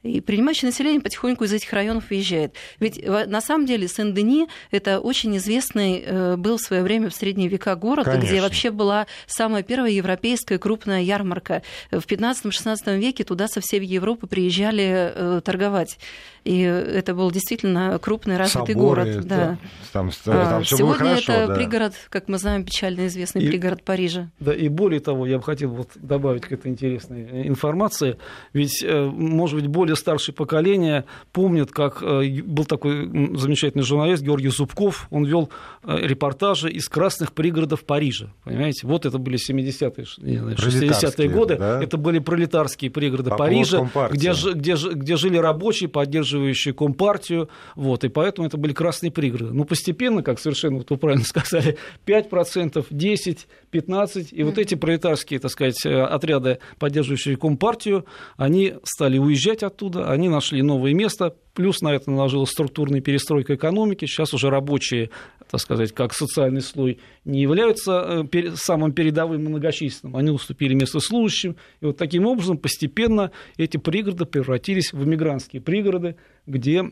И 0.03 0.21
принимающее 0.21 0.69
население 0.69 1.01
потихоньку 1.01 1.45
из 1.45 1.53
этих 1.53 1.73
районов 1.73 2.11
уезжает. 2.11 2.55
Ведь 2.79 3.05
на 3.07 3.41
самом 3.41 3.67
деле 3.67 3.89
Сен-Дени 3.89 4.49
это 4.71 5.01
очень 5.01 5.37
известный 5.37 6.37
был 6.37 6.57
в 6.57 6.61
свое 6.61 6.83
время 6.83 7.11
в 7.11 7.15
средние 7.15 7.49
века 7.49 7.75
город, 7.77 8.07
Конечно. 8.07 8.27
где 8.27 8.41
вообще 8.41 8.71
была 8.71 9.07
самая 9.27 9.63
первая 9.63 9.91
европейская 9.91 10.59
крупная 10.59 11.03
ярмарка. 11.03 11.63
В 11.91 12.07
15-16 12.07 12.99
веке 12.99 13.25
туда 13.25 13.49
со 13.49 13.61
всей 13.61 13.81
Европы 13.81 14.27
приезжали 14.27 15.41
торговать. 15.45 15.99
И 16.45 16.61
это 16.61 17.15
был 17.15 17.31
действительно 17.31 17.99
крупный 17.99 18.37
развитый 18.37 18.75
Соборы, 18.75 19.05
город. 19.05 19.27
Да. 19.27 19.59
Там, 19.93 20.11
там, 20.25 20.35
там 20.35 20.65
Сегодня 20.65 20.97
хорошо, 20.97 21.33
это 21.33 21.47
да. 21.49 21.55
пригород, 21.55 21.95
как 22.09 22.29
мы 22.29 22.39
знаем, 22.39 22.65
печально 22.65 23.07
известный 23.09 23.43
и, 23.43 23.49
пригород 23.49 23.83
Парижа. 23.83 24.31
Да, 24.41 24.55
и 24.55 24.69
более 24.69 25.01
того, 25.01 25.27
я 25.27 25.39
бы 25.39 25.45
хотел 25.45 25.71
вот 25.71 25.91
добавить 25.97 26.43
к 26.43 26.53
этой 26.53 26.71
интересной 26.71 27.27
э, 27.31 27.47
информации, 27.47 28.17
ведь, 28.53 28.83
э, 28.83 29.05
может 29.05 29.61
быть, 29.61 29.67
более 29.67 29.90
старшее 29.97 30.35
поколение 30.35 31.05
помнит, 31.33 31.71
как 31.71 32.03
э, 32.03 32.43
был 32.43 32.65
такой 32.65 33.07
замечательный 33.37 33.83
журналист 33.83 34.23
Георгий 34.23 34.49
Зубков, 34.49 35.07
он 35.11 35.25
вел 35.25 35.51
репортажи 35.85 36.71
из 36.71 36.89
красных 36.89 37.33
пригородов 37.33 37.85
Парижа, 37.85 38.33
понимаете? 38.45 38.87
Вот 38.87 39.07
это 39.07 39.19
были 39.19 39.39
70-е, 39.39 40.05
60-е 40.05 41.29
годы, 41.29 41.57
да? 41.57 41.83
это 41.83 41.97
были 41.97 42.19
пролетарские 42.19 42.91
пригороды 42.91 43.31
По 43.31 43.37
Парижа, 43.37 43.89
где, 44.11 44.33
где, 44.55 44.75
где 44.75 45.17
жили 45.17 45.37
рабочие, 45.37 45.89
поддерживающие 45.89 46.75
Компартию, 46.75 47.49
вот, 47.75 48.05
и 48.05 48.09
поэтому 48.09 48.47
это 48.47 48.57
были 48.57 48.73
красные 48.73 49.11
пригороды. 49.11 49.55
Но 49.55 49.65
постепенно, 49.65 50.23
как 50.23 50.39
совершенно 50.39 50.79
вот 50.79 50.91
вы 50.91 50.97
правильно 50.97 51.25
сказали, 51.25 51.77
5%, 52.07 52.87
10%, 52.91 53.39
15%, 53.73 54.29
и 54.31 54.43
вот 54.43 54.59
эти 54.59 54.75
пролетарские, 54.75 55.41
так 55.41 55.51
сказать, 55.51 55.85
отряды, 55.85 56.59
поддерживающие 56.79 57.37
Компартию, 57.37 58.05
они 58.37 58.75
стали 58.85 59.19
уезжать 59.19 59.63
оттуда, 59.63 59.80
они 59.83 60.29
нашли 60.29 60.63
новое 60.63 60.95
место, 60.95 61.35
плюс 61.55 61.81
на 61.81 61.95
это 61.95 62.11
наложилась 62.11 62.51
структурная 62.51 63.01
перестройка 63.01 63.55
экономики, 63.55 64.07
сейчас 64.07 64.35
уже 64.35 64.51
рабочие, 64.51 65.11
так 65.51 65.61
сказать, 65.61 65.93
как 65.93 66.15
социальный 66.15 66.61
слой, 66.61 67.01
не 67.25 67.41
являются 67.41 68.25
э, 68.33 68.57
самым 68.57 68.93
передовым 68.93 69.45
и 69.45 69.49
многочисленным, 69.49 70.17
они 70.17 70.31
уступили 70.31 70.75
место 70.75 71.01
служащим, 71.01 71.57
и 71.81 71.87
вот 71.87 71.97
таким 71.97 72.27
образом 72.27 72.59
постепенно 72.59 73.33
эти 73.57 73.77
пригороды 73.77 74.27
превратились 74.27 74.93
в 74.93 75.07
мигрантские 75.07 75.63
пригороды, 75.63 76.17
где 76.47 76.85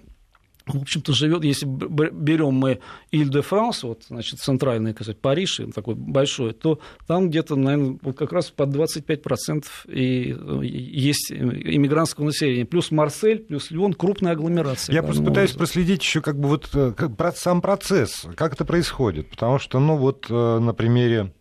в 0.68 0.82
общем-то, 0.82 1.12
живет, 1.12 1.44
если 1.44 1.66
берем 1.66 2.54
мы 2.54 2.80
Иль-де-Франс, 3.10 3.82
вот, 3.84 4.04
значит, 4.08 4.38
центральный, 4.40 4.92
сказать, 4.92 5.20
Париж, 5.20 5.60
такой 5.74 5.94
большой, 5.94 6.52
то 6.52 6.80
там 7.06 7.30
где-то, 7.30 7.56
наверное, 7.56 7.98
вот 8.02 8.16
как 8.16 8.32
раз 8.32 8.50
под 8.50 8.70
25% 8.70 9.64
и 9.88 10.36
есть 10.62 11.32
иммигрантского 11.32 12.26
населения. 12.26 12.64
Плюс 12.64 12.90
Марсель, 12.90 13.40
плюс 13.40 13.70
Лион, 13.70 13.94
крупная 13.94 14.32
агломерация. 14.32 14.94
Я 14.94 15.02
просто 15.02 15.22
пытаюсь 15.22 15.50
образом. 15.50 15.58
проследить 15.58 16.02
еще 16.02 16.20
как 16.20 16.38
бы 16.38 16.48
вот 16.48 16.68
э, 16.74 16.92
как, 16.96 17.36
сам 17.36 17.60
процесс, 17.60 18.26
как 18.36 18.54
это 18.54 18.64
происходит. 18.64 19.30
Потому 19.30 19.58
что, 19.58 19.80
ну, 19.80 19.96
вот 19.96 20.26
э, 20.28 20.58
на 20.58 20.74
примере 20.74 21.32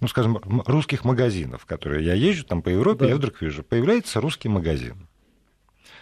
ну, 0.00 0.08
скажем, 0.08 0.38
русских 0.66 1.04
магазинов, 1.04 1.66
которые 1.66 2.04
я 2.04 2.14
езжу 2.14 2.44
там 2.44 2.62
по 2.62 2.68
Европе, 2.68 3.04
да. 3.04 3.08
я 3.10 3.16
вдруг 3.16 3.40
вижу, 3.40 3.62
появляется 3.62 4.20
русский 4.20 4.48
магазин. 4.48 5.08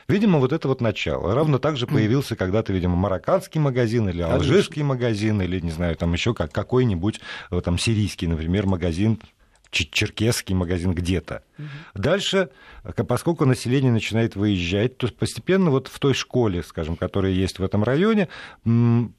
Видимо, 0.08 0.38
вот 0.38 0.52
это 0.54 0.68
вот 0.68 0.80
начало. 0.80 1.34
Равно 1.34 1.58
так 1.58 1.76
же 1.76 1.86
появился 1.86 2.34
когда-то, 2.34 2.72
видимо, 2.72 2.96
марокканский 2.96 3.60
магазин 3.60 4.08
или 4.08 4.22
алжирский 4.22 4.82
магазин, 4.82 5.42
или, 5.42 5.60
не 5.60 5.70
знаю, 5.70 5.96
там 5.96 6.14
еще 6.14 6.32
как, 6.32 6.50
какой-нибудь 6.50 7.20
э, 7.50 7.60
там 7.60 7.76
сирийский, 7.78 8.26
например, 8.26 8.66
магазин 8.66 9.20
черкесский 9.70 10.54
магазин 10.54 10.94
где-то. 10.94 11.42
Угу. 11.58 11.66
Дальше, 11.94 12.48
поскольку 13.06 13.44
население 13.44 13.92
начинает 13.92 14.34
выезжать, 14.34 14.96
то 14.96 15.08
постепенно 15.08 15.70
вот 15.70 15.88
в 15.88 15.98
той 15.98 16.14
школе, 16.14 16.62
скажем, 16.62 16.96
которая 16.96 17.32
есть 17.32 17.58
в 17.58 17.62
этом 17.62 17.84
районе, 17.84 18.28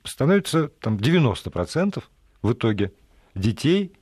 становится 0.03 0.69
там 0.69 0.97
90% 0.97 2.01
в 2.41 2.51
итоге 2.51 2.93
детей 3.35 3.93
Э, 3.93 3.98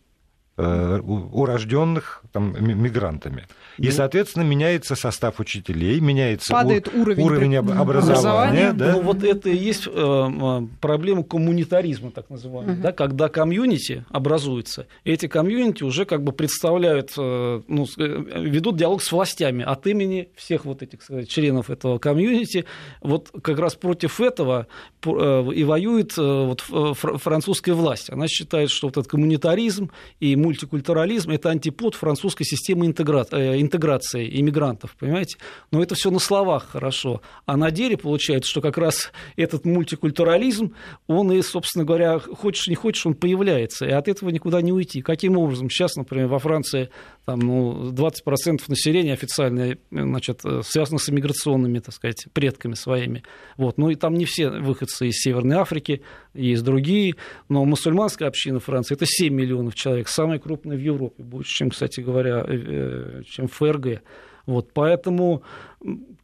урожденных 0.58 2.24
там, 2.32 2.56
мигрантами. 2.60 3.48
И, 3.78 3.86
ну. 3.86 3.92
соответственно, 3.92 4.44
меняется 4.44 4.96
состав 4.96 5.40
учителей, 5.40 6.00
меняется 6.00 6.52
Падает 6.52 6.88
у... 6.88 7.02
уровень, 7.02 7.24
уровень 7.24 7.56
образования. 7.58 7.82
образования 7.82 8.74
да? 8.74 8.94
Ну, 8.94 9.02
вот 9.02 9.24
это 9.24 9.50
и 9.50 9.56
есть 9.56 9.88
э, 9.88 9.92
э, 9.92 10.68
проблема 10.82 11.24
коммунитаризма, 11.24 12.10
так 12.10 12.30
называемого, 12.32 12.74
угу. 12.74 12.82
да, 12.82 12.92
когда 12.92 13.30
комьюнити 13.30 14.04
образуется, 14.10 14.88
эти 15.04 15.28
комьюнити 15.28 15.84
уже 15.84 16.06
как 16.06 16.24
бы 16.24 16.32
представляют, 16.32 17.14
ну, 17.16 17.86
ведут 17.98 18.78
диалог 18.78 19.04
с 19.04 19.12
властями 19.12 19.64
от 19.64 19.86
имени 19.86 20.30
всех 20.36 20.66
вот 20.66 20.82
этих 20.82 21.04
сказать, 21.04 21.30
членов 21.30 21.70
этого 21.70 22.00
комьюнити. 22.00 22.66
Вот 23.02 23.30
как 23.44 23.60
раз 23.60 23.76
против 23.76 24.20
этого 24.20 24.68
и 25.06 25.64
воюет 25.64 26.18
вот 26.18 26.62
французская 26.62 27.74
власть. 27.74 28.10
Она 28.10 28.28
считает, 28.28 28.70
что 28.70 28.88
вот 28.88 28.98
этот 28.98 29.10
коммунитаризм 29.10 29.92
и 30.20 30.36
мультикультурализм– 30.48 31.32
это 31.32 31.50
антипод 31.50 31.96
французской 31.96 32.46
системы 32.46 32.86
интегра... 32.86 33.26
Э, 33.32 33.60
интеграции 33.60 34.40
иммигрантов, 34.40 34.96
понимаете? 34.98 35.38
Но 35.72 35.84
это 35.84 35.96
все 35.96 36.10
на 36.10 36.20
словах 36.20 36.70
хорошо. 36.70 37.22
А 37.46 37.58
на 37.58 37.70
деле 37.70 37.98
получается, 37.98 38.50
что 38.50 38.62
как 38.62 38.78
раз 38.78 39.12
этот 39.36 39.66
мультикультурализм, 39.66 40.74
он 41.08 41.32
и, 41.32 41.42
собственно 41.42 41.84
говоря, 41.84 42.20
хочешь 42.20 42.68
не 42.68 42.76
хочешь, 42.76 43.06
он 43.06 43.14
появляется, 43.14 43.86
и 43.86 43.92
от 43.92 44.08
этого 44.08 44.30
никуда 44.30 44.62
не 44.62 44.72
уйти. 44.72 45.02
Каким 45.02 45.38
образом? 45.38 45.70
Сейчас, 45.70 45.96
например, 45.96 46.28
во 46.28 46.40
Франции 46.40 46.90
там, 47.26 47.40
ну, 47.40 47.92
20% 47.92 48.62
населения 48.68 49.12
официально 49.12 49.78
значит, 49.92 50.42
связано 50.64 50.98
с 50.98 51.10
иммиграционными, 51.10 51.80
так 51.80 51.94
сказать, 51.94 52.28
предками 52.32 52.74
своими. 52.74 53.24
Вот. 53.58 53.78
Ну 53.78 53.90
и 53.90 53.96
там 53.96 54.14
не 54.14 54.24
все 54.24 54.50
выходцы 54.50 55.10
из 55.10 55.18
Северной 55.18 55.58
Африки, 55.58 56.02
есть 56.34 56.64
другие, 56.64 57.16
но 57.50 57.66
мусульманская 57.66 58.30
община 58.30 58.62
Франции– 58.62 58.96
это 58.96 59.06
7 59.06 59.34
миллионов 59.34 59.76
человек, 59.76 60.08
самая 60.08 60.37
крупная 60.40 60.78
в 60.78 60.82
Европе, 60.82 61.24
больше, 61.24 61.52
чем, 61.54 61.70
кстати 61.70 62.02
говоря, 62.02 62.44
э, 62.48 62.56
э, 62.56 63.24
чем 63.26 63.48
ФРГ. 63.48 64.02
Вот, 64.46 64.72
поэтому 64.74 65.44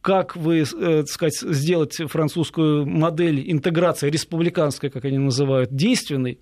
как 0.00 0.34
вы, 0.34 0.60
э, 0.60 0.64
так 0.64 1.08
сказать, 1.08 1.38
сделать 1.40 1.94
французскую 2.08 2.86
модель 2.86 3.50
интеграции 3.50 4.10
республиканской, 4.10 4.90
как 4.90 5.04
они 5.04 5.18
называют, 5.18 5.74
действенной, 5.74 6.38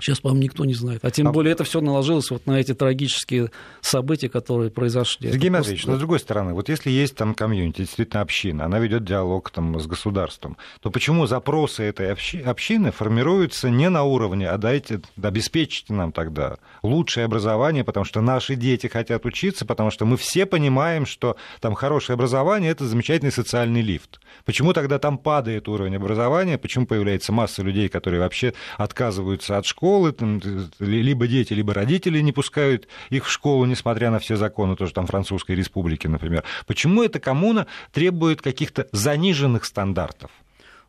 Сейчас, 0.00 0.20
по-моему, 0.20 0.44
никто 0.44 0.64
не 0.64 0.74
знает. 0.74 1.04
А 1.04 1.10
тем 1.10 1.28
а... 1.28 1.32
более 1.32 1.52
это 1.52 1.64
все 1.64 1.80
наложилось 1.80 2.30
вот 2.30 2.46
на 2.46 2.60
эти 2.60 2.72
трагические 2.72 3.50
события, 3.80 4.28
которые 4.28 4.70
произошли. 4.70 5.30
Сергей 5.30 5.50
Матвеевич, 5.50 5.82
просто... 5.82 5.90
но 5.90 5.96
с 5.96 5.98
другой 5.98 6.20
стороны, 6.20 6.54
вот 6.54 6.68
если 6.68 6.90
есть 6.90 7.16
там 7.16 7.34
комьюнити, 7.34 7.78
действительно 7.78 8.20
община, 8.20 8.64
она 8.66 8.78
ведет 8.78 9.04
диалог 9.04 9.50
там 9.50 9.78
с 9.80 9.86
государством, 9.86 10.56
то 10.80 10.90
почему 10.90 11.26
запросы 11.26 11.82
этой 11.82 12.12
общи... 12.12 12.36
общины 12.38 12.92
формируются 12.92 13.70
не 13.70 13.88
на 13.88 14.04
уровне, 14.04 14.48
а 14.48 14.56
дайте, 14.56 15.00
обеспечьте 15.20 15.92
нам 15.92 16.12
тогда 16.12 16.58
лучшее 16.82 17.24
образование, 17.24 17.84
потому 17.84 18.04
что 18.04 18.20
наши 18.20 18.54
дети 18.54 18.86
хотят 18.86 19.26
учиться, 19.26 19.66
потому 19.66 19.90
что 19.90 20.04
мы 20.04 20.16
все 20.16 20.46
понимаем, 20.46 21.06
что 21.06 21.36
там 21.60 21.74
хорошее 21.74 22.14
образование– 22.14 22.70
это 22.72 22.86
замечательный 22.86 23.32
социальный 23.32 23.82
лифт. 23.82 24.20
Почему 24.44 24.72
тогда 24.72 24.98
там 24.98 25.18
падает 25.18 25.68
уровень 25.68 25.96
образования, 25.96 26.58
почему 26.58 26.86
появляется 26.86 27.32
масса 27.32 27.62
людей, 27.62 27.88
которые 27.88 28.20
вообще 28.20 28.54
отказываются 28.76 29.58
от 29.58 29.66
школы, 29.66 29.87
школы, 29.88 30.12
там, 30.12 30.40
либо 30.80 31.26
дети, 31.26 31.54
либо 31.54 31.72
родители 31.72 32.20
не 32.20 32.32
пускают 32.32 32.88
их 33.08 33.24
в 33.24 33.30
школу, 33.30 33.64
несмотря 33.64 34.10
на 34.10 34.18
все 34.18 34.36
законы, 34.36 34.76
тоже 34.76 34.92
там 34.92 35.06
Французской 35.06 35.56
республики, 35.56 36.06
например. 36.06 36.44
Почему 36.66 37.02
эта 37.02 37.18
коммуна 37.20 37.66
требует 37.92 38.42
каких-то 38.42 38.86
заниженных 38.92 39.64
стандартов? 39.64 40.30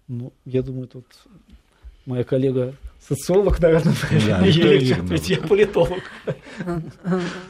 Ну, 0.10 0.34
я 0.44 0.62
думаю, 0.64 0.88
тут 0.88 1.06
моя 2.06 2.26
коллега 2.26 2.76
социолог, 3.08 3.60
наверное, 3.60 3.96
да, 4.28 4.42
ведь 4.42 5.30
я 5.30 5.38
политолог. 5.38 6.04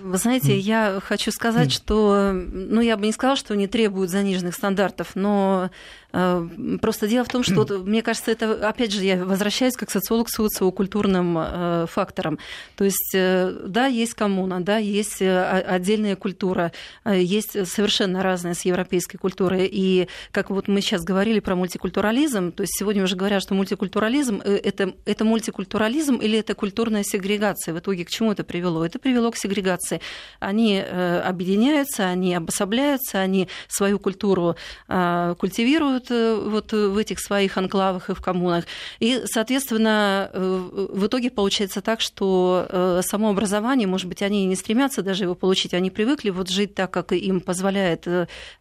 Вы 0.02 0.18
знаете, 0.18 0.58
я 0.58 1.00
хочу 1.04 1.32
сказать, 1.32 1.72
что, 1.72 2.32
ну, 2.34 2.82
я 2.82 2.98
бы 2.98 3.06
не 3.06 3.12
сказала, 3.12 3.36
что 3.36 3.54
они 3.54 3.68
требуют 3.68 4.10
заниженных 4.10 4.56
стандартов, 4.56 5.16
но 5.16 5.70
Э, 6.12 6.48
просто 6.82 7.08
дело 7.08 7.24
в 7.24 7.30
том, 7.30 7.44
что, 7.44 7.66
мне 7.80 8.02
кажется, 8.02 8.32
это, 8.32 8.68
опять 8.68 8.92
же, 8.92 9.04
я 9.04 9.24
возвращаюсь 9.24 9.76
как 9.76 9.92
социолог 9.92 10.28
к 10.28 10.30
социокультурным 10.32 11.38
э, 11.38 11.86
факторам. 11.88 12.40
То 12.76 12.84
есть, 12.84 13.12
э, 13.14 13.52
да, 13.66 13.86
есть 13.86 14.16
коммуна, 14.16 14.62
да, 14.62 14.78
есть 14.78 15.22
отдельная 15.22 16.16
культура, 16.16 16.72
есть 17.06 17.68
совершенно 17.68 18.24
разная 18.24 18.54
с 18.54 18.62
европейской 18.62 19.18
культурой. 19.18 19.70
И 19.72 20.08
как 20.32 20.50
вот 20.50 20.68
мы 20.68 20.82
сейчас 20.82 21.04
говорили 21.04 21.40
про 21.40 21.56
мультикультурализм, 21.56 22.52
то 22.52 22.62
есть 22.62 22.78
сегодня 22.78 23.04
уже 23.04 23.16
говорят, 23.16 23.42
что 23.42 23.54
мультикультурализм 23.54 24.42
это, 24.42 24.94
это 25.06 25.26
мультикультурализм 25.26 25.49
или 25.50 26.38
это 26.38 26.56
культурная 26.56 27.04
сегрегация. 27.04 27.74
В 27.74 27.80
итоге 27.80 28.06
к 28.06 28.10
чему 28.10 28.32
это 28.32 28.44
привело? 28.44 28.86
Это 28.86 29.00
привело 29.00 29.32
к 29.32 29.38
сегрегации. 29.38 30.02
Они 30.40 30.82
э, 30.84 31.20
объединяются, 31.22 32.08
они 32.08 32.36
обособляются, 32.36 33.20
они 33.20 33.48
свою 33.68 34.00
культуру 34.00 34.56
э, 34.88 35.36
культивируют 35.38 36.10
вот 36.10 36.72
в 36.72 36.98
этих 36.98 37.20
своих 37.20 37.58
анклавах 37.58 38.10
и 38.10 38.14
в 38.14 38.22
коммунах. 38.22 38.66
И, 39.00 39.22
соответственно, 39.26 40.30
в 40.34 41.06
итоге 41.06 41.30
получается 41.30 41.82
так, 41.82 42.02
что 42.02 43.00
само 43.02 43.30
образование, 43.30 43.88
может 43.88 44.08
быть, 44.08 44.22
они 44.22 44.46
не 44.46 44.56
стремятся 44.56 45.02
даже 45.02 45.24
его 45.24 45.36
получить, 45.36 45.74
они 45.74 45.90
привыкли 45.90 46.30
вот 46.30 46.50
жить 46.50 46.76
так, 46.76 46.92
как 46.92 47.12
им 47.12 47.42
позволяет... 47.42 48.08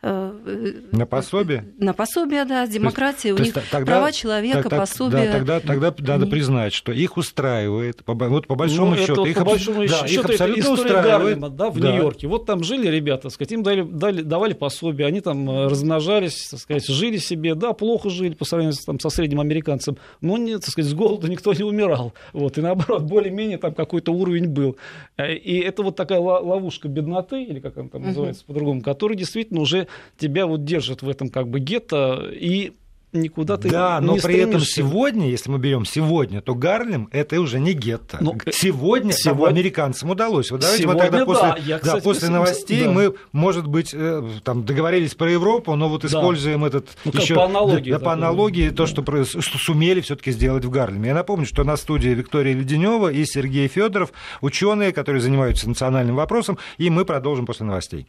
На 0.03 1.07
пособие? 1.09 1.65
На 1.79 1.93
пособие, 1.93 2.45
да, 2.45 2.67
демократия, 2.67 3.33
у 3.33 3.39
них 3.39 3.55
тогда, 3.71 3.93
права 3.93 4.13
человека, 4.13 4.69
так, 4.69 4.79
пособие. 4.79 5.27
Да, 5.27 5.61
тогда, 5.61 5.61
тогда 5.61 5.95
надо 6.15 6.27
признать, 6.27 6.68
что 6.73 6.93
их 6.93 7.17
устраивает, 7.17 8.03
вот 8.07 8.47
по 8.47 8.55
большому 8.55 8.95
ну, 8.95 8.97
счету, 8.97 9.25
их, 9.25 9.37
по 9.37 9.45
большому 9.45 9.87
да, 9.87 10.07
счету, 10.07 10.07
их 10.07 10.25
абсолютно 10.25 10.61
это 10.61 10.73
устраивает. 10.73 11.05
Гарлема, 11.05 11.49
да, 11.51 11.71
в 11.71 11.79
да. 11.79 11.93
Нью-Йорке. 11.93 12.27
Вот 12.27 12.47
там 12.47 12.63
жили 12.65 12.89
ребята, 12.89 13.25
так 13.25 13.33
сказать, 13.33 13.53
им 13.53 13.63
дали, 13.63 13.83
дали, 13.83 14.23
давали 14.23 14.53
пособие, 14.53 15.07
они 15.07 15.21
там 15.21 15.49
э, 15.51 15.67
размножались, 15.69 16.49
так 16.51 16.61
сказать, 16.61 16.87
жили 16.87 17.19
себе, 17.19 17.55
да, 17.55 17.73
плохо 17.73 18.11
жили 18.11 18.35
по 18.35 18.45
сравнению 18.45 18.75
с, 18.75 18.85
там, 18.85 18.99
со 19.01 19.11
средним 19.11 19.41
американцем, 19.41 19.99
но, 20.21 20.37
не, 20.37 20.59
так 20.59 20.69
сказать, 20.69 20.91
с 20.91 20.95
голода 20.95 21.29
никто 21.29 21.53
не 21.53 21.65
умирал. 21.65 22.15
Вот, 22.33 22.59
и 22.59 22.61
наоборот, 22.61 23.03
более-менее 23.03 23.59
там 23.59 23.75
какой-то 23.75 24.13
уровень 24.13 24.49
был. 24.49 24.77
Э, 25.17 25.35
и 25.35 25.59
это 25.59 25.83
вот 25.83 25.97
такая 25.97 26.21
ловушка 26.21 26.89
бедноты, 26.89 27.43
или 27.43 27.61
как 27.61 27.79
она 27.79 27.89
там 27.89 28.03
называется 28.03 28.43
uh-huh. 28.43 28.47
по-другому, 28.49 28.83
которая 28.83 29.17
действительно 29.17 29.61
уже 29.61 29.87
тебя 30.17 30.47
вот 30.47 30.65
держит 30.65 31.03
в 31.03 31.09
этом 31.09 31.29
как 31.29 31.49
бы 31.49 31.61
гетто 31.61 32.29
и 32.33 32.73
никуда 33.13 33.57
ты 33.57 33.71
да, 33.71 33.99
не 34.01 34.07
но 34.07 34.17
при 34.17 34.37
этом 34.37 34.61
сегодня, 34.61 35.29
если 35.29 35.51
мы 35.51 35.59
берем 35.59 35.85
сегодня, 35.85 36.41
то 36.41 36.55
Гарлем 36.55 37.09
это 37.11 37.41
уже 37.41 37.59
не 37.59 37.73
гетто. 37.73 38.19
Ну, 38.21 38.37
сегодня, 38.51 39.13
сегодня... 39.13 39.55
американцам 39.55 40.11
удалось. 40.11 40.51
Вот 40.51 40.61
давайте 40.61 40.83
сегодня, 40.83 41.03
вот 41.03 41.11
тогда 41.11 41.25
после, 41.25 41.49
да, 41.49 41.57
я, 41.57 41.79
кстати, 41.79 41.97
да, 41.97 42.03
после 42.03 42.29
новостей 42.29 42.85
да. 42.85 42.91
мы, 42.91 43.15
может 43.33 43.67
быть, 43.67 43.91
э, 43.93 44.23
там 44.45 44.65
договорились 44.65 45.15
про 45.15 45.31
Европу, 45.31 45.75
но 45.75 45.89
вот 45.89 46.05
используем 46.05 46.61
да. 46.63 46.67
этот 46.69 46.89
ну, 47.05 47.13
еще 47.13 47.35
по 47.35 47.45
аналогии, 47.45 47.91
да, 47.91 47.99
по 47.99 48.13
аналогии 48.13 48.71
то, 48.71 48.87
что, 48.87 49.03
что 49.25 49.59
сумели 49.59 50.01
все-таки 50.01 50.31
сделать 50.31 50.65
в 50.65 50.71
Гарлеме. 50.71 51.09
Я 51.09 51.15
напомню, 51.15 51.47
что 51.47 51.65
на 51.65 51.77
студии 51.77 52.11
Виктория 52.11 52.55
Леденева 52.55 53.11
и 53.13 53.25
Сергей 53.25 53.69
Федоров, 53.69 54.13
ученые, 54.41 54.93
которые 54.93 55.23
занимаются 55.23 55.69
национальным 55.69 56.17
вопросом, 56.17 56.59
и 56.77 56.91
мы 56.91 57.05
продолжим 57.05 57.47
после 57.47 57.67
новостей. 57.67 58.07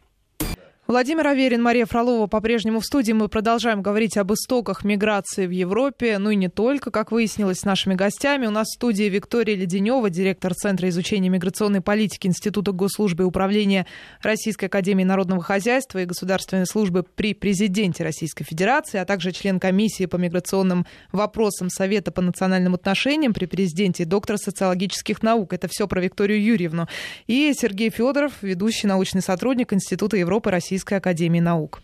Владимир 0.90 1.28
Аверин, 1.28 1.62
Мария 1.62 1.86
Фролова 1.86 2.26
по-прежнему 2.26 2.80
в 2.80 2.84
студии. 2.84 3.12
Мы 3.12 3.28
продолжаем 3.30 3.84
говорить 3.84 4.18
об 4.18 4.34
истоках 4.34 4.84
миграции 4.84 5.46
в 5.46 5.52
Европе, 5.52 6.18
ну 6.18 6.32
и 6.32 6.36
не 6.36 6.50
только, 6.50 6.90
как 6.90 7.12
выяснилось, 7.12 7.60
с 7.60 7.64
нашими 7.64 7.94
гостями. 7.94 8.48
У 8.48 8.50
нас 8.50 8.70
в 8.70 8.74
студии 8.74 9.04
Виктория 9.04 9.56
Леденева, 9.56 10.10
директор 10.10 10.56
Центра 10.56 10.90
изучения 10.90 11.30
миграционной 11.30 11.82
политики 11.82 12.26
Института 12.26 12.72
госслужбы 12.72 13.22
и 13.22 13.26
управления 13.28 13.86
Российской 14.24 14.66
академии 14.66 15.04
народного 15.04 15.44
хозяйства 15.44 16.00
и 16.00 16.06
государственной 16.06 16.66
службы 16.66 17.04
при 17.04 17.36
президенте 17.36 18.04
Российской 18.04 18.44
Федерации, 18.44 18.98
а 18.98 19.06
также 19.06 19.32
член 19.32 19.60
комиссии 19.60 20.08
по 20.08 20.16
миграционным 20.16 20.88
вопросам 21.12 21.70
Совета 21.70 22.12
по 22.12 22.24
национальным 22.24 22.74
отношениям 22.74 23.36
при 23.36 23.46
президенте 23.46 24.02
и 24.02 24.06
доктор 24.08 24.40
социологических 24.40 25.22
наук. 25.22 25.54
Это 25.54 25.68
все 25.68 25.88
про 25.88 26.02
Викторию 26.02 26.44
Юрьевну. 26.44 26.88
И 27.28 27.54
Сергей 27.56 27.92
Федоров, 27.92 28.42
ведущий 28.42 28.88
научный 28.88 29.22
сотрудник 29.22 29.72
Института 29.72 30.18
Европы 30.18 30.50
России 30.50 30.79
Российской 30.80 30.94
Академии 30.94 31.42
Наук. 31.42 31.82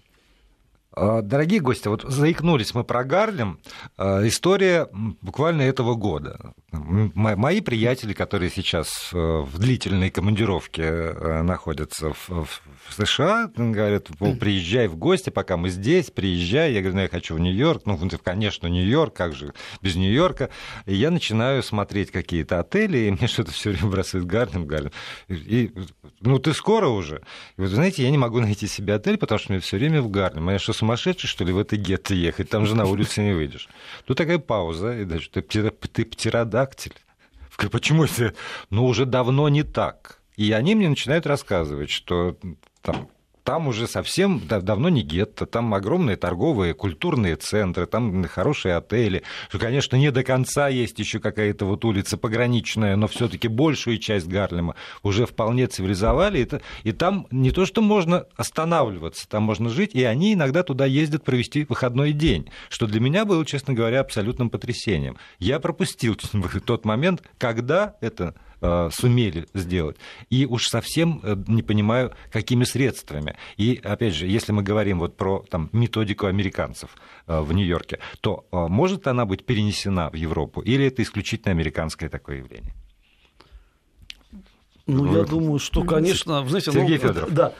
А, 0.94 1.22
дорогие 1.22 1.60
гости, 1.60 1.90
вот 1.90 2.04
заикнулись 2.04 2.74
мы 2.74 2.86
про 2.86 3.04
Гарлем. 3.04 3.60
А, 3.98 4.26
история 4.26 4.88
буквально 5.22 5.64
этого 5.64 5.96
года. 5.96 6.54
Мои 6.72 7.60
приятели, 7.60 8.14
которые 8.14 8.50
сейчас 8.50 9.12
э, 9.14 9.18
в 9.18 9.60
длительной 9.60 10.12
командировке 10.12 10.84
э, 10.84 11.42
находятся 11.42 12.14
в 12.14 12.62
США, 12.94 13.52
говорят, 13.56 14.10
приезжай 14.40 14.88
в 14.88 14.96
гости, 14.96 15.30
пока 15.30 15.58
мы 15.58 15.70
здесь, 15.70 16.12
приезжай. 16.12 16.74
Я 16.74 16.82
говорю, 16.82 16.96
ну, 16.96 17.02
я 17.02 17.08
хочу 17.08 17.36
в 17.36 17.40
Нью-Йорк. 17.40 17.84
Ну, 17.86 18.00
конечно, 18.24 18.68
Нью-Йорк, 18.68 19.14
как 19.14 19.34
же 19.34 19.54
без 19.82 19.96
Нью-Йорка. 19.96 20.50
И 20.86 20.94
я 20.96 21.12
начинаю 21.12 21.64
смотреть 21.64 22.12
какие-то 22.12 22.60
отели, 22.60 22.98
и 22.98 23.12
мне 23.12 23.28
что-то 23.28 23.52
все 23.52 23.72
время 23.72 23.88
бросает 23.88 24.26
Гарлем, 24.26 24.66
Гарлем. 24.66 24.92
И, 25.28 25.72
ну, 26.22 26.40
ты 26.40 26.54
скоро 26.54 26.88
уже? 26.88 27.22
И 27.58 27.62
вот, 27.62 27.70
знаете, 27.70 28.04
я 28.04 28.12
не 28.12 28.18
могу 28.18 28.40
найти 28.40 28.68
себе 28.68 28.94
отель, 28.96 29.18
потому 29.18 29.40
что 29.40 29.52
мне 29.52 29.62
все 29.62 29.78
время 29.78 30.02
в 30.02 30.10
Гарлем. 30.10 30.50
А 30.50 30.54
я 30.54 30.60
что, 30.60 30.74
сумасшедший, 30.74 31.28
что 31.28 31.44
ли, 31.44 31.52
в 31.52 31.58
это 31.60 31.78
гетто 31.78 32.14
ехать? 32.14 32.50
Там 32.50 32.66
же 32.66 32.76
на 32.76 32.86
улице 32.86 33.22
не 33.22 33.34
выйдешь. 33.34 33.70
Тут 34.06 34.18
такая 34.18 34.40
пауза, 34.40 35.00
и 35.00 35.06
дальше, 35.06 35.30
ты, 35.32 35.42
ты 35.42 36.06
птеродактиль. 36.06 36.94
Почему 37.72 38.04
это? 38.04 38.34
Ну, 38.70 38.86
уже 38.86 39.06
давно 39.06 39.50
не 39.50 39.64
так. 39.64 40.20
И 40.36 40.52
они 40.52 40.76
мне 40.76 40.90
начинают 40.90 41.26
рассказывать, 41.26 41.90
что 41.90 42.38
там 42.86 43.10
там 43.46 43.68
уже 43.68 43.88
совсем 43.88 44.42
давно 44.48 44.90
не 44.90 45.04
гетто, 45.04 45.46
там 45.46 45.74
огромные 45.76 46.18
торговые, 46.18 46.74
культурные 46.74 47.36
центры, 47.36 47.86
там 47.86 48.24
хорошие 48.24 48.76
отели. 48.76 49.22
Конечно, 49.52 49.96
не 49.98 50.12
до 50.12 50.24
конца 50.24 50.68
есть 50.68 50.98
еще 50.98 51.20
какая-то 51.20 51.66
вот 51.66 51.86
улица 51.86 52.18
пограничная, 52.18 52.96
но 52.96 53.08
все-таки 53.08 53.48
большую 53.48 54.00
часть 54.00 54.28
Гарлема 54.28 54.76
уже 55.04 55.28
вполне 55.28 55.68
цивилизовали. 55.68 56.40
И, 56.84 56.90
и 56.90 56.92
там 56.92 57.28
не 57.30 57.52
то, 57.52 57.68
что 57.68 57.84
можно 57.84 58.26
останавливаться, 58.36 59.30
там 59.30 59.44
можно 59.44 59.70
жить, 59.70 59.94
и 59.94 60.04
они 60.04 60.34
иногда 60.34 60.64
туда 60.64 60.88
ездят 60.88 61.24
провести 61.24 61.66
выходной 61.70 62.14
день, 62.14 62.50
что 62.70 62.88
для 62.88 63.00
меня 63.00 63.26
было, 63.26 63.46
честно 63.46 63.76
говоря, 63.76 64.00
абсолютным 64.00 64.50
потрясением. 64.50 65.18
Я 65.38 65.60
пропустил 65.60 66.18
тот 66.66 66.84
момент, 66.84 67.22
когда 67.38 67.96
это 68.02 68.34
Э, 68.66 68.90
сумели 68.92 69.46
сделать. 69.54 69.98
И 70.30 70.46
уж 70.46 70.68
совсем 70.68 71.20
э, 71.24 71.36
не 71.48 71.62
понимаю, 71.62 72.14
какими 72.32 72.64
средствами. 72.64 73.36
И, 73.58 73.80
опять 73.84 74.16
же, 74.16 74.26
если 74.26 74.54
мы 74.54 74.64
говорим 74.64 75.00
вот 75.00 75.18
про 75.18 75.46
там, 75.50 75.70
методику 75.72 76.26
американцев 76.26 76.90
э, 77.28 77.42
в 77.42 77.54
Нью-Йорке, 77.54 78.00
то 78.22 78.46
может 78.52 79.08
она 79.08 79.26
быть 79.26 79.46
перенесена 79.46 80.10
в 80.10 80.16
Европу, 80.16 80.62
или 80.62 80.86
это 80.86 81.04
исключительно 81.04 81.52
американское 81.52 82.10
такое 82.10 82.38
явление? 82.38 82.74
Ну, 84.88 85.06
вот. 85.06 85.18
я 85.18 85.24
думаю, 85.24 85.60
что, 85.60 85.84
конечно, 85.86 86.44
знаете, 86.48 86.72
Сергей 86.72 86.98
ну, 86.98 87.08
Федоров. 87.08 87.34
Да, 87.34 87.54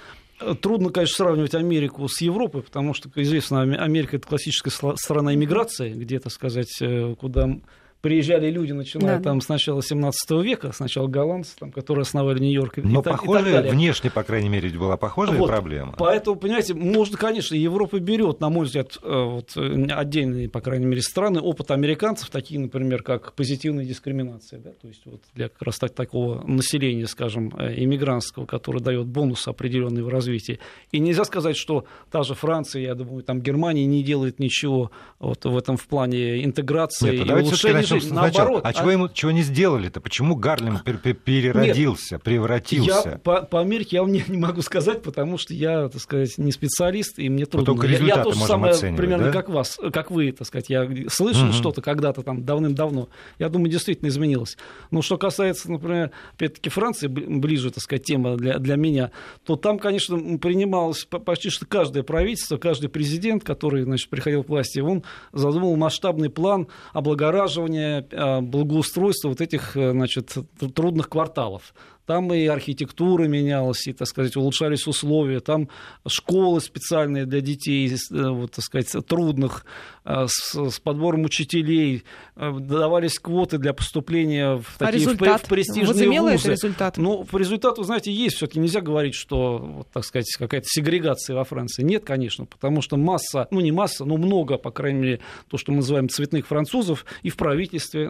Трудно, 0.62 0.90
конечно, 0.90 1.16
сравнивать 1.16 1.56
Америку 1.56 2.10
с 2.10 2.20
Европой, 2.20 2.62
потому 2.62 2.94
что, 2.94 3.10
как 3.10 3.20
известно, 3.20 3.62
Америка 3.62 4.18
это 4.18 4.28
классическая 4.28 4.96
страна 4.98 5.34
иммиграции, 5.34 5.94
где, 5.94 6.20
так 6.20 6.34
сказать, 6.34 6.78
куда 7.18 7.58
приезжали 8.06 8.52
люди, 8.52 8.72
начиная 8.72 9.18
да. 9.18 9.24
там 9.24 9.42
с 9.42 9.50
начала 9.50 9.82
17 9.82 10.30
века, 10.44 10.72
сначала 10.74 11.08
голландцы, 11.08 11.56
там, 11.58 11.72
которые 11.72 12.04
основали 12.04 12.38
Нью-Йорк. 12.38 12.78
Но 12.78 13.02
похожая, 13.02 13.64
так, 13.64 13.72
внешне, 13.72 14.12
по 14.12 14.22
крайней 14.22 14.48
мере, 14.48 14.70
была 14.70 14.96
похожая 14.96 15.40
вот. 15.40 15.48
проблема. 15.48 15.96
Поэтому, 15.98 16.36
понимаете, 16.36 16.76
можно, 16.76 17.18
конечно, 17.18 17.56
Европа 17.56 18.00
берет, 18.00 18.42
на 18.42 18.50
мой 18.50 18.68
взгляд, 18.68 19.00
э, 19.02 19.24
вот, 19.24 19.58
отдельные, 19.58 20.48
по 20.48 20.62
крайней 20.62 20.86
мере, 20.86 21.02
страны, 21.02 21.40
опыт 21.40 21.72
американцев, 21.72 22.30
такие, 22.30 22.60
например, 22.60 23.02
как 23.02 23.34
позитивная 23.34 23.86
дискриминация, 23.86 24.60
да, 24.60 24.70
то 24.70 24.88
есть 24.88 25.02
вот 25.06 25.24
для 25.34 25.50
как 25.50 25.64
раз 25.64 25.80
так, 25.80 25.96
такого 25.96 26.46
населения, 26.46 27.08
скажем, 27.08 27.56
э, 27.58 27.74
иммигрантского, 27.84 28.46
который 28.46 28.84
дает 28.84 29.08
бонус 29.08 29.48
определенный 29.48 30.04
в 30.04 30.10
развитии. 30.10 30.60
И 30.92 31.00
нельзя 31.00 31.26
сказать, 31.26 31.58
что 31.58 31.86
та 32.12 32.22
же 32.22 32.36
Франция, 32.36 32.84
я 32.84 32.94
думаю, 32.94 33.24
там 33.24 33.42
Германия 33.42 33.88
не 33.88 34.04
делает 34.04 34.38
ничего 34.38 34.92
вот 35.18 35.44
в 35.44 35.58
этом 35.58 35.76
в 35.76 35.88
плане 35.88 36.46
интеграции 36.46 37.18
Нет, 37.18 37.28
и 37.28 37.34
улучшения 37.34 37.95
жизнь, 38.00 38.14
наоборот. 38.14 38.62
А, 38.64 38.70
а 38.70 38.74
чего, 38.74 38.92
ему, 38.92 39.10
чего 39.10 39.32
не 39.32 39.42
сделали-то? 39.42 40.02
Почему 40.02 40.36
Гарлем 40.36 40.80
переродился, 40.80 42.16
Нет, 42.16 42.24
превратился? 42.24 43.10
Я 43.10 43.18
по, 43.18 43.42
по 43.42 43.62
Америке 43.62 43.98
я 43.98 44.02
вам 44.02 44.12
не, 44.12 44.24
не 44.28 44.38
могу 44.38 44.62
сказать, 44.62 45.02
потому 45.02 45.38
что 45.38 45.54
я, 45.54 45.90
так 45.90 46.02
сказать, 46.02 46.38
не 46.38 46.52
специалист, 46.52 47.20
и 47.20 47.30
мне 47.30 47.46
трудно. 47.46 47.66
только 47.66 47.88
я, 47.88 47.98
я 47.98 48.24
то 48.24 48.32
же 48.32 48.40
самое 48.40 48.76
примерно 48.96 49.26
да? 49.26 49.32
как 49.32 49.50
вас, 49.50 49.80
как 49.94 50.12
вы, 50.12 50.32
так 50.32 50.48
сказать. 50.48 50.70
Я 50.70 50.90
слышал 51.10 51.46
угу. 51.46 51.54
что-то 51.54 51.82
когда-то 51.82 52.22
там 52.22 52.44
давным-давно. 52.44 53.10
Я 53.40 53.50
думаю, 53.50 53.70
действительно 53.70 54.10
изменилось. 54.10 54.58
Но 54.92 55.02
что 55.02 55.18
касается, 55.18 55.72
например, 55.72 56.12
опять-таки 56.34 56.70
Франции, 56.70 57.08
ближе, 57.08 57.72
так 57.72 57.84
сказать, 57.84 58.04
тема 58.04 58.38
для, 58.38 58.60
для 58.60 58.76
меня, 58.76 59.12
то 59.46 59.56
там, 59.56 59.80
конечно, 59.80 60.38
принималось 60.38 61.06
почти 61.06 61.50
что 61.50 61.66
каждое 61.66 62.04
правительство, 62.04 62.58
каждый 62.58 62.90
президент, 62.90 63.44
который, 63.44 63.84
значит, 63.84 64.10
приходил 64.10 64.44
к 64.44 64.50
власти, 64.50 64.80
он 64.80 65.04
задумал 65.32 65.76
масштабный 65.76 66.30
план 66.30 66.68
облагораживания 66.94 67.85
а, 68.12 68.42
благоустройства 68.42 69.30
вот 69.30 69.42
этих, 69.42 69.76
э, 69.78 69.92
значит, 69.92 70.36
трудных 70.74 71.10
кварталов 71.10 71.74
там 72.06 72.34
и 72.34 72.46
архитектура 72.46 73.24
менялась, 73.26 73.88
и, 73.88 73.94
так 73.94 74.08
сказать, 74.08 74.36
улучшались 74.36 74.88
условия, 74.88 75.40
там 75.40 75.70
школы 76.08 76.62
специальные 76.62 77.26
для 77.26 77.42
детей, 77.42 77.92
э, 77.92 78.30
вот, 78.30 78.52
так 78.52 78.64
сказать, 78.64 78.92
трудных, 79.08 79.66
э, 80.06 80.26
с, 80.28 80.72
с 80.72 80.80
подбором 80.80 81.24
учителей, 81.24 82.04
э, 82.36 82.52
давались 82.60 83.18
квоты 83.18 83.58
для 83.58 83.74
поступления 83.74 84.58
в 84.58 84.76
а 84.78 84.86
такие 84.86 84.88
а 84.88 84.92
результат? 84.92 85.42
в, 85.42 85.46
в 85.46 85.50
престижные 85.50 85.88
Возымело 85.88 86.32
вузы. 86.32 86.44
это 86.44 86.52
результат? 86.52 86.98
Ну, 86.98 87.24
по 87.24 87.38
результату, 87.38 87.84
знаете, 87.84 88.12
есть. 88.12 88.36
Все-таки 88.36 88.60
нельзя 88.60 88.82
говорить, 88.82 89.16
что, 89.16 89.58
вот, 89.58 89.88
так 89.92 90.06
сказать, 90.06 90.28
какая-то 90.38 90.68
сегрегация 90.70 91.36
во 91.36 91.44
Франции. 91.44 91.84
Нет, 91.84 92.06
конечно, 92.06 92.46
потому 92.46 92.82
что 92.82 92.98
масса, 92.98 93.48
ну 93.50 93.62
не 93.62 93.72
масса, 93.72 94.06
но 94.06 94.18
много, 94.18 94.58
по 94.58 94.72
крайней 94.72 95.00
мере, 95.00 95.20
то, 95.50 95.58
что 95.58 95.72
мы 95.72 95.78
называем 95.78 96.10
цветных 96.10 96.46
французов, 96.46 97.06
и 97.24 97.30
в 97.30 97.38
правительстве, 97.38 98.10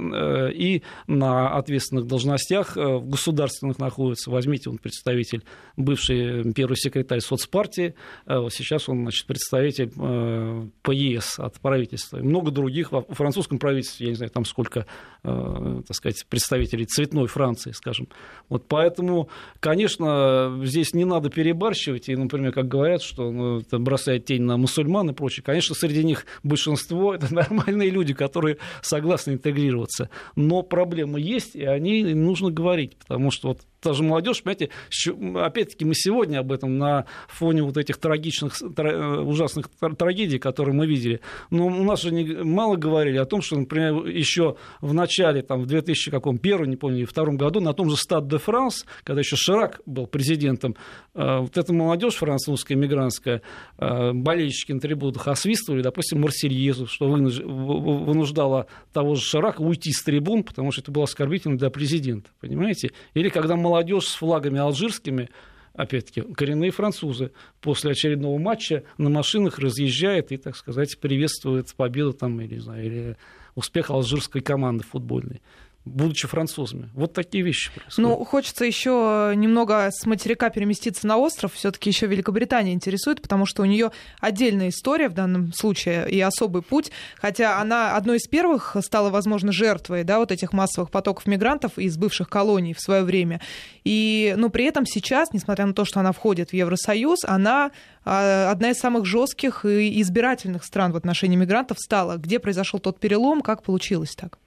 и 0.53 0.83
на 1.07 1.55
ответственных 1.55 2.07
должностях 2.07 2.75
в 2.75 3.07
государственных 3.07 3.79
находится. 3.85 4.29
Возьмите, 4.29 4.69
он 4.69 4.77
представитель, 4.77 5.43
бывший 5.77 6.53
первый 6.53 6.75
секретарь 6.75 7.21
соцпартии, 7.21 7.95
э, 8.25 8.47
сейчас 8.51 8.89
он, 8.89 9.03
значит, 9.03 9.27
представитель 9.27 9.91
э, 9.97 10.67
ПЕС 10.81 11.39
от 11.39 11.59
правительства. 11.59 12.17
И 12.17 12.21
много 12.21 12.51
других. 12.51 12.91
В 12.91 13.05
французском 13.09 13.59
правительстве, 13.59 14.07
я 14.07 14.11
не 14.11 14.15
знаю, 14.15 14.31
там 14.31 14.45
сколько, 14.45 14.85
э, 15.23 15.81
так 15.87 15.95
сказать, 15.95 16.25
представителей 16.27 16.85
цветной 16.85 17.27
Франции, 17.27 17.71
скажем. 17.71 18.07
Вот 18.49 18.67
поэтому, 18.67 19.29
конечно, 19.59 20.59
здесь 20.63 20.93
не 20.93 21.05
надо 21.05 21.29
перебарщивать. 21.29 22.09
И, 22.09 22.15
например, 22.15 22.51
как 22.51 22.67
говорят, 22.67 23.01
что 23.01 23.31
ну, 23.31 23.59
это 23.59 23.79
бросает 23.79 24.25
тень 24.25 24.43
на 24.43 24.57
мусульман 24.57 25.09
и 25.09 25.13
прочее. 25.13 25.43
Конечно, 25.43 25.75
среди 25.75 26.03
них 26.03 26.25
большинство 26.43 27.13
это 27.13 27.33
нормальные 27.33 27.89
люди, 27.89 28.13
которые 28.13 28.57
согласны 28.81 29.33
интегрироваться. 29.33 30.09
Но 30.35 30.63
проблемы 30.63 31.19
есть, 31.19 31.55
и 31.55 31.63
о 31.63 31.77
ней 31.79 32.13
нужно 32.13 32.51
говорить, 32.51 32.97
потому 32.97 33.31
что 33.31 33.49
вот 33.49 33.61
даже 33.85 34.03
молодежь, 34.03 34.43
понимаете, 34.43 34.69
опять-таки 35.39 35.85
мы 35.85 35.95
сегодня 35.95 36.39
об 36.39 36.51
этом 36.51 36.77
на 36.77 37.05
фоне 37.27 37.63
вот 37.63 37.77
этих 37.77 37.97
трагичных, 37.97 38.61
э, 38.61 39.19
ужасных 39.19 39.69
трагедий, 39.97 40.39
которые 40.39 40.75
мы 40.75 40.85
видели. 40.85 41.21
Но 41.49 41.67
у 41.67 41.83
нас 41.83 42.01
же 42.01 42.11
не, 42.11 42.25
мало 42.43 42.75
говорили 42.75 43.17
о 43.17 43.25
том, 43.25 43.41
что, 43.41 43.57
например, 43.57 44.05
еще 44.05 44.57
в 44.81 44.93
начале, 44.93 45.41
там, 45.41 45.61
в 45.61 45.65
2001, 45.67 46.69
не 46.69 46.75
помню, 46.75 47.07
втором 47.07 47.37
году, 47.37 47.61
на 47.61 47.73
том 47.73 47.89
же 47.89 47.97
Стад 47.97 48.27
де 48.27 48.37
Франс, 48.37 48.85
когда 49.03 49.21
еще 49.21 49.35
Ширак 49.35 49.81
был 49.85 50.07
президентом, 50.07 50.75
э, 51.13 51.39
вот 51.39 51.57
эта 51.57 51.73
молодежь 51.73 52.15
французская, 52.15 52.75
мигрантская, 52.75 53.41
э, 53.77 54.11
болельщики 54.13 54.71
на 54.71 54.79
трибунах 54.79 55.27
освистывали, 55.27 55.81
допустим, 55.81 56.21
Марсельезу, 56.21 56.87
что 56.87 57.07
вынуждало 57.07 58.67
того 58.93 59.15
же 59.15 59.21
Ширака 59.21 59.61
уйти 59.61 59.91
с 59.91 60.03
трибун, 60.03 60.43
потому 60.43 60.71
что 60.71 60.81
это 60.81 60.91
было 60.91 61.03
оскорбительно 61.03 61.57
для 61.57 61.69
президента, 61.69 62.29
понимаете? 62.39 62.91
Или 63.13 63.29
когда 63.29 63.55
молодежь 63.55 63.74
молодежь 63.75 64.07
с 64.07 64.15
флагами 64.15 64.57
алжирскими, 64.57 65.29
опять-таки, 65.73 66.21
коренные 66.21 66.71
французы, 66.71 67.31
после 67.59 67.91
очередного 67.91 68.37
матча 68.37 68.83
на 68.97 69.09
машинах 69.09 69.59
разъезжает 69.59 70.31
и, 70.31 70.37
так 70.37 70.55
сказать, 70.55 70.97
приветствует 70.99 71.73
победу 71.75 72.13
там, 72.13 72.39
или, 72.39 72.55
не 72.55 72.61
знаю, 72.61 72.85
или 72.85 73.17
успех 73.53 73.89
алжирской 73.89 74.41
команды 74.41 74.85
футбольной 74.85 75.41
будучи 75.85 76.27
французами. 76.27 76.89
Вот 76.93 77.13
такие 77.13 77.43
вещи 77.43 77.71
происходят. 77.71 77.97
Ну, 77.97 78.25
хочется 78.25 78.65
еще 78.65 79.33
немного 79.35 79.89
с 79.91 80.05
материка 80.05 80.49
переместиться 80.49 81.05
на 81.05 81.17
остров. 81.17 81.53
Все-таки 81.53 81.89
еще 81.89 82.07
Великобритания 82.07 82.73
интересует, 82.73 83.21
потому 83.21 83.45
что 83.45 83.61
у 83.61 83.65
нее 83.65 83.91
отдельная 84.19 84.69
история 84.69 85.09
в 85.09 85.13
данном 85.13 85.53
случае 85.53 86.09
и 86.09 86.19
особый 86.19 86.63
путь. 86.63 86.91
Хотя 87.17 87.61
она 87.61 87.95
одной 87.95 88.17
из 88.17 88.27
первых 88.27 88.75
стала, 88.81 89.09
возможно, 89.11 89.51
жертвой 89.51 90.03
да, 90.03 90.19
вот 90.19 90.31
этих 90.31 90.53
массовых 90.53 90.89
потоков 90.89 91.27
мигрантов 91.27 91.77
из 91.77 91.97
бывших 91.97 92.29
колоний 92.29 92.73
в 92.73 92.79
свое 92.79 93.03
время. 93.03 93.39
И, 93.83 94.33
но 94.37 94.49
при 94.49 94.65
этом 94.65 94.85
сейчас, 94.85 95.33
несмотря 95.33 95.65
на 95.67 95.73
то, 95.73 95.85
что 95.85 95.99
она 95.99 96.11
входит 96.11 96.49
в 96.49 96.53
Евросоюз, 96.53 97.23
она 97.25 97.71
а, 98.03 98.49
одна 98.49 98.71
из 98.71 98.79
самых 98.79 99.05
жестких 99.05 99.65
и 99.65 100.01
избирательных 100.01 100.63
стран 100.63 100.91
в 100.93 100.95
отношении 100.95 101.35
мигрантов 101.35 101.79
стала. 101.79 102.17
Где 102.17 102.39
произошел 102.39 102.79
тот 102.79 102.99
перелом, 102.99 103.41
как 103.41 103.61
получилось 103.61 104.15
так? 104.15 104.39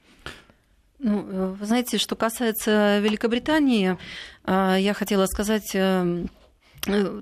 Ну, 0.99 1.19
э, 1.19 1.55
вы 1.59 1.65
знаете, 1.65 1.97
что 1.97 2.15
касается 2.15 2.99
Великобритании, 2.99 3.97
э, 4.45 4.75
я 4.79 4.93
хотела 4.93 5.25
сказать 5.27 5.71
эм, 5.73 6.29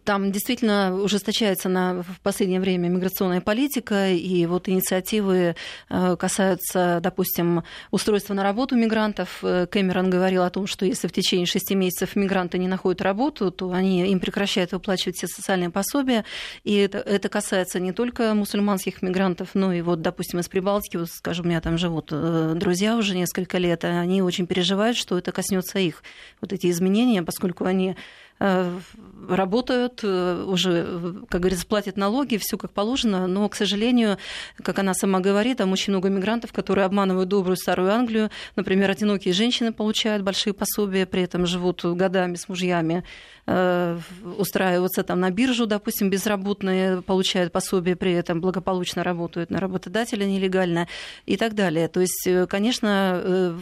там 0.04 0.32
действительно 0.32 0.96
ужесточается 1.02 1.70
на, 1.70 2.04
в 2.04 2.22
последнее 2.22 2.60
время 2.60 2.90
миграционная 2.90 3.42
политика, 3.42 4.10
и 4.10 4.46
вот 4.46 4.70
инициативы 4.70 5.56
э, 5.90 6.16
касаются, 6.18 7.00
допустим, 7.02 7.64
устройства 7.92 8.34
на 8.34 8.44
работу 8.44 8.76
мигрантов. 8.76 9.40
Э, 9.42 9.66
Кэмерон 9.66 10.10
говорил 10.10 10.44
о 10.44 10.50
том, 10.50 10.68
что 10.68 10.86
если 10.86 11.08
в 11.08 11.12
течение 11.12 11.46
шести 11.46 11.76
месяцев 11.76 12.16
мигранты 12.16 12.58
не 12.58 12.68
находят 12.68 13.02
работу, 13.02 13.52
то 13.52 13.72
они, 13.72 14.08
им 14.12 14.20
прекращают 14.20 14.72
выплачивать 14.72 15.18
все 15.18 15.28
социальные 15.28 15.72
пособия. 15.72 16.24
И 16.64 16.76
это, 16.76 17.00
это 17.00 17.30
касается 17.30 17.80
не 17.80 17.92
только 17.92 18.34
мусульманских 18.34 19.02
мигрантов, 19.02 19.50
но 19.54 19.74
и 19.74 19.82
вот, 19.82 20.02
допустим, 20.02 20.40
из 20.40 20.48
Прибалтики, 20.48 20.98
вот, 20.98 21.10
скажем, 21.10 21.46
у 21.46 21.50
меня 21.50 21.62
там 21.62 21.78
живут 21.78 22.08
друзья 22.08 22.96
уже 22.96 23.16
несколько 23.16 23.58
лет, 23.58 23.84
и 23.84 23.88
они 23.88 24.22
очень 24.22 24.48
переживают, 24.48 24.98
что 24.98 25.18
это 25.18 25.32
коснется 25.32 25.80
их, 25.80 26.04
вот 26.42 26.54
эти 26.54 26.70
изменения, 26.70 27.24
поскольку 27.24 27.66
они 27.66 27.88
Э, 27.88 27.96
работают, 28.40 30.02
э, 30.04 30.44
уже, 30.46 31.24
как 31.30 31.42
говорится, 31.42 31.66
платят 31.66 31.98
налоги, 31.98 32.38
все 32.38 32.58
как 32.58 32.72
положено, 32.72 33.28
но, 33.28 33.48
к 33.50 33.56
сожалению, 33.56 34.18
как 34.62 34.80
она 34.80 34.94
сама 34.94 35.20
говорит, 35.20 35.58
там 35.58 35.72
очень 35.72 35.92
много 35.94 36.10
мигрантов, 36.10 36.54
которые 36.54 36.86
обманывают 36.86 37.30
добрую 37.30 37.58
старую 37.58 37.92
Англию. 37.92 38.30
Например, 38.56 38.90
одинокие 38.92 39.34
женщины 39.34 39.74
получают 39.74 40.24
большие 40.24 40.54
пособия, 40.54 41.06
при 41.06 41.24
этом 41.24 41.46
живут 41.46 41.84
годами 41.84 42.36
с 42.36 42.48
мужьями 42.48 43.04
Э, 43.04 43.04
устраиваться 43.48 45.04
там 45.04 45.22
на 45.22 45.32
биржу, 45.32 45.68
допустим, 45.68 46.10
безработные, 46.10 47.02
получают 47.02 47.54
пособие, 47.54 47.96
при 47.96 48.12
этом 48.12 48.42
благополучно 48.42 49.04
работают 49.04 49.50
на 49.52 49.62
работодателя 49.62 50.26
нелегально 50.26 50.88
и 51.26 51.38
так 51.38 51.54
далее. 51.54 51.88
То 51.88 52.02
есть, 52.02 52.28
э, 52.28 52.46
конечно, 52.46 53.22
э, 53.24 53.58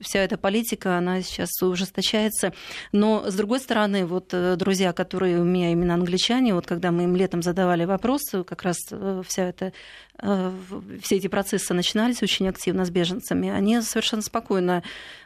вся 0.00 0.20
эта 0.20 0.38
политика, 0.38 0.96
она 0.96 1.20
сейчас 1.20 1.50
ужесточается. 1.60 2.54
Но, 2.92 3.30
с 3.30 3.34
другой 3.34 3.60
стороны, 3.60 4.06
вот 4.06 4.34
друзья, 4.56 4.94
которые 4.94 5.40
у 5.40 5.44
меня 5.44 5.72
именно 5.72 5.94
англичане, 5.94 6.54
вот 6.54 6.66
когда 6.66 6.90
мы 6.90 7.04
им 7.04 7.14
летом 7.14 7.42
задавали 7.42 7.84
вопросы, 7.84 8.42
как 8.44 8.62
раз 8.62 8.76
вся 9.26 9.44
эта 9.44 9.72
все 10.18 11.16
эти 11.16 11.28
процессы 11.28 11.72
начинались 11.72 12.22
очень 12.22 12.48
активно 12.48 12.84
с 12.84 12.90
беженцами, 12.90 13.48
они 13.48 13.80
совершенно 13.80 14.22
спокойно 14.22 14.82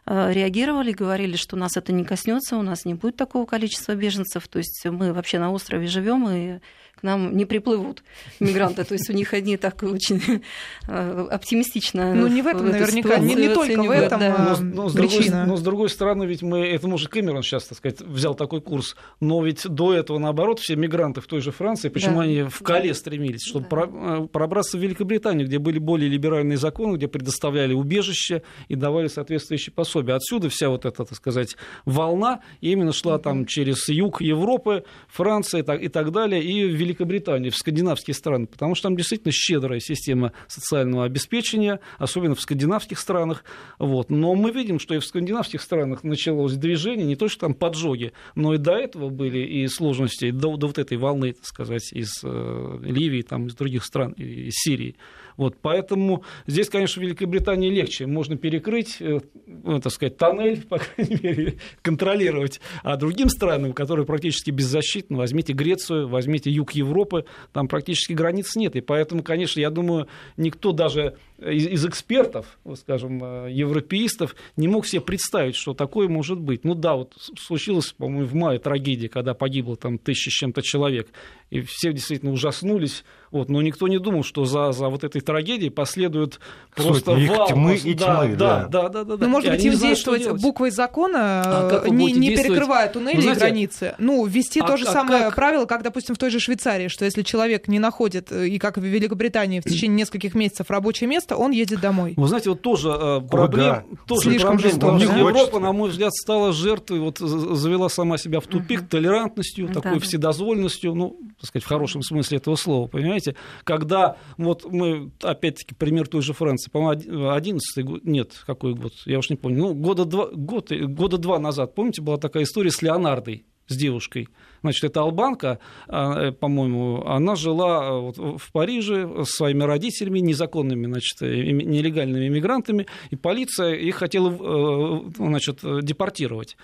реагировали, 0.06 0.92
говорили, 0.92 1.36
что 1.36 1.56
нас 1.56 1.76
это 1.76 1.92
не 1.92 2.04
коснется, 2.04 2.56
у 2.56 2.62
нас 2.62 2.84
не 2.84 2.94
будет 2.94 3.16
такого 3.16 3.46
количества 3.46 3.94
беженцев. 3.94 4.46
То 4.48 4.58
есть 4.58 4.84
мы 4.84 5.12
вообще 5.12 5.38
на 5.38 5.50
острове 5.50 5.86
живем, 5.86 6.28
и 6.28 6.60
к 6.94 7.02
нам 7.02 7.36
не 7.36 7.44
приплывут 7.44 8.02
мигранты. 8.40 8.84
То 8.84 8.94
есть 8.94 9.10
у 9.10 9.12
них 9.12 9.34
одни 9.34 9.56
так 9.56 9.82
очень 9.82 10.42
э, 10.88 11.26
оптимистично. 11.30 12.14
Ну, 12.14 12.26
не 12.26 12.42
в 12.42 12.46
этом, 12.46 12.70
наверняка, 12.70 13.18
не, 13.18 13.34
не 13.34 13.48
только 13.48 13.82
в 13.82 13.90
этом 13.90 14.20
да. 14.20 14.56
но, 14.60 14.84
но, 14.84 14.88
с 14.88 14.94
другой, 14.94 15.28
но, 15.30 15.56
с 15.56 15.62
другой 15.62 15.88
стороны, 15.88 16.24
ведь 16.24 16.42
мы, 16.42 16.66
это 16.66 16.86
может 16.86 17.08
Кэмерон 17.08 17.42
сейчас, 17.42 17.64
так 17.64 17.78
сказать, 17.78 18.00
взял 18.00 18.34
такой 18.34 18.60
курс, 18.60 18.96
но 19.20 19.42
ведь 19.42 19.68
до 19.68 19.92
этого, 19.94 20.18
наоборот, 20.18 20.60
все 20.60 20.76
мигранты 20.76 21.20
в 21.20 21.26
той 21.26 21.40
же 21.40 21.50
Франции, 21.50 21.88
почему 21.88 22.18
да. 22.18 22.22
они 22.22 22.42
в 22.42 22.62
Кале 22.62 22.94
стремились, 22.94 23.42
чтобы 23.42 23.66
да. 23.70 23.88
Э, 23.92 24.26
пробраться 24.30 24.78
в 24.78 24.80
Великобританию, 24.80 25.46
где 25.46 25.58
были 25.58 25.78
более 25.78 26.08
либеральные 26.08 26.58
законы, 26.58 26.96
где 26.96 27.08
предоставляли 27.08 27.74
убежище 27.74 28.42
и 28.68 28.74
давали 28.74 29.08
соответствующие 29.08 29.72
пособия. 29.72 30.14
Отсюда 30.14 30.48
вся 30.48 30.68
вот 30.68 30.84
эта, 30.84 31.04
так 31.04 31.16
сказать, 31.16 31.56
волна 31.84 32.40
именно 32.60 32.92
шла 32.92 33.18
там 33.18 33.46
через 33.46 33.88
юг 33.88 34.20
Европы, 34.20 34.84
Франция 35.08 35.60
и 35.60 35.62
так, 35.62 35.82
и 35.82 35.88
так 35.88 36.12
далее, 36.12 36.42
и 36.42 36.64
в 36.84 36.86
Великобритании, 36.86 37.50
в 37.50 37.56
скандинавские 37.56 38.14
страны, 38.14 38.46
потому 38.46 38.74
что 38.74 38.88
там 38.88 38.96
действительно 38.96 39.32
щедрая 39.32 39.80
система 39.80 40.32
социального 40.46 41.04
обеспечения, 41.04 41.80
особенно 41.98 42.34
в 42.34 42.40
скандинавских 42.40 42.98
странах. 42.98 43.44
Вот. 43.78 44.10
Но 44.10 44.34
мы 44.34 44.50
видим, 44.50 44.78
что 44.78 44.94
и 44.94 44.98
в 44.98 45.04
скандинавских 45.04 45.62
странах 45.62 46.04
началось 46.04 46.52
движение, 46.54 47.06
не 47.06 47.16
то 47.16 47.28
что 47.28 47.40
там 47.40 47.54
поджоги, 47.54 48.12
но 48.34 48.54
и 48.54 48.58
до 48.58 48.72
этого 48.72 49.08
были 49.08 49.38
и 49.38 49.66
сложности, 49.68 50.30
до, 50.30 50.56
до 50.56 50.66
вот 50.66 50.78
этой 50.78 50.98
волны, 50.98 51.32
так 51.32 51.46
сказать, 51.46 51.92
из 51.92 52.20
э, 52.22 52.78
Ливии, 52.82 53.22
там, 53.22 53.46
из 53.46 53.54
других 53.54 53.84
стран, 53.84 54.12
из 54.12 54.52
Сирии. 54.54 54.96
Вот, 55.36 55.56
поэтому 55.60 56.22
здесь, 56.46 56.68
конечно, 56.68 57.00
в 57.00 57.04
Великобритании 57.04 57.70
легче. 57.70 58.06
Можно 58.06 58.36
перекрыть, 58.36 58.96
э, 59.00 59.20
ну, 59.46 59.80
так 59.80 59.92
сказать, 59.92 60.16
тоннель, 60.16 60.62
по 60.62 60.78
крайней 60.78 61.18
мере, 61.22 61.54
контролировать. 61.82 62.60
А 62.82 62.96
другим 62.96 63.28
странам, 63.28 63.72
которые 63.72 64.06
практически 64.06 64.50
беззащитны, 64.50 65.16
возьмите 65.16 65.52
Грецию, 65.52 66.08
возьмите 66.08 66.50
юг 66.50 66.72
Европы, 66.72 67.24
там 67.52 67.68
практически 67.68 68.12
границ 68.12 68.54
нет. 68.56 68.76
И 68.76 68.80
поэтому, 68.80 69.22
конечно, 69.22 69.60
я 69.60 69.70
думаю, 69.70 70.08
никто 70.36 70.72
даже 70.72 71.16
из, 71.38 71.66
из 71.66 71.86
экспертов, 71.86 72.58
скажем, 72.76 73.22
э, 73.22 73.52
европеистов, 73.52 74.36
не 74.56 74.68
мог 74.68 74.86
себе 74.86 75.00
представить, 75.00 75.56
что 75.56 75.74
такое 75.74 76.08
может 76.08 76.38
быть. 76.38 76.64
Ну 76.64 76.74
да, 76.74 76.94
вот 76.94 77.14
случилось, 77.18 77.92
по-моему, 77.92 78.26
в 78.26 78.34
мае 78.34 78.58
трагедия, 78.58 79.08
когда 79.08 79.34
погибло 79.34 79.76
там 79.76 79.98
тысяча 79.98 80.30
с 80.30 80.34
чем-то 80.34 80.62
человек, 80.62 81.08
и 81.50 81.60
все 81.60 81.92
действительно 81.92 82.32
ужаснулись, 82.32 83.04
Вот, 83.30 83.48
но 83.48 83.60
никто 83.62 83.88
не 83.88 83.98
думал, 83.98 84.22
что 84.22 84.44
за, 84.44 84.70
за 84.72 84.88
вот 84.88 85.02
этой 85.04 85.20
трагедией 85.20 85.70
последует 85.70 86.38
просто 86.74 87.12
Сотни 87.12 87.26
вал. 87.26 87.48
тьмы 87.48 87.74
и 87.76 87.94
да, 87.94 88.24
тьмы, 88.24 88.36
да, 88.36 88.68
да. 88.68 88.68
да, 88.68 88.88
да, 88.88 89.04
да, 89.04 89.16
да. 89.16 89.26
Ну, 89.26 89.30
может 89.32 89.48
И 89.50 89.52
быть, 89.56 89.64
им 89.64 89.74
знают, 89.74 89.96
действовать 89.96 90.40
буквой 90.40 90.70
закона, 90.70 91.42
А 91.44 91.82
вы 91.84 91.90
не, 91.90 92.12
не 92.12 92.36
перекрывая 92.36 92.88
туннели 92.88 93.20
знаете, 93.20 93.38
и 93.38 93.40
границы. 93.40 93.94
Ну, 93.98 94.24
ввести 94.26 94.60
а- 94.60 94.66
то 94.66 94.76
же 94.76 94.84
а 94.86 94.92
самое 94.92 95.24
как? 95.24 95.34
правило, 95.34 95.66
как, 95.66 95.82
допустим, 95.82 96.14
в 96.14 96.18
той 96.18 96.30
же 96.30 96.38
Швейцарии, 96.40 96.88
что 96.88 97.04
если 97.04 97.22
человек 97.22 97.66
не 97.68 97.78
находит, 97.80 98.30
э, 98.30 98.48
и 98.48 98.58
как 98.58 98.78
в 98.78 98.82
Великобритании, 98.82 99.60
в 99.60 99.64
течение 99.64 99.96
нескольких 99.98 100.34
месяцев 100.34 100.70
рабочее 100.70 101.08
место, 101.08 101.36
он 101.36 101.50
едет 101.50 101.80
домой. 101.80 102.14
Вы 102.16 102.28
знаете, 102.28 102.50
вот 102.50 102.62
тоже 102.62 102.90
э, 102.90 103.20
проблем, 103.28 103.84
тоже 104.06 104.30
Слишком 104.30 104.58
проблем. 104.58 105.18
Европа, 105.18 105.58
на 105.60 105.72
мой 105.72 105.90
взгляд, 105.90 106.12
стала 106.14 106.52
жертвой, 106.52 107.00
вот 107.00 107.18
завела 107.18 107.88
сама 107.88 108.16
себя 108.18 108.38
в 108.40 108.46
тупик 108.46 108.88
толерантностью, 108.88 109.68
Да, 109.68 109.74
такой 109.74 109.94
да. 109.98 110.00
вседозвольностью, 110.00 110.94
ну, 110.94 111.16
так 111.44 111.48
сказать, 111.48 111.64
в 111.64 111.68
хорошем 111.68 112.02
смысле 112.02 112.38
этого 112.38 112.56
слова, 112.56 112.88
понимаете? 112.88 113.36
Когда, 113.64 114.16
вот 114.38 114.64
мы, 114.64 115.10
опять-таки, 115.22 115.74
пример 115.74 116.08
той 116.08 116.22
же 116.22 116.32
Франции, 116.32 116.70
по-моему, 116.70 117.30
11 117.30 117.84
год, 117.84 118.04
нет, 118.04 118.42
какой 118.46 118.74
год, 118.74 118.92
я 119.04 119.18
уж 119.18 119.28
не 119.28 119.36
помню, 119.36 119.58
ну, 119.58 119.74
года 119.74 120.06
два, 120.06 120.28
год, 120.32 120.72
года 120.72 121.18
два 121.18 121.38
назад, 121.38 121.74
помните, 121.74 122.00
была 122.00 122.16
такая 122.16 122.44
история 122.44 122.70
с 122.70 122.80
Леонардой, 122.80 123.44
с 123.66 123.76
девушкой. 123.76 124.28
Значит, 124.62 124.84
это 124.84 125.00
албанка, 125.00 125.58
а, 125.86 126.28
э, 126.28 126.32
по-моему, 126.32 127.06
она 127.06 127.34
жила 127.34 127.84
э, 127.84 128.00
вот 128.00 128.40
в 128.40 128.52
Париже 128.52 129.24
с 129.24 129.36
своими 129.36 129.64
родителями, 129.64 130.20
незаконными, 130.20 130.86
значит, 130.86 131.20
э, 131.20 131.26
нелегальными 131.26 132.28
иммигрантами, 132.28 132.86
и 133.10 133.16
полиция 133.16 133.74
их 133.74 133.96
хотела, 133.96 135.10
значит, 135.16 135.60
депортировать. 135.82 136.56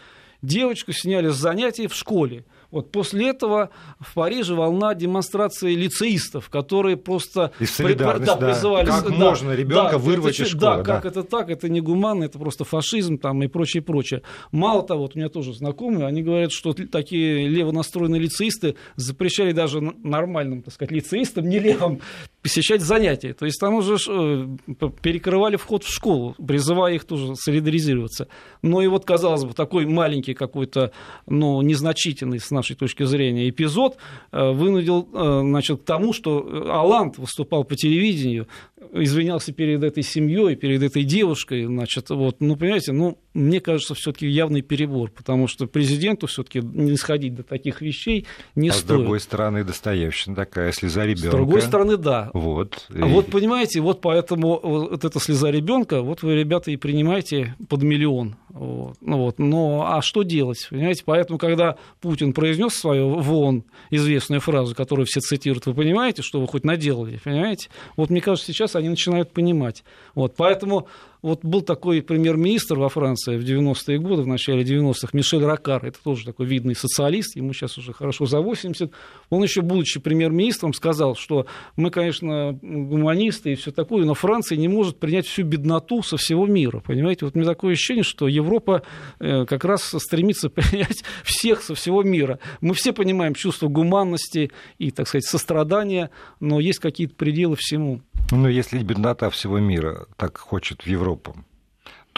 Девочку 0.43 0.93
сняли 0.93 1.29
с 1.29 1.37
занятий 1.37 1.87
в 1.87 1.95
школе. 1.95 2.45
Вот 2.71 2.93
после 2.93 3.31
этого 3.31 3.71
в 3.99 4.15
Париже 4.15 4.55
волна 4.55 4.95
демонстрации 4.95 5.75
лицеистов, 5.75 6.49
которые 6.49 6.97
просто 6.97 7.53
И 7.59 7.67
солидарность, 7.67 8.27
да, 8.27 8.37
да. 8.37 8.53
призывали... 8.53 8.87
Как 8.87 9.09
да, 9.09 9.15
можно 9.15 9.53
ребенка 9.53 9.93
да, 9.93 9.99
вырвать 9.99 10.35
это 10.35 10.45
из 10.45 10.49
школы, 10.49 10.61
Да, 10.61 10.77
да. 10.77 10.83
как 10.85 11.05
это 11.07 11.23
так, 11.23 11.51
это 11.51 11.69
негуманно, 11.69 12.25
это 12.25 12.39
просто 12.39 12.65
фашизм 12.65 13.19
там 13.19 13.43
и 13.43 13.49
прочее, 13.49 13.83
прочее. 13.83 14.23
Мало 14.53 14.83
того, 14.87 15.03
вот 15.03 15.17
у 15.17 15.19
меня 15.19 15.29
тоже 15.29 15.53
знакомые, 15.55 16.07
они 16.07 16.23
говорят, 16.23 16.53
что 16.53 16.73
такие 16.73 17.49
левонастроенные 17.49 18.21
лицеисты 18.21 18.77
запрещали 18.97 19.53
даже 19.53 19.81
нормальным, 19.81 20.63
так 20.63 20.75
сказать, 20.75 20.93
лицеистам, 20.93 21.49
не 21.49 21.59
левым, 21.59 22.01
посещать 22.43 22.83
занятия. 22.83 23.35
То 23.35 23.47
есть 23.47 23.61
там 23.61 23.75
уже 23.75 23.97
э, 24.09 24.57
перекрывали 25.03 25.57
вход 25.57 25.85
в 25.85 25.93
школу, 25.93 26.35
призывая 26.35 26.95
их 26.95 27.05
тоже 27.05 27.35
солидаризироваться. 27.37 28.29
Но 28.63 28.81
и 28.83 28.87
вот, 28.87 29.05
казалось 29.05 29.45
бы, 29.45 29.53
такой 29.53 29.87
маленький 29.87 30.35
какой-то, 30.35 30.93
ну, 31.27 31.61
незначительный 31.63 32.39
с 32.39 32.51
нашей 32.61 32.77
точки 32.77 33.05
зрения 33.05 33.49
эпизод 33.49 33.97
э, 34.33 34.53
вынудил, 34.53 35.09
э, 35.13 35.41
значит, 35.43 35.81
к 35.81 35.85
тому, 35.85 36.13
что 36.13 36.41
э, 36.41 36.71
Аланд 36.71 37.19
выступал 37.19 37.65
по 37.65 37.75
телевидению, 37.75 38.47
извинялся 38.93 39.53
перед 39.53 39.83
этой 39.83 40.03
семьей, 40.03 40.57
перед 40.57 40.83
этой 40.83 41.05
девушкой, 41.05 41.67
значит, 41.67 42.11
вот, 42.11 42.41
ну, 42.41 42.57
понимаете, 42.57 42.93
ну, 42.93 43.19
мне 43.35 43.61
кажется, 43.61 43.95
все-таки 43.95 44.27
явный 44.27 44.63
перебор, 44.63 45.11
потому 45.11 45.47
что 45.47 45.67
президенту 45.67 46.27
все-таки 46.27 46.61
не 46.61 46.97
сходить 46.97 47.35
до 47.35 47.43
таких 47.43 47.81
вещей 47.81 48.27
не 48.55 48.71
а 48.71 48.73
с 48.73 48.79
стоит. 48.79 48.99
другой 48.99 49.21
стороны, 49.21 49.65
Достоевщина 49.65 50.35
такая 50.35 50.73
слеза 50.73 51.05
ребенка. 51.05 51.29
С 51.29 51.33
другой 51.33 51.63
стороны, 51.63 51.97
да. 51.97 52.31
Вот. 52.33 52.87
А 52.91 53.07
вот 53.07 53.27
понимаете, 53.27 53.81
вот 53.81 54.01
поэтому 54.01 54.59
вот 54.63 55.05
эта 55.05 55.21
слеза 55.21 55.51
ребенка, 55.51 56.03
вот 56.03 56.23
вы, 56.23 56.37
ребята, 56.37 56.71
и 56.71 56.77
принимаете 56.77 57.55
под 57.69 57.83
миллион. 57.83 58.37
Вот. 58.49 58.97
Ну 59.01 59.19
вот. 59.19 59.39
Но 59.39 59.87
а 59.87 60.03
что 60.03 60.23
делать? 60.23 60.67
Понимаете? 60.69 61.03
Поэтому, 61.05 61.39
когда 61.39 61.77
Путин 62.01 62.33
произнес 62.33 62.75
свою 62.75 63.21
в 63.21 63.33
ООН 63.33 63.65
известную 63.91 64.41
фразу, 64.41 64.75
которую 64.75 65.07
все 65.07 65.21
цитируют, 65.21 65.67
вы 65.67 65.75
понимаете, 65.75 66.23
что 66.23 66.41
вы 66.41 66.49
хоть 66.49 66.65
наделали, 66.65 67.21
понимаете? 67.23 67.69
Вот 67.97 68.11
мне 68.11 68.21
кажется, 68.21 68.53
сейчас 68.53 68.70
они 68.79 68.89
начинают 68.89 69.33
понимать. 69.33 69.85
Вот. 70.15 70.35
Поэтому 70.37 70.89
вот 71.23 71.45
был 71.45 71.63
такой 71.63 72.03
премьер-министр 72.03 72.79
во 72.79 72.89
Франции 72.89 73.37
в 73.37 73.45
90-е 73.45 73.99
годы, 73.99 74.23
в 74.23 74.27
начале 74.27 74.63
90-х, 74.63 75.09
Мишель 75.13 75.45
Ракар, 75.45 75.85
это 75.85 75.99
тоже 76.03 76.25
такой 76.25 76.47
видный 76.47 76.75
социалист, 76.75 77.37
ему 77.37 77.53
сейчас 77.53 77.79
уже 77.79 77.93
хорошо 77.93 78.27
за 78.27 78.41
80. 78.41 78.91
Он 79.29 79.43
еще, 79.43 79.63
будучи 79.63 80.01
премьер-министром, 80.01 80.73
сказал, 80.73 81.15
что 81.15 81.47
мы, 81.77 81.91
конечно, 81.91 82.59
гуманисты 82.63 83.53
и 83.53 83.55
все 83.55 83.71
такое, 83.71 84.05
но 84.05 84.15
Франция 84.15 84.59
не 84.59 84.69
может 84.69 84.99
принять 84.99 85.27
всю 85.27 85.45
бедноту 85.45 86.03
со 86.03 86.17
всего 86.17 86.47
мира, 86.47 86.81
понимаете? 86.81 87.25
Вот 87.25 87.35
у 87.35 87.39
меня 87.39 87.49
такое 87.49 87.73
ощущение, 87.73 88.05
что 88.05 88.29
Европа 88.29 88.83
э, 89.19 89.45
как 89.47 89.65
раз 89.65 89.95
стремится 89.99 90.49
принять 90.51 91.05
всех 91.25 91.63
со 91.63 91.75
всего 91.75 92.03
мира. 92.03 92.39
Мы 92.61 92.75
все 92.75 92.93
понимаем 92.93 93.35
чувство 93.35 93.69
гуманности 93.69 94.51
и, 94.79 94.91
так 94.91 95.09
сказать, 95.09 95.25
сострадания, 95.25 96.11
но 96.41 96.61
есть 96.61 96.79
какие-то 96.79 97.15
пределы 97.15 97.57
всему. 97.57 98.01
Ну, 98.33 98.49
если 98.49 98.79
беднота 98.79 99.29
всего 99.31 99.59
мира 99.59 100.07
так 100.17 100.39
хочет 100.39 100.83
в 100.83 100.87
Европу, 101.11 101.35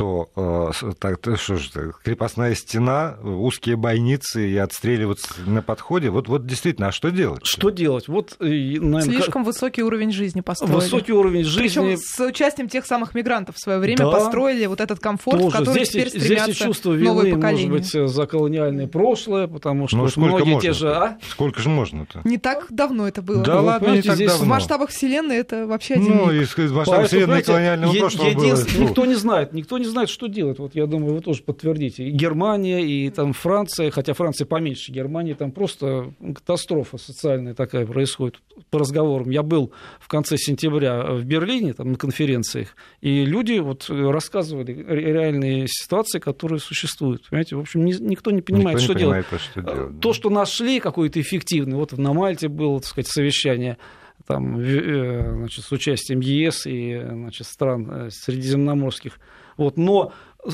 то, 0.03 0.71
э, 0.83 0.93
так, 0.99 1.19
то 1.19 1.37
что 1.37 1.57
же, 1.57 1.93
крепостная 2.03 2.55
стена, 2.57 3.15
узкие 3.23 3.77
бойницы 3.77 4.49
и 4.51 4.57
отстреливаться 4.57 5.29
на 5.47 5.63
подходе. 5.63 6.11
Вот, 6.11 6.27
вот 6.27 6.45
действительно, 6.45 6.89
а 6.89 6.93
что 6.93 7.11
делать? 7.11 7.43
Что 7.45 7.71
делать? 7.71 8.09
Вот, 8.09 8.37
э, 8.41 8.45
наверное, 8.45 9.03
Слишком 9.03 9.45
высокий 9.45 9.83
уровень 9.85 10.11
жизни 10.11 10.41
построили. 10.41 10.75
высокий 10.75 11.13
уровень 11.13 11.45
жизни. 11.45 11.61
Причем 11.61 11.97
с 11.97 12.19
участием 12.21 12.69
тех 12.69 12.85
самых 12.85 13.15
мигрантов 13.15 13.55
в 13.57 13.61
свое 13.61 13.79
время 13.79 13.99
Да. 13.99 14.11
построили 14.11 14.67
вот 14.67 14.81
этот 14.81 14.99
комфорт, 14.99 15.37
в 15.39 15.43
Тоже. 15.45 15.59
который 15.59 15.75
Здесь, 15.85 15.89
теперь 15.91 16.07
и- 16.09 16.11
здесь 16.11 16.23
и 16.23 16.25
стремятся 16.25 16.55
чувство 16.55 16.93
вины, 16.95 17.35
поколения. 17.37 17.69
может 17.71 17.95
быть, 17.95 18.11
за 18.11 18.27
колониальное 18.27 18.89
прошлое, 18.89 19.47
потому 19.47 19.87
что 19.87 19.99
Ну, 19.99 20.09
многие 20.17 20.51
можно? 20.55 20.61
те 20.61 20.73
же... 20.73 20.93
А? 20.93 21.19
Сколько 21.29 21.61
же 21.63 21.69
можно-то? 21.69 22.23
Не 22.25 22.39
так 22.39 22.67
давно 22.71 23.07
это 23.07 23.23
было. 23.23 23.45
Да 23.45 23.57
Вот 23.61 23.65
ладно, 23.67 23.89
не 23.95 24.03
так 24.03 24.17
здесь 24.17 24.31
в 24.33 24.35
В 24.35 24.39
давно. 24.39 24.55
масштабах 24.55 24.91
Вселенной 24.91 25.37
это 25.37 25.67
вообще 25.69 25.95
один 25.95 26.17
Ну, 26.17 26.33
миг. 26.33 26.59
и 26.59 26.63
масштабом 26.63 26.85
Поэтому, 26.87 27.07
вселенной 27.07 27.43
колониального 27.45 27.93
е- 27.93 28.01
прошлого 28.01 28.31
было. 28.35 28.57
ну, 28.77 28.83
Никто 28.83 29.07
не 29.07 29.15
знает, 29.15 29.53
никто 29.53 29.79
не 29.79 29.85
знает, 29.93 30.09
что 30.09 30.27
делать. 30.27 30.59
Вот 30.59 30.75
я 30.75 30.87
думаю, 30.87 31.15
вы 31.15 31.21
тоже 31.21 31.43
подтвердите. 31.43 32.05
И 32.05 32.11
Германия, 32.11 32.81
и 32.85 33.09
там 33.11 33.33
Франция, 33.33 33.91
хотя 33.93 34.13
Франция 34.15 34.45
поменьше 34.47 34.91
Германии, 34.91 35.35
там 35.35 35.53
просто 35.53 36.13
катастрофа 36.35 36.99
социальная 36.99 37.55
такая 37.55 37.87
происходит 37.87 38.41
по 38.71 38.79
разговорам. 38.81 39.31
Я 39.31 39.43
был 39.43 39.73
в 40.01 40.09
конце 40.09 40.37
сентября 40.37 41.05
в 41.13 41.25
Берлине, 41.25 41.73
там 41.75 41.93
на 41.93 41.97
конференциях, 41.99 42.75
и 43.01 43.25
люди 43.25 43.59
вот 43.61 43.89
рассказывали 43.89 44.73
ре- 44.73 45.13
реальные 45.13 45.67
ситуации, 45.69 46.19
которые 46.19 46.59
существуют. 46.59 47.29
Понимаете, 47.31 47.57
в 47.57 47.61
общем, 47.61 47.85
ни- 47.85 47.93
никто 48.03 48.31
не 48.33 48.43
понимает, 48.43 48.79
никто 48.79 48.81
не 48.81 48.85
что 48.85 48.95
понимает, 48.95 49.27
делать. 49.31 49.43
что 49.45 49.63
делать. 49.63 50.01
То, 50.01 50.13
что 50.13 50.31
нашли 50.31 50.81
какой-то 50.81 51.21
эффективный, 51.21 51.77
вот 51.77 51.97
на 51.97 52.13
Мальте 52.13 52.49
было, 52.49 52.81
так 52.81 52.89
сказать, 52.89 53.09
совещание 53.09 53.79
там, 54.27 54.59
э, 54.61 55.33
значит, 55.37 55.65
с 55.65 55.73
участием 55.73 56.21
ЕС 56.21 56.67
и 56.67 57.01
значит, 57.05 57.47
стран 57.47 57.91
э, 57.91 58.11
средиземноморских. 58.11 59.19
Вот, 59.57 59.77
но 59.77 60.13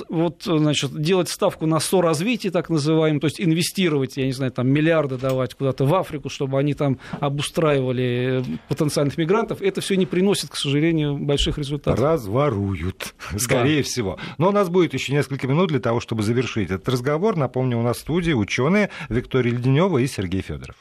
вот, 0.08 0.42
значит, 0.44 1.00
делать 1.00 1.28
ставку 1.28 1.66
на 1.66 1.80
соразвитие, 1.80 2.52
так 2.52 2.68
называемое, 2.68 3.20
то 3.20 3.26
есть 3.26 3.40
инвестировать, 3.40 4.16
я 4.18 4.26
не 4.26 4.32
знаю, 4.32 4.52
там 4.52 4.68
миллиарды 4.68 5.16
давать 5.16 5.54
куда-то 5.54 5.86
в 5.86 5.94
Африку, 5.94 6.28
чтобы 6.28 6.58
они 6.58 6.74
там 6.74 6.98
обустраивали 7.20 8.42
э, 8.42 8.58
потенциальных 8.68 9.16
мигрантов, 9.16 9.62
это 9.62 9.80
все 9.80 9.96
не 9.96 10.04
приносит, 10.04 10.50
к 10.50 10.56
сожалению, 10.56 11.16
больших 11.16 11.56
результатов. 11.56 11.98
Разворуют, 12.04 13.14
скорее 13.38 13.82
всего. 13.82 14.18
Но 14.36 14.48
у 14.48 14.52
нас 14.52 14.68
будет 14.68 14.92
еще 14.92 15.12
несколько 15.12 15.46
минут 15.46 15.68
для 15.68 15.80
того, 15.80 16.00
чтобы 16.00 16.22
завершить 16.22 16.70
этот 16.70 16.88
разговор. 16.88 17.36
Напомню, 17.36 17.78
у 17.78 17.82
нас 17.82 17.96
в 17.96 18.00
студии 18.00 18.32
ученые 18.32 18.90
Виктория 19.08 19.52
Леденева 19.52 19.98
и 19.98 20.06
Сергей 20.06 20.42
Федоров. 20.42 20.76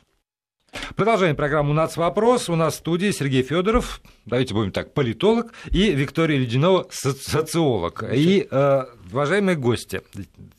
Продолжаем 0.95 1.35
программу 1.35 1.73
«Нацвопрос». 1.73 2.49
У 2.49 2.55
нас 2.55 2.73
в 2.73 2.77
студии 2.77 3.11
Сергей 3.11 3.41
Федоров, 3.41 4.01
давайте 4.27 4.53
будем 4.53 4.71
так, 4.71 4.93
политолог, 4.93 5.53
и 5.71 5.91
Виктория 5.91 6.37
Леденева, 6.37 6.87
соци- 6.91 7.29
социолог. 7.29 8.03
И, 8.13 8.47
э, 8.49 8.83
уважаемые 9.11 9.55
гости, 9.55 10.01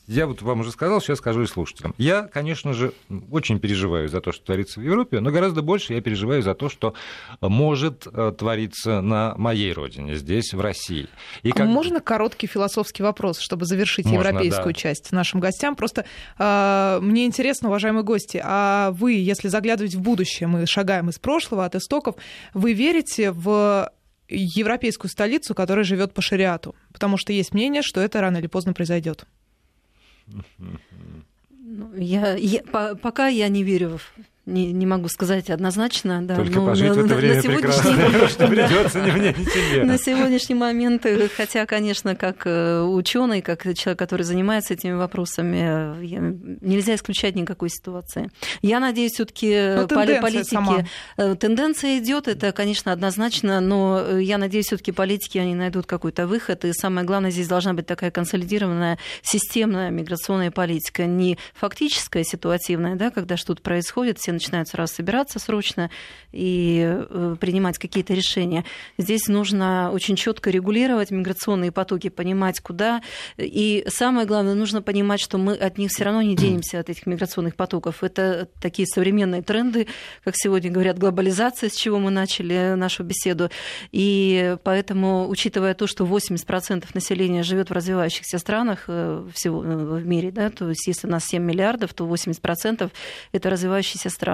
я 0.06 0.26
вот 0.26 0.40
вам 0.40 0.60
уже 0.60 0.70
сказал, 0.72 1.02
сейчас 1.02 1.18
скажу 1.18 1.42
и 1.42 1.46
слушателям. 1.46 1.94
Я, 1.98 2.22
конечно 2.22 2.72
же, 2.72 2.92
очень 3.30 3.60
переживаю 3.60 4.08
за 4.08 4.22
то, 4.22 4.32
что 4.32 4.42
творится 4.46 4.80
в 4.80 4.82
Европе, 4.82 5.20
но 5.20 5.30
гораздо 5.30 5.60
больше 5.60 5.92
я 5.92 6.00
переживаю 6.00 6.42
за 6.42 6.54
то, 6.54 6.70
что 6.70 6.94
может 7.42 8.06
э, 8.10 8.32
твориться 8.36 9.02
на 9.02 9.34
моей 9.36 9.72
родине, 9.74 10.14
здесь, 10.16 10.54
в 10.54 10.60
России. 10.62 11.08
И 11.42 11.50
А 11.50 11.54
как- 11.54 11.66
можно 11.68 12.00
короткий 12.00 12.46
философский 12.46 13.02
вопрос, 13.02 13.38
чтобы 13.38 13.66
завершить 13.66 14.06
Можно, 14.06 14.28
европейскую 14.28 14.72
да. 14.72 14.80
часть 14.80 15.12
нашим 15.12 15.40
гостям? 15.40 15.76
Просто 15.76 16.06
э, 16.38 16.98
мне 17.02 17.26
интересно, 17.26 17.68
уважаемые 17.68 18.02
гости, 18.02 18.40
а 18.42 18.92
вы, 18.92 19.12
если 19.12 19.48
заглядывать 19.48 19.94
в 19.94 20.00
будущее, 20.00 20.46
мы 20.46 20.64
шагаем 20.66 21.10
из 21.10 21.18
прошлого, 21.18 21.66
от 21.66 21.74
истоков, 21.74 22.14
вы 22.54 22.72
верите 22.72 23.30
в 23.30 23.57
европейскую 24.28 25.10
столицу, 25.10 25.54
которая 25.54 25.84
живет 25.84 26.12
по 26.14 26.22
шариату? 26.22 26.74
Потому 26.92 27.16
что 27.16 27.32
есть 27.32 27.54
мнение, 27.54 27.82
что 27.82 28.00
это 28.00 28.20
рано 28.20 28.38
или 28.38 28.46
поздно 28.46 28.72
произойдет. 28.74 29.24
Ну, 31.60 31.94
Я, 31.94 32.34
я- 32.36 32.62
по- 32.62 32.94
пока 32.96 33.28
я 33.28 33.48
не 33.48 33.62
верю 33.62 33.98
в 33.98 34.02
не, 34.48 34.72
не 34.72 34.86
могу 34.86 35.08
сказать 35.08 35.50
однозначно. 35.50 36.22
Да, 36.22 36.36
Только 36.36 36.54
но, 36.54 36.66
пожить 36.66 36.88
на, 36.88 36.94
в 36.94 37.04
это 37.04 37.14
время 37.14 37.34
на 37.36 37.42
сегодняшний... 37.42 38.28
что 38.28 38.46
придется 38.48 39.00
не 39.00 39.10
мне, 39.12 39.34
не 39.36 39.44
тебе. 39.44 39.84
На 39.84 39.98
сегодняшний 39.98 40.54
момент, 40.54 41.04
э, 41.04 41.28
хотя, 41.28 41.66
конечно, 41.66 42.16
как 42.16 42.46
э, 42.46 42.80
ученый, 42.80 43.42
как 43.42 43.62
человек, 43.76 43.98
который 43.98 44.22
занимается 44.22 44.74
этими 44.74 44.92
вопросами, 44.92 45.94
нельзя 46.64 46.94
исключать 46.94 47.34
никакой 47.34 47.68
ситуации. 47.68 48.30
Я 48.62 48.80
надеюсь, 48.80 49.12
все-таки 49.12 49.76
ну, 49.76 49.88
политики... 49.88 50.48
Сама. 50.48 50.84
Тенденция 51.16 51.98
идет, 51.98 52.26
это, 52.26 52.52
конечно, 52.52 52.92
однозначно, 52.92 53.60
но 53.60 54.18
я 54.18 54.38
надеюсь, 54.38 54.66
все-таки 54.66 54.92
политики 54.92 55.38
они 55.38 55.54
найдут 55.54 55.86
какой-то 55.86 56.26
выход. 56.26 56.64
И 56.64 56.72
самое 56.72 57.06
главное, 57.06 57.30
здесь 57.30 57.48
должна 57.48 57.74
быть 57.74 57.86
такая 57.86 58.10
консолидированная 58.10 58.98
системная 59.22 59.90
миграционная 59.90 60.50
политика, 60.50 61.04
не 61.04 61.38
фактическая, 61.54 62.24
ситуативная, 62.24 62.96
да, 62.96 63.10
когда 63.10 63.36
что-то 63.36 63.62
происходит, 63.62 64.18
все 64.18 64.37
начинают 64.38 64.68
сразу 64.68 64.94
собираться 64.94 65.38
срочно 65.38 65.90
и 66.32 66.84
э, 66.86 67.36
принимать 67.40 67.78
какие-то 67.78 68.14
решения. 68.14 68.64
Здесь 68.98 69.28
нужно 69.28 69.90
очень 69.92 70.16
четко 70.16 70.50
регулировать 70.50 71.10
миграционные 71.10 71.72
потоки, 71.72 72.08
понимать, 72.08 72.60
куда. 72.60 73.02
И 73.36 73.84
самое 73.88 74.26
главное, 74.26 74.54
нужно 74.54 74.82
понимать, 74.82 75.20
что 75.20 75.38
мы 75.38 75.54
от 75.54 75.78
них 75.78 75.90
все 75.90 76.04
равно 76.04 76.22
не 76.22 76.36
денемся, 76.36 76.78
от 76.78 76.88
этих 76.88 77.06
миграционных 77.06 77.56
потоков. 77.56 78.04
Это 78.04 78.48
такие 78.60 78.86
современные 78.86 79.42
тренды, 79.42 79.86
как 80.24 80.34
сегодня 80.36 80.70
говорят, 80.70 80.98
глобализация, 80.98 81.70
с 81.70 81.74
чего 81.74 81.98
мы 81.98 82.10
начали 82.10 82.74
нашу 82.74 83.04
беседу. 83.04 83.50
И 83.90 84.56
поэтому, 84.62 85.28
учитывая 85.28 85.74
то, 85.74 85.86
что 85.86 86.04
80% 86.04 86.86
населения 86.94 87.42
живет 87.42 87.70
в 87.70 87.72
развивающихся 87.72 88.38
странах 88.38 88.84
э, 88.86 89.26
всего 89.34 89.64
э, 89.64 89.76
в 89.76 90.06
мире, 90.06 90.30
да, 90.30 90.50
то 90.50 90.68
есть 90.68 90.86
если 90.86 91.08
у 91.08 91.10
нас 91.10 91.24
7 91.26 91.42
миллиардов, 91.42 91.94
то 91.94 92.06
80% 92.06 92.90
это 93.32 93.50
развивающиеся 93.50 94.10
страны, 94.10 94.27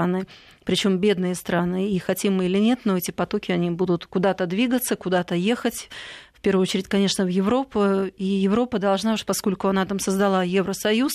причем 0.64 0.98
бедные 0.98 1.34
страны. 1.34 1.90
И 1.90 1.98
хотим 1.98 2.36
мы 2.36 2.46
или 2.46 2.58
нет, 2.58 2.80
но 2.84 2.96
эти 2.96 3.10
потоки, 3.10 3.52
они 3.52 3.70
будут 3.70 4.06
куда-то 4.06 4.46
двигаться, 4.46 4.96
куда-то 4.96 5.34
ехать. 5.34 5.88
В 6.32 6.40
первую 6.40 6.62
очередь, 6.62 6.88
конечно, 6.88 7.24
в 7.24 7.28
Европу. 7.28 8.04
И 8.16 8.24
Европа 8.24 8.78
должна 8.78 9.14
уж, 9.14 9.24
поскольку 9.24 9.68
она 9.68 9.86
там 9.86 9.98
создала 9.98 10.42
Евросоюз, 10.42 11.12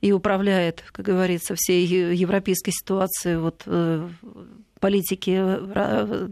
и 0.00 0.12
управляет, 0.12 0.84
как 0.92 1.04
говорится, 1.04 1.54
всей 1.56 1.84
европейской 2.14 2.70
ситуацией 2.70 3.36
вот, 3.36 3.62
э, 3.66 4.08
политики 4.78 5.32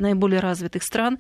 наиболее 0.00 0.40
развитых 0.40 0.82
стран, 0.82 1.18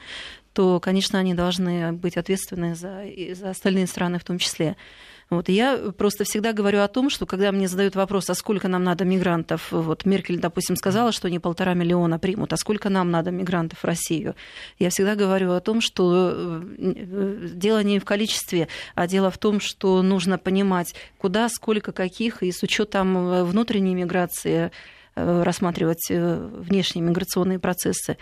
то, 0.52 0.80
конечно, 0.80 1.18
они 1.18 1.34
должны 1.34 1.92
быть 1.92 2.16
ответственны 2.16 2.74
за, 2.74 3.02
за 3.32 3.50
остальные 3.50 3.86
страны 3.88 4.18
в 4.18 4.24
том 4.24 4.38
числе. 4.38 4.76
Вот. 5.28 5.48
Я 5.48 5.92
просто 5.96 6.24
всегда 6.24 6.52
говорю 6.52 6.80
о 6.80 6.88
том, 6.88 7.10
что 7.10 7.26
когда 7.26 7.50
мне 7.50 7.66
задают 7.66 7.96
вопрос, 7.96 8.30
а 8.30 8.34
сколько 8.34 8.68
нам 8.68 8.84
надо 8.84 9.04
мигрантов, 9.04 9.72
вот 9.72 10.04
Меркель, 10.04 10.38
допустим, 10.38 10.76
сказала, 10.76 11.10
что 11.10 11.26
они 11.26 11.40
полтора 11.40 11.74
миллиона 11.74 12.20
примут, 12.20 12.52
а 12.52 12.56
сколько 12.56 12.90
нам 12.90 13.10
надо 13.10 13.32
мигрантов 13.32 13.80
в 13.80 13.84
Россию, 13.84 14.36
я 14.78 14.90
всегда 14.90 15.16
говорю 15.16 15.52
о 15.52 15.60
том, 15.60 15.80
что 15.80 16.62
э, 16.78 17.48
дело 17.54 17.82
не 17.82 17.98
в 17.98 18.04
количестве, 18.04 18.68
а 18.94 19.08
дело 19.08 19.32
в 19.32 19.38
том, 19.38 19.58
что 19.58 20.00
нужно 20.02 20.38
понимать, 20.38 20.94
куда, 21.18 21.48
сколько, 21.48 21.90
каких, 21.90 22.44
и 22.44 22.52
с 22.52 22.62
учетом 22.62 23.16
э, 23.16 23.44
внутренней 23.44 23.96
миграции 23.96 24.70
э, 25.16 25.42
рассматривать 25.42 26.06
внешние 26.08 27.04
миграционные 27.04 27.58
процессы. 27.58 28.16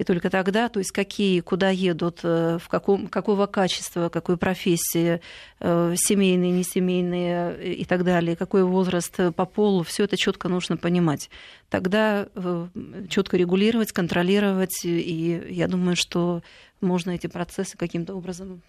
И 0.00 0.04
только 0.04 0.30
тогда, 0.30 0.70
то 0.70 0.78
есть 0.78 0.92
какие, 0.92 1.40
куда 1.40 1.68
едут, 1.68 2.20
э, 2.22 2.56
в 2.58 2.68
каком, 2.70 3.06
какого 3.06 3.44
качества, 3.44 4.08
какой 4.08 4.38
профессии, 4.38 5.20
э, 5.58 5.94
семейные, 5.94 6.52
несемейные 6.52 7.54
э, 7.58 7.72
и 7.74 7.84
так 7.84 8.02
далее, 8.02 8.34
какой 8.34 8.64
возраст 8.64 9.14
по 9.36 9.44
полу, 9.44 9.82
все 9.82 10.04
это 10.04 10.16
четко 10.16 10.48
нужно 10.48 10.78
понимать. 10.78 11.28
Тогда 11.68 12.28
четко 13.10 13.36
регулировать, 13.36 13.92
контролировать, 13.92 14.84
и 14.84 15.46
я 15.50 15.68
думаю, 15.68 15.96
что 15.96 16.42
можно 16.80 17.10
эти 17.10 17.26
процессы 17.26 17.76
каким-то 17.76 18.14
образом 18.14 18.62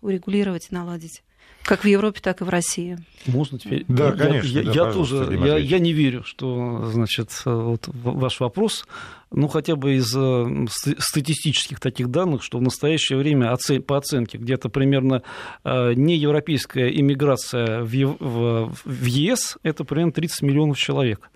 урегулировать 0.00 0.68
и 0.70 0.74
наладить. 0.74 1.22
Как 1.70 1.84
в 1.84 1.86
Европе, 1.86 2.18
так 2.20 2.40
и 2.40 2.44
в 2.44 2.48
России. 2.48 2.98
Можно 3.26 3.56
теперь? 3.60 3.84
Да, 3.86 4.06
я, 4.06 4.12
конечно. 4.12 4.48
Я, 4.48 4.64
да, 4.64 4.72
я 4.72 4.92
тоже, 4.92 5.38
я, 5.40 5.56
я 5.56 5.78
не 5.78 5.92
верю, 5.92 6.24
что, 6.24 6.90
значит, 6.90 7.30
вот 7.44 7.88
ваш 7.94 8.40
вопрос, 8.40 8.88
ну, 9.30 9.46
хотя 9.46 9.76
бы 9.76 9.94
из 9.94 10.12
э, 10.16 10.66
статистических 10.98 11.78
таких 11.78 12.10
данных, 12.10 12.42
что 12.42 12.58
в 12.58 12.60
настоящее 12.60 13.18
время 13.18 13.56
по 13.86 13.96
оценке 13.96 14.36
где-то 14.36 14.68
примерно 14.68 15.22
э, 15.62 15.92
неевропейская 15.94 16.88
иммиграция 16.88 17.84
в 17.84 19.06
ЕС– 19.06 19.56
это 19.62 19.84
примерно 19.84 20.10
30 20.10 20.42
миллионов 20.42 20.76
человек 20.76 21.30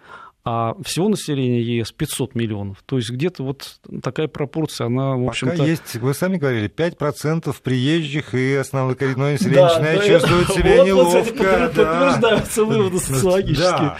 а 0.44 0.74
всего 0.84 1.08
населения 1.08 1.62
ЕС 1.62 1.92
500 1.92 2.34
миллионов. 2.34 2.82
То 2.84 2.96
есть 2.96 3.10
где-то 3.10 3.42
вот 3.42 3.78
такая 4.02 4.28
пропорция, 4.28 4.88
она, 4.88 5.16
в 5.16 5.26
общем-то... 5.26 5.56
Пока 5.56 5.68
есть, 5.68 5.96
вы 5.96 6.12
сами 6.12 6.36
говорили, 6.36 6.68
5% 6.68 7.54
приезжих 7.62 8.34
и 8.34 8.54
основное 8.54 8.94
коренное 8.94 9.32
население 9.32 9.60
да, 9.60 9.68
начинает 9.68 10.00
да, 10.00 10.06
чувствовать 10.06 10.48
я... 10.48 10.54
себя 10.54 10.76
вот, 10.76 10.86
неловко. 10.86 11.16
Вот, 11.16 11.32
кстати, 11.32 11.74
да. 11.76 11.84
подтверждаются 11.84 12.64
выводы 12.64 12.98
социологические. 12.98 13.70
Да. 13.70 13.98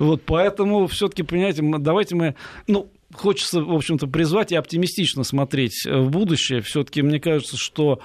Вот, 0.00 0.22
поэтому 0.26 0.86
все-таки, 0.88 1.22
понимаете, 1.22 1.62
давайте 1.62 2.16
мы... 2.16 2.34
Ну, 2.66 2.90
хочется, 3.14 3.62
в 3.62 3.72
общем-то, 3.72 4.06
призвать 4.06 4.52
и 4.52 4.56
оптимистично 4.56 5.24
смотреть 5.24 5.84
в 5.86 6.10
будущее. 6.10 6.60
Все-таки 6.60 7.02
мне 7.02 7.20
кажется, 7.20 7.56
что, 7.56 8.00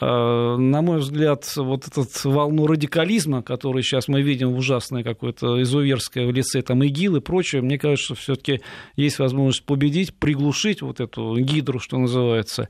э, 0.00 0.04
на 0.04 0.82
мой 0.82 0.98
взгляд, 0.98 1.50
вот 1.56 1.86
этот 1.86 2.24
волну 2.24 2.66
радикализма, 2.66 3.42
который 3.42 3.82
сейчас 3.82 4.08
мы 4.08 4.22
видим 4.22 4.52
в 4.52 4.58
ужасное 4.58 5.02
какое-то 5.02 5.62
изуверское 5.62 6.26
в 6.26 6.32
лице 6.32 6.62
там 6.62 6.82
ИГИЛ 6.82 7.16
и 7.16 7.20
прочее, 7.20 7.62
мне 7.62 7.78
кажется, 7.78 8.14
все-таки 8.14 8.60
есть 8.96 9.18
возможность 9.18 9.64
победить, 9.64 10.14
приглушить 10.14 10.82
вот 10.82 11.00
эту 11.00 11.36
гидру, 11.38 11.78
что 11.78 11.98
называется. 11.98 12.68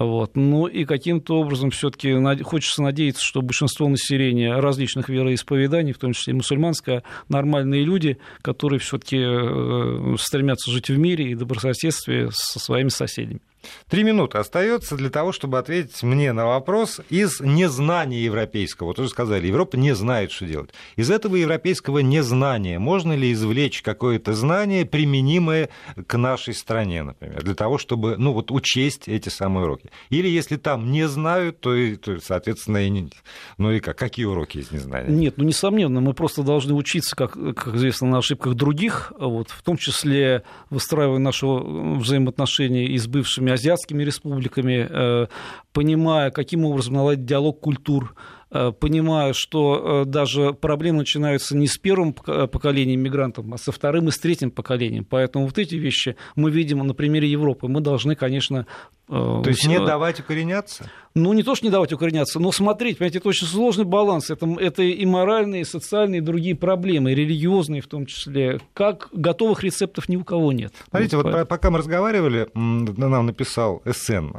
Вот. 0.00 0.34
Ну 0.34 0.66
и 0.66 0.86
каким-то 0.86 1.38
образом 1.38 1.70
все-таки 1.70 2.16
хочется 2.42 2.82
надеяться, 2.82 3.22
что 3.22 3.42
большинство 3.42 3.86
населения 3.86 4.58
различных 4.58 5.10
вероисповеданий, 5.10 5.92
в 5.92 5.98
том 5.98 6.14
числе 6.14 6.32
и 6.32 6.36
мусульманское, 6.36 7.02
нормальные 7.28 7.84
люди, 7.84 8.16
которые 8.40 8.80
все-таки 8.80 9.18
э, 9.18 10.16
стремятся 10.18 10.70
жить 10.70 10.88
в 10.88 10.96
мире 10.96 11.30
и 11.30 11.34
добрососедстве 11.34 12.30
со 12.32 12.58
своими 12.58 12.88
соседями. 12.88 13.40
Три 13.88 14.04
минуты 14.04 14.38
остается 14.38 14.96
для 14.96 15.10
того, 15.10 15.32
чтобы 15.32 15.58
ответить 15.58 16.02
мне 16.02 16.32
на 16.32 16.46
вопрос 16.46 17.00
из 17.10 17.40
незнания 17.40 18.22
европейского. 18.22 18.88
Вот 18.88 18.98
уже 18.98 19.08
сказали, 19.08 19.46
Европа 19.46 19.76
не 19.76 19.94
знает, 19.94 20.32
что 20.32 20.46
делать. 20.46 20.70
Из 20.96 21.10
этого 21.10 21.36
европейского 21.36 21.98
незнания 21.98 22.78
можно 22.78 23.12
ли 23.14 23.32
извлечь 23.32 23.82
какое-то 23.82 24.32
знание, 24.32 24.86
применимое 24.86 25.68
к 26.06 26.16
нашей 26.16 26.54
стране, 26.54 27.02
например, 27.02 27.42
для 27.42 27.54
того, 27.54 27.78
чтобы 27.78 28.16
ну, 28.16 28.32
вот, 28.32 28.50
учесть 28.50 29.08
эти 29.08 29.28
самые 29.28 29.64
уроки? 29.64 29.90
Или 30.08 30.28
если 30.28 30.56
там 30.56 30.90
не 30.90 31.06
знают, 31.08 31.60
то, 31.60 31.74
и, 31.74 31.96
то 31.96 32.18
соответственно, 32.20 32.78
и 32.78 32.90
не... 32.90 33.10
ну 33.58 33.72
и 33.72 33.80
как? 33.80 33.98
Какие 33.98 34.26
уроки 34.26 34.58
из 34.58 34.70
незнания? 34.70 35.10
Нет, 35.10 35.34
ну, 35.36 35.44
несомненно, 35.44 36.00
мы 36.00 36.14
просто 36.14 36.42
должны 36.42 36.74
учиться, 36.74 37.14
как, 37.14 37.32
как 37.32 37.74
известно, 37.74 38.08
на 38.08 38.18
ошибках 38.18 38.54
других, 38.54 39.12
вот, 39.18 39.50
в 39.50 39.62
том 39.62 39.76
числе 39.76 40.42
выстраивая 40.70 41.18
наши 41.18 41.46
взаимоотношения 41.46 42.86
и 42.86 42.98
с 42.98 43.06
бывшими 43.06 43.49
азиатскими 43.52 44.02
республиками, 44.02 44.86
э, 44.88 45.26
понимая, 45.72 46.30
каким 46.30 46.64
образом 46.64 46.94
наладить 46.94 47.24
диалог 47.24 47.60
культур, 47.60 48.14
Э, 48.52 48.72
понимаю, 48.72 49.32
что 49.32 50.02
э, 50.02 50.04
даже 50.06 50.52
проблемы 50.52 51.00
начинаются 51.00 51.56
не 51.56 51.68
с 51.68 51.78
первым 51.78 52.12
поколением 52.12 53.00
мигрантов, 53.00 53.46
а 53.52 53.58
со 53.58 53.70
вторым 53.70 54.08
и 54.08 54.10
с 54.10 54.18
третьим 54.18 54.50
поколением. 54.50 55.04
Поэтому 55.04 55.46
вот 55.46 55.56
эти 55.58 55.76
вещи 55.76 56.16
мы 56.34 56.50
видим 56.50 56.78
на 56.78 56.94
примере 56.94 57.30
Европы. 57.30 57.68
Мы 57.68 57.80
должны, 57.80 58.14
конечно... 58.14 58.66
То 59.10 59.42
есть 59.46 59.66
не 59.66 59.78
давать 59.78 60.20
укореняться? 60.20 60.88
Ну, 61.16 61.32
не 61.32 61.42
то, 61.42 61.56
что 61.56 61.66
не 61.66 61.72
давать 61.72 61.92
укореняться, 61.92 62.38
но 62.38 62.52
смотреть, 62.52 62.98
понимаете, 62.98 63.18
это 63.18 63.28
очень 63.28 63.46
сложный 63.48 63.84
баланс. 63.84 64.30
Это, 64.30 64.46
это 64.60 64.84
и 64.84 65.04
моральные, 65.04 65.62
и 65.62 65.64
социальные, 65.64 66.20
и 66.20 66.22
другие 66.22 66.54
проблемы, 66.54 67.10
и 67.10 67.14
религиозные 67.16 67.82
в 67.82 67.88
том 67.88 68.06
числе. 68.06 68.60
Как 68.74 69.08
готовых 69.12 69.64
рецептов 69.64 70.08
ни 70.08 70.14
у 70.14 70.22
кого 70.22 70.52
нет. 70.52 70.72
Смотрите, 70.88 71.16
вот, 71.16 71.26
вот 71.26 71.48
пока 71.48 71.70
мы 71.70 71.78
разговаривали, 71.78 72.48
нам 72.54 73.26
написал 73.26 73.82
СН, 73.84 74.36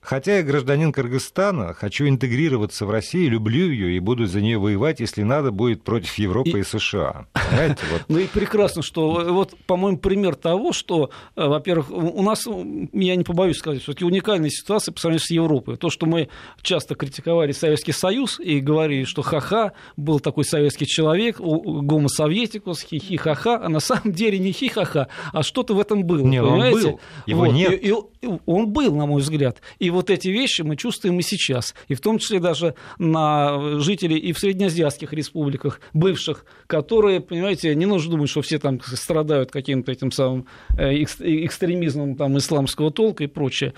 хотя 0.00 0.36
я 0.36 0.42
гражданин 0.44 0.92
Кыргызстана, 0.92 1.74
хочу 1.74 2.06
интегрироваться 2.06 2.86
в 2.86 2.90
Россию, 2.90 3.32
люблю 3.32 3.68
ее 3.68 3.96
и 3.96 3.98
буду 3.98 4.26
за 4.26 4.40
нее 4.40 4.58
воевать, 4.58 5.00
если 5.00 5.24
надо 5.24 5.50
будет 5.50 5.82
против 5.82 6.16
Европы 6.16 6.50
и, 6.50 6.60
и 6.60 6.62
США. 6.62 7.26
Понимаете? 7.50 7.78
Вот. 7.90 8.02
Ну 8.06 8.18
и 8.18 8.26
прекрасно, 8.28 8.82
что 8.82 9.24
вот, 9.32 9.56
по-моему, 9.66 9.98
пример 9.98 10.36
того, 10.36 10.72
что, 10.72 11.10
э, 11.34 11.44
во-первых, 11.44 11.90
у 11.90 12.22
нас, 12.22 12.46
я 12.92 13.16
не 13.16 13.24
побоюсь 13.24 13.56
сказать, 13.56 13.87
все-таки 13.88 14.04
уникальная 14.04 14.50
ситуация 14.50 14.92
по 14.92 15.00
сравнению 15.00 15.24
с 15.24 15.30
Европой. 15.30 15.76
То, 15.78 15.88
что 15.88 16.04
мы 16.04 16.28
часто 16.60 16.94
критиковали 16.94 17.52
Советский 17.52 17.92
Союз 17.92 18.38
и 18.38 18.60
говорили, 18.60 19.04
что 19.04 19.22
ха-ха, 19.22 19.72
был 19.96 20.20
такой 20.20 20.44
советский 20.44 20.86
человек, 20.86 21.40
гомосоветикус, 21.40 22.82
хи-хи-ха-ха, 22.82 23.64
а 23.64 23.68
на 23.70 23.80
самом 23.80 24.12
деле 24.12 24.38
не 24.38 24.52
хи-ха-ха, 24.52 25.08
а 25.32 25.42
что-то 25.42 25.74
в 25.74 25.80
этом 25.80 26.04
было. 26.04 26.20
Нет, 26.20 26.44
понимаете? 26.44 26.76
он 26.76 26.82
был, 26.82 27.00
его 27.26 27.44
вот. 27.46 27.52
нет. 27.52 27.82
И, 27.82 27.88
и, 27.88 28.28
он 28.46 28.68
был, 28.72 28.94
на 28.94 29.06
мой 29.06 29.22
взгляд. 29.22 29.62
И 29.78 29.88
вот 29.88 30.10
эти 30.10 30.28
вещи 30.28 30.62
мы 30.62 30.76
чувствуем 30.76 31.18
и 31.18 31.22
сейчас. 31.22 31.74
И 31.86 31.94
в 31.94 32.00
том 32.00 32.18
числе 32.18 32.40
даже 32.40 32.74
на 32.98 33.80
жителей 33.80 34.18
и 34.18 34.32
в 34.32 34.38
среднеазиатских 34.38 35.14
республиках, 35.14 35.80
бывших, 35.94 36.44
которые, 36.66 37.20
понимаете, 37.20 37.74
не 37.74 37.86
нужно 37.86 38.12
думать, 38.12 38.28
что 38.28 38.42
все 38.42 38.58
там 38.58 38.80
страдают 38.82 39.50
каким-то 39.50 39.92
этим 39.92 40.12
самым 40.12 40.46
э, 40.76 41.02
экстремизмом 41.02 42.16
там, 42.16 42.36
исламского 42.36 42.90
толка 42.90 43.24
и 43.24 43.28
прочее 43.28 43.72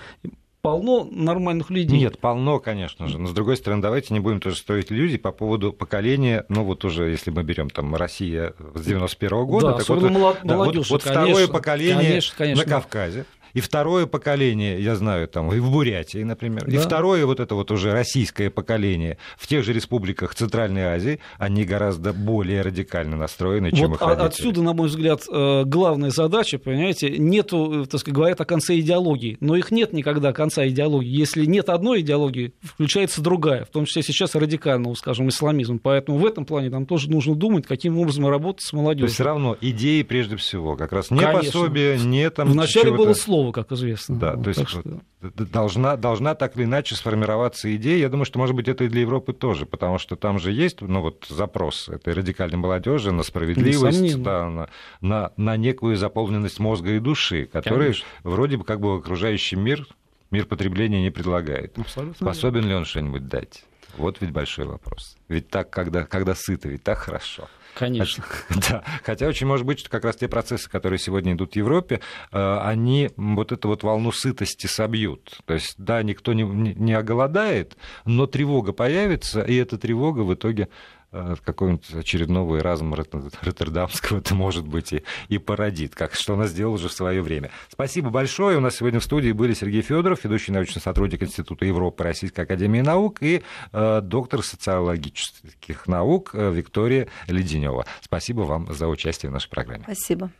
полно 0.61 1.07
нормальных 1.11 1.69
людей. 1.69 1.99
Нет, 1.99 2.19
полно, 2.19 2.59
конечно 2.59 3.07
же. 3.07 3.17
Но 3.17 3.27
с 3.27 3.33
другой 3.33 3.57
стороны, 3.57 3.81
давайте 3.81 4.13
не 4.13 4.19
будем 4.19 4.39
тоже 4.39 4.57
строить 4.57 4.91
иллюзий 4.91 5.17
по 5.17 5.31
поводу 5.31 5.73
поколения, 5.73 6.45
ну 6.49 6.63
вот 6.63 6.85
уже, 6.85 7.09
если 7.09 7.31
мы 7.31 7.43
берем 7.43 7.69
там 7.69 7.95
Россия 7.95 8.53
с 8.75 8.85
91 8.85 9.29
-го 9.37 9.45
года, 9.45 9.67
да, 9.67 9.77
так 9.77 9.89
вот, 9.89 10.09
молод... 10.09 10.39
да, 10.43 10.57
вот, 10.57 10.75
вот 10.75 11.03
конечно, 11.03 11.11
второе 11.11 11.47
поколение 11.47 12.09
конечно, 12.09 12.35
конечно. 12.37 12.63
на 12.63 12.69
Кавказе, 12.69 13.25
и 13.53 13.59
второе 13.59 14.05
поколение, 14.05 14.81
я 14.81 14.95
знаю, 14.95 15.27
там, 15.27 15.51
и 15.53 15.59
в 15.59 15.71
Бурятии, 15.71 16.23
например, 16.23 16.65
да. 16.65 16.71
и 16.71 16.77
второе 16.77 17.25
вот 17.25 17.39
это 17.39 17.55
вот 17.55 17.71
уже 17.71 17.91
российское 17.91 18.49
поколение 18.49 19.17
в 19.37 19.47
тех 19.47 19.63
же 19.63 19.73
республиках 19.73 20.35
Центральной 20.35 20.83
Азии, 20.83 21.19
они 21.37 21.63
гораздо 21.63 22.13
более 22.13 22.61
радикально 22.61 23.17
настроены, 23.17 23.71
чем 23.71 23.89
вот 23.89 24.01
их 24.01 24.07
родители. 24.07 24.27
Отсюда, 24.27 24.61
на 24.61 24.73
мой 24.73 24.87
взгляд, 24.87 25.23
э, 25.31 25.63
главная 25.65 26.09
задача, 26.09 26.59
понимаете, 26.59 27.17
нету, 27.17 27.85
так 27.89 27.99
сказать, 27.99 28.15
говорят 28.15 28.41
о 28.41 28.45
конце 28.45 28.79
идеологии, 28.79 29.37
но 29.39 29.55
их 29.55 29.71
нет 29.71 29.93
никогда 29.93 30.33
конца 30.33 30.67
идеологии. 30.67 31.09
Если 31.09 31.45
нет 31.45 31.69
одной 31.69 32.01
идеологии, 32.01 32.53
включается 32.61 33.21
другая, 33.21 33.65
в 33.65 33.69
том 33.69 33.85
числе 33.85 34.03
сейчас 34.03 34.35
радикального, 34.35 34.93
скажем, 34.95 35.29
исламизм. 35.29 35.79
Поэтому 35.79 36.17
в 36.17 36.25
этом 36.25 36.45
плане 36.45 36.69
нам 36.69 36.85
тоже 36.85 37.09
нужно 37.09 37.35
думать, 37.35 37.65
каким 37.65 37.97
образом 37.97 38.27
работать 38.27 38.63
с 38.63 38.73
молодежью. 38.73 39.01
То 39.01 39.05
есть 39.05 39.15
все 39.15 39.23
равно 39.23 39.57
идеи 39.61 40.03
прежде 40.03 40.35
всего, 40.35 40.75
как 40.75 40.91
раз 40.91 41.11
не 41.11 41.19
Конечно. 41.19 41.39
пособие, 41.39 41.97
не 41.99 42.29
там... 42.29 42.49
Вначале 42.49 42.91
было 42.91 43.13
слово 43.13 43.40
слово, 43.41 43.51
как 43.51 43.71
известно. 43.71 44.15
Да, 44.17 44.37
то 44.37 44.49
есть 44.49 44.67
что... 44.67 44.83
должна, 45.21 45.95
должна 45.97 46.35
так 46.35 46.55
или 46.55 46.63
иначе 46.63 46.95
сформироваться 46.95 47.73
идея. 47.75 47.97
Я 47.97 48.09
думаю, 48.09 48.25
что, 48.25 48.39
может 48.39 48.55
быть, 48.55 48.67
это 48.67 48.83
и 48.83 48.87
для 48.87 49.01
Европы 49.01 49.33
тоже, 49.33 49.65
потому 49.65 49.97
что 49.97 50.15
там 50.15 50.39
же 50.39 50.51
есть 50.51 50.81
ну, 50.81 51.01
вот, 51.01 51.25
запрос 51.29 51.89
этой 51.89 52.13
радикальной 52.13 52.57
молодежи 52.57 53.11
на 53.11 53.23
справедливость, 53.23 54.21
да, 54.21 54.49
на, 54.49 54.69
на, 55.01 55.31
на 55.37 55.57
некую 55.57 55.97
заполненность 55.97 56.59
мозга 56.59 56.91
и 56.91 56.99
души, 56.99 57.45
которые 57.45 57.91
Конечно. 57.91 58.07
вроде 58.23 58.57
бы 58.57 58.63
как 58.63 58.79
бы 58.79 58.95
окружающий 58.95 59.55
мир, 59.55 59.87
мир 60.29 60.45
потребления 60.45 61.01
не 61.01 61.11
предлагает. 61.11 61.77
Абсолютно 61.77 62.25
Способен 62.25 62.67
ли 62.67 62.73
он 62.73 62.85
что-нибудь 62.85 63.27
дать? 63.27 63.63
Вот 63.97 64.17
ведь 64.21 64.31
большой 64.31 64.65
вопрос. 64.65 65.17
Ведь 65.27 65.49
так, 65.49 65.69
когда, 65.69 66.05
когда 66.05 66.33
сыто, 66.33 66.69
ведь 66.69 66.83
так 66.83 66.97
хорошо. 66.97 67.49
Конечно. 67.75 68.23
Да. 68.69 68.83
Хотя 69.03 69.27
очень 69.27 69.47
может 69.47 69.65
быть, 69.65 69.79
что 69.79 69.89
как 69.89 70.05
раз 70.05 70.15
те 70.15 70.27
процессы, 70.27 70.69
которые 70.69 70.99
сегодня 70.99 71.33
идут 71.33 71.53
в 71.53 71.55
Европе, 71.55 71.99
э, 72.31 72.57
они 72.61 73.09
вот 73.15 73.51
эту 73.51 73.69
вот 73.69 73.83
волну 73.83 74.11
сытости 74.11 74.67
собьют. 74.67 75.39
То 75.45 75.55
есть, 75.55 75.75
да, 75.77 76.03
никто 76.03 76.33
не, 76.33 76.43
не 76.43 76.93
оголодает, 76.93 77.75
но 78.05 78.27
тревога 78.27 78.71
появится, 78.73 79.41
и 79.41 79.55
эта 79.55 79.77
тревога 79.77 80.21
в 80.21 80.33
итоге 80.33 80.69
какого-нибудь 81.11 81.93
очередного 81.93 82.59
Эразма 82.59 82.95
Роттердамского 82.95 84.17
это 84.19 84.33
может 84.35 84.67
быть 84.67 84.93
и, 84.93 85.03
и 85.27 85.37
породит, 85.37 85.95
как 85.95 86.15
что 86.15 86.33
она 86.33 86.47
сделала 86.47 86.75
уже 86.75 86.87
в 86.89 86.93
свое 86.93 87.21
время. 87.21 87.51
Спасибо 87.69 88.09
большое. 88.09 88.57
У 88.57 88.61
нас 88.61 88.77
сегодня 88.77 88.99
в 88.99 89.03
студии 89.03 89.31
были 89.31 89.53
Сергей 89.53 89.81
Федоров, 89.81 90.23
ведущий 90.23 90.51
научный 90.51 90.81
сотрудник 90.81 91.21
Института 91.23 91.65
Европы 91.65 92.03
Российской 92.03 92.41
Академии 92.41 92.81
Наук 92.81 93.21
и 93.21 93.43
э, 93.73 94.01
доктор 94.01 94.43
социологических 94.43 95.87
наук 95.87 96.31
э, 96.33 96.51
Виктория 96.51 97.07
Леденева. 97.27 97.85
Спасибо 98.01 98.41
вам 98.41 98.73
за 98.73 98.87
участие 98.87 99.29
в 99.29 99.33
нашей 99.33 99.49
программе. 99.49 99.83
Спасибо. 99.83 100.31